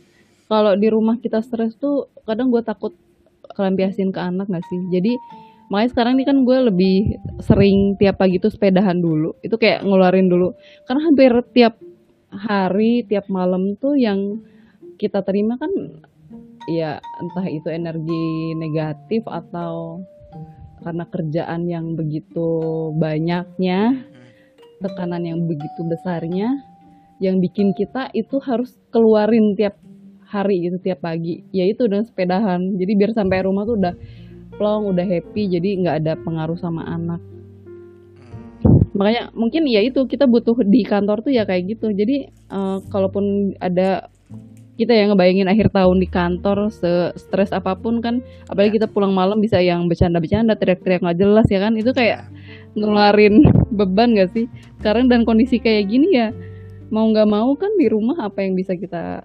[0.49, 2.97] Kalau di rumah kita stres tuh kadang gue takut
[3.53, 4.81] kelampiasin ke anak gak sih?
[4.89, 5.21] Jadi
[5.71, 6.97] makanya sekarang ini kan gue lebih
[7.45, 9.37] sering tiap pagi tuh sepedahan dulu.
[9.45, 10.57] Itu kayak ngeluarin dulu.
[10.89, 11.77] Karena hampir tiap
[12.33, 14.41] hari, tiap malam tuh yang
[14.97, 15.71] kita terima kan
[16.69, 20.05] ya entah itu energi negatif atau
[20.81, 22.49] karena kerjaan yang begitu
[22.97, 24.01] banyaknya,
[24.81, 26.65] tekanan yang begitu besarnya,
[27.21, 29.77] yang bikin kita itu harus keluarin tiap
[30.25, 32.81] hari gitu tiap pagi, yaitu dengan sepedahan.
[32.81, 33.95] Jadi biar sampai rumah tuh udah
[34.57, 37.21] plong udah happy jadi nggak ada pengaruh sama anak.
[38.97, 41.93] Makanya mungkin ya itu kita butuh di kantor tuh ya kayak gitu.
[41.93, 44.13] Jadi eh, kalaupun ada
[44.81, 49.13] kita yang ngebayangin akhir tahun di kantor se stres apa pun kan apalagi kita pulang
[49.13, 52.25] malam bisa yang bercanda-bercanda teriak-teriak nggak jelas ya kan itu kayak
[52.73, 53.45] ngeluarin
[53.79, 54.49] beban gak sih?
[54.81, 56.33] Sekarang dan kondisi kayak gini ya
[56.91, 59.23] mau nggak mau kan di rumah apa yang bisa kita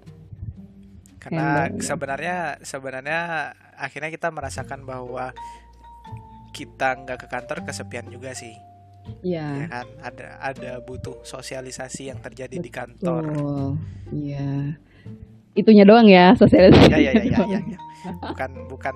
[1.17, 1.85] Karena Handle, ya.
[1.89, 3.19] sebenarnya sebenarnya
[3.81, 5.33] akhirnya kita merasakan bahwa
[6.53, 8.53] kita nggak ke kantor kesepian juga sih,
[9.25, 9.87] ya ya kan?
[10.05, 13.25] Ada ada butuh sosialisasi yang terjadi di kantor.
[13.25, 13.69] betul.
[14.13, 14.77] Iya
[15.55, 17.59] itunya doang ya sosialisasi Ya ya ya ya ya.
[17.65, 17.79] ya.
[18.29, 18.95] Bukan bukan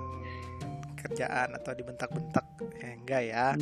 [0.96, 2.46] kerjaan atau dibentak-bentak,
[2.78, 3.56] eh, enggak ya.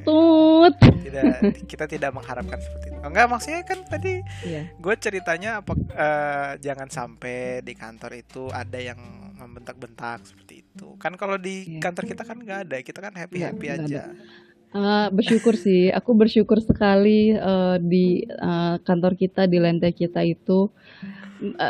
[0.00, 1.24] tut Tidak
[1.68, 2.98] kita tidak mengharapkan seperti itu.
[2.98, 4.62] Enggak maksudnya kan tadi Iya.
[4.72, 8.98] gue ceritanya apa eh, jangan sampai di kantor itu ada yang
[9.32, 11.80] membentak-bentak seperti itu kan kalau di Iya.
[11.82, 14.38] kantor kita kan nggak ada kita kan happy happy Nggak- nggak aja
[14.70, 20.70] Eh, bersyukur sih, aku bersyukur sekali eh, di eh, kantor kita di lantai kita itu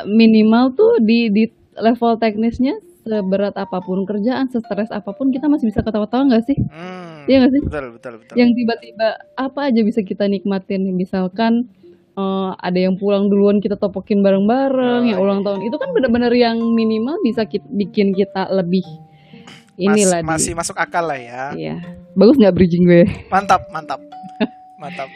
[0.05, 1.45] minimal tuh di di
[1.75, 6.59] level teknisnya seberat apa pun kerjaan, sestres apa pun kita masih bisa ketawa-tawa nggak sih?
[6.59, 7.63] hmm, Iya nggak sih?
[7.65, 11.65] betul betul betul Yang tiba-tiba apa aja bisa kita nikmatin, misalkan
[12.13, 15.47] eh, ada yang pulang duluan kita topokin bareng-bareng, Oh, yang ulang iya.
[15.47, 20.53] tahun itu kan benar-benar yang minimal bisa ki- bikin kita lebih Mas- inilah di- masih
[20.53, 21.77] masuk akal lah ya Iya,
[22.13, 23.09] bagus nggak bridging gue?
[23.29, 24.03] mantap mantap
[24.83, 25.09] mantap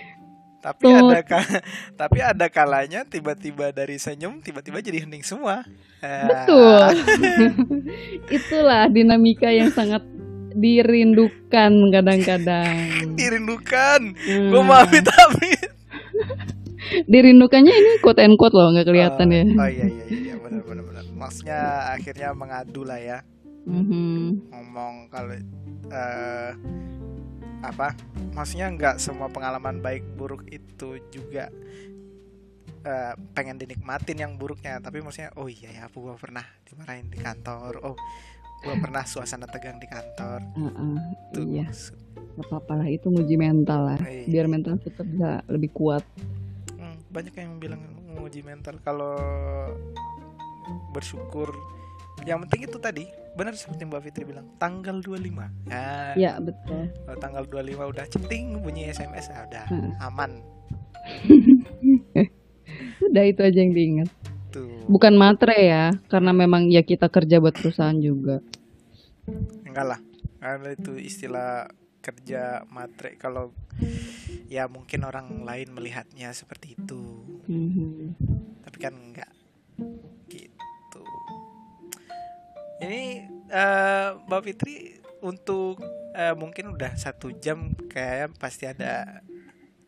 [0.65, 0.97] tapi Tut.
[1.05, 1.61] ada ka-
[2.01, 5.61] tapi ada kalanya tiba-tiba dari senyum tiba-tiba jadi hening semua
[6.01, 7.05] Betul.
[8.37, 10.05] Itulah dinamika yang sangat
[10.55, 12.73] dirindukan kadang-kadang.
[13.19, 14.49] dirindukan Hmm.
[14.49, 15.53] gue maafin tapi
[17.05, 19.45] Dirindukannya ini quote and quote loh, nggak kelihatan oh, ya.
[19.49, 21.61] oh iya iya iya benar benar benar maksudnya
[21.91, 23.19] akhirnya mengadu lah ya
[23.65, 24.53] Mhm.
[24.53, 25.33] ngomong kalau
[25.89, 26.51] eh
[27.67, 27.89] apa
[28.33, 31.49] maksudnya nggak semua pengalaman baik buruk itu juga
[32.83, 37.17] eh, pengen dinikmatin yang buruknya tapi maksudnya oh iya ya aku gua pernah dimarahin di
[37.17, 37.97] kantor oh
[38.61, 40.97] gua pernah suasana tegang di kantor Heeh,
[41.31, 41.69] tuh iya,
[42.35, 44.27] nggak apa-apa lah itu nguji mental lah, Iya.
[44.27, 46.03] biar mental kita bisa lebih kuat.
[46.75, 47.79] Hmm, banyak yang bilang
[48.09, 49.15] menguji mental kalau
[50.91, 51.53] bersyukur
[52.25, 53.05] yang penting itu tadi
[53.35, 55.85] benar seperti Mbak Fitri bilang tanggal 25 ya
[56.15, 56.87] Ya betul.
[56.95, 59.91] Kalau tanggal 25 udah ceting bunyi SMS ah, udah Hmm.
[60.01, 60.31] aman
[63.05, 64.09] Udah itu aja yang diingat.
[64.49, 64.71] tuh.
[64.87, 68.39] Bukan matre ya, karena memang ya kita kerja buat perusahaan juga.
[69.67, 70.01] Enggak lah.
[70.39, 71.67] Karena itu istilah
[71.99, 73.51] kerja matre kalau
[74.47, 77.03] ya mungkin orang lain melihatnya seperti itu.
[77.45, 78.15] Mhm.
[78.63, 79.31] Tapi kan enggak
[82.83, 83.03] Ini
[83.51, 85.79] eh, Mbak Fitri untuk
[86.15, 89.23] eh, mungkin udah satu jam kayak pasti ada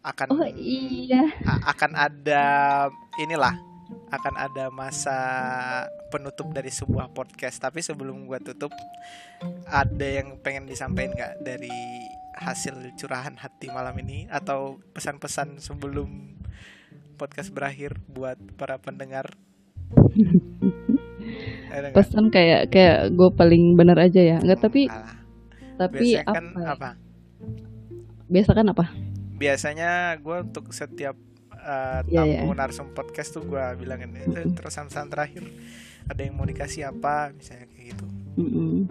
[0.06, 1.26] akan Oh iya.
[1.66, 2.44] akan ada
[3.18, 3.58] inilah
[4.10, 5.18] akan ada masa
[6.14, 8.70] penutup dari sebuah podcast tapi sebelum gua tutup
[9.66, 11.74] ada yang pengen disampaikan nggak dari
[12.38, 16.38] hasil curahan hati malam ini atau pesan-pesan sebelum
[17.16, 19.32] podcast berakhir buat para pendengar?
[21.94, 24.36] Pesan kayak kayak gue paling bener aja ya.
[24.42, 25.16] Enggak tapi Alah,
[25.76, 26.34] tapi biasanya apa?
[26.34, 26.68] kan ya?
[26.72, 26.90] apa
[28.26, 28.86] Biasa kan apa?
[29.36, 31.16] biasanya gue untuk setiap
[31.52, 32.56] uh, tamu iya.
[32.56, 35.44] narsum podcast tuh gue bilangin itu terus pesan terakhir
[36.08, 38.06] ada yang mau dikasih apa misalnya kayak gitu
[38.36, 38.88] Mm-mm.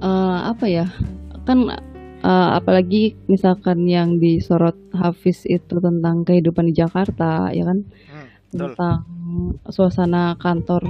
[0.00, 0.86] Eh, apa ya
[1.44, 1.68] kan
[2.24, 8.74] eh, apalagi misalkan yang disorot Hafiz itu tentang kehidupan di Jakarta ya kan hmm, betul
[8.74, 9.00] tentang
[9.68, 10.88] suasana kantor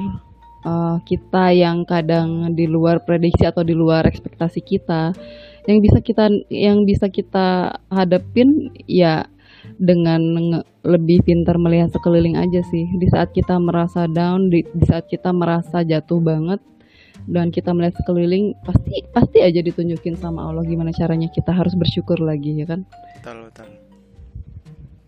[0.65, 5.13] eh, kita yang kadang di luar prediksi atau di luar ekspektasi kita
[5.69, 9.29] yang bisa kita yang bisa kita hadapin ya
[9.77, 10.21] dengan
[10.85, 12.89] lebih pintar melihat sekeliling aja sih.
[12.97, 16.61] Di saat kita merasa down di, di saat kita merasa jatuh banget
[17.29, 22.17] dan kita melihat sekeliling pasti pasti aja ditunjukin sama Allah gimana caranya kita harus bersyukur
[22.17, 22.89] lagi ya kan?
[23.21, 23.69] Betul betul.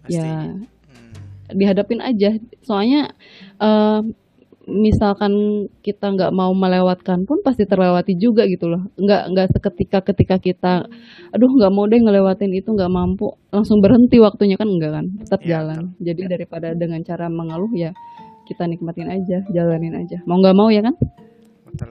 [0.04, 0.18] Pasti.
[0.20, 1.12] Ya hmm,
[1.56, 2.36] dihadapin aja.
[2.60, 3.16] Soalnya
[3.56, 4.00] eh,
[4.66, 8.86] misalkan kita nggak mau melewatkan pun pasti terlewati juga gitu loh.
[8.94, 10.72] Nggak nggak seketika ketika kita
[11.34, 13.34] aduh nggak mau deh ngelewatin itu nggak mampu.
[13.50, 15.06] Langsung berhenti waktunya kan enggak kan?
[15.26, 15.82] Tetap Iya, jalan.
[15.98, 17.90] jadi daripada dengan cara mengeluh ya
[18.46, 20.22] kita nikmatin aja jalanin aja.
[20.26, 20.94] Mau nggak mau ya kan?
[21.66, 21.90] Betul.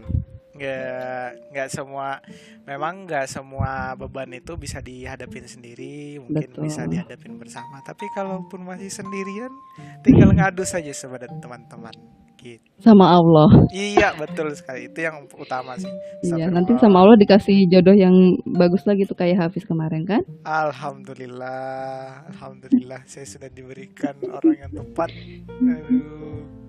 [0.56, 2.22] Nggak nggak semua
[2.69, 6.69] memang nggak semua beban itu bisa dihadapin sendiri mungkin Betul.
[6.69, 7.81] bisa dihadapin bersama.
[7.84, 9.52] Tapi kalaupun masih sendirian
[10.06, 12.65] tinggal ngadu saja kepada teman-teman gitu.
[12.81, 13.49] sama Allah.
[13.69, 15.89] Iya betul sekali itu yang utama sih.
[16.26, 18.13] Iya, nanti sama Allah dikasih jodoh yang
[18.57, 20.22] bagus lagi tuh kayak Hafiz kemarin kan?
[20.43, 25.09] Alhamdulillah, alhamdulillah saya sudah diberikan orang yang tepat.
[25.61, 26.61] Aduh.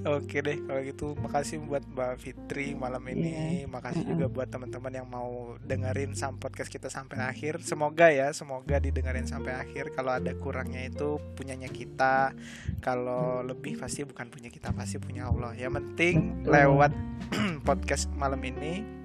[0.00, 3.68] Oke deh kalau gitu makasih buat Mbak Fitri malam ini.
[3.68, 7.60] Makasih juga buat teman-teman yang mau dengerin sam podcast kita sampai akhir.
[7.60, 9.92] Semoga ya, semoga didengerin sampai akhir.
[9.92, 12.32] Kalau ada kurangnya itu punyanya kita.
[12.80, 15.52] Kalau lebih pasti bukan punya kita, pasti punya Allah.
[15.52, 16.96] Yang penting lewat
[17.68, 19.00] podcast malam ini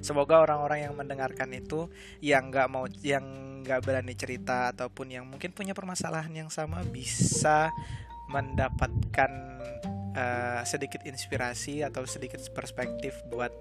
[0.00, 1.90] semoga orang-orang yang mendengarkan itu
[2.22, 3.26] yang nggak mau yang
[3.66, 7.74] nggak berani cerita ataupun yang mungkin punya permasalahan yang sama bisa
[8.30, 9.30] mendapatkan
[10.16, 13.52] eh, sedikit inspirasi atau sedikit perspektif buat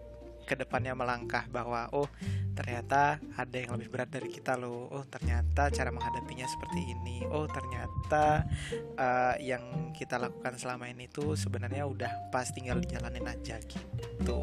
[0.45, 2.05] ke depannya melangkah bahwa oh
[2.53, 7.49] ternyata ada yang lebih berat dari kita loh oh ternyata cara menghadapinya seperti ini oh
[7.49, 8.45] ternyata
[8.93, 14.37] eh, yang kita lakukan selama ini tuh sebenarnya udah pas tinggal dijalanin aja gitu.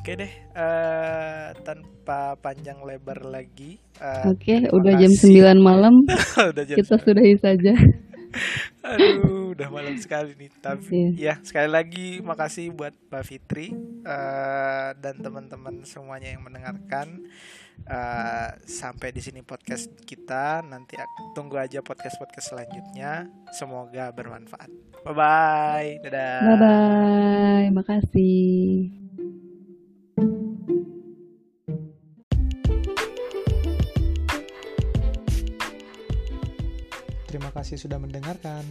[0.00, 3.76] Oke deh, eh, tanpa panjang lebar lagi.
[4.00, 5.44] eh, Oke, udah jam kasih.
[5.52, 5.92] 9 malam,
[6.54, 7.76] udah jam kita sudahi saja.
[8.80, 10.50] Aduh, udah malam sekali nih.
[10.58, 11.34] Tapi Iya.
[11.38, 17.26] ya sekali lagi makasih buat Mbak Fitri eh, dan teman-teman semuanya yang mendengarkan.
[17.80, 20.60] Eh, sampai di sini podcast kita.
[20.60, 21.00] Nanti
[21.32, 23.24] tunggu aja podcast-podcast selanjutnya.
[23.56, 24.68] Semoga bermanfaat.
[25.00, 25.90] Bye bye.
[26.04, 26.40] Dadah.
[26.44, 28.99] Bye bye, makasih.
[37.60, 38.64] Kasih sudah mendengarkan.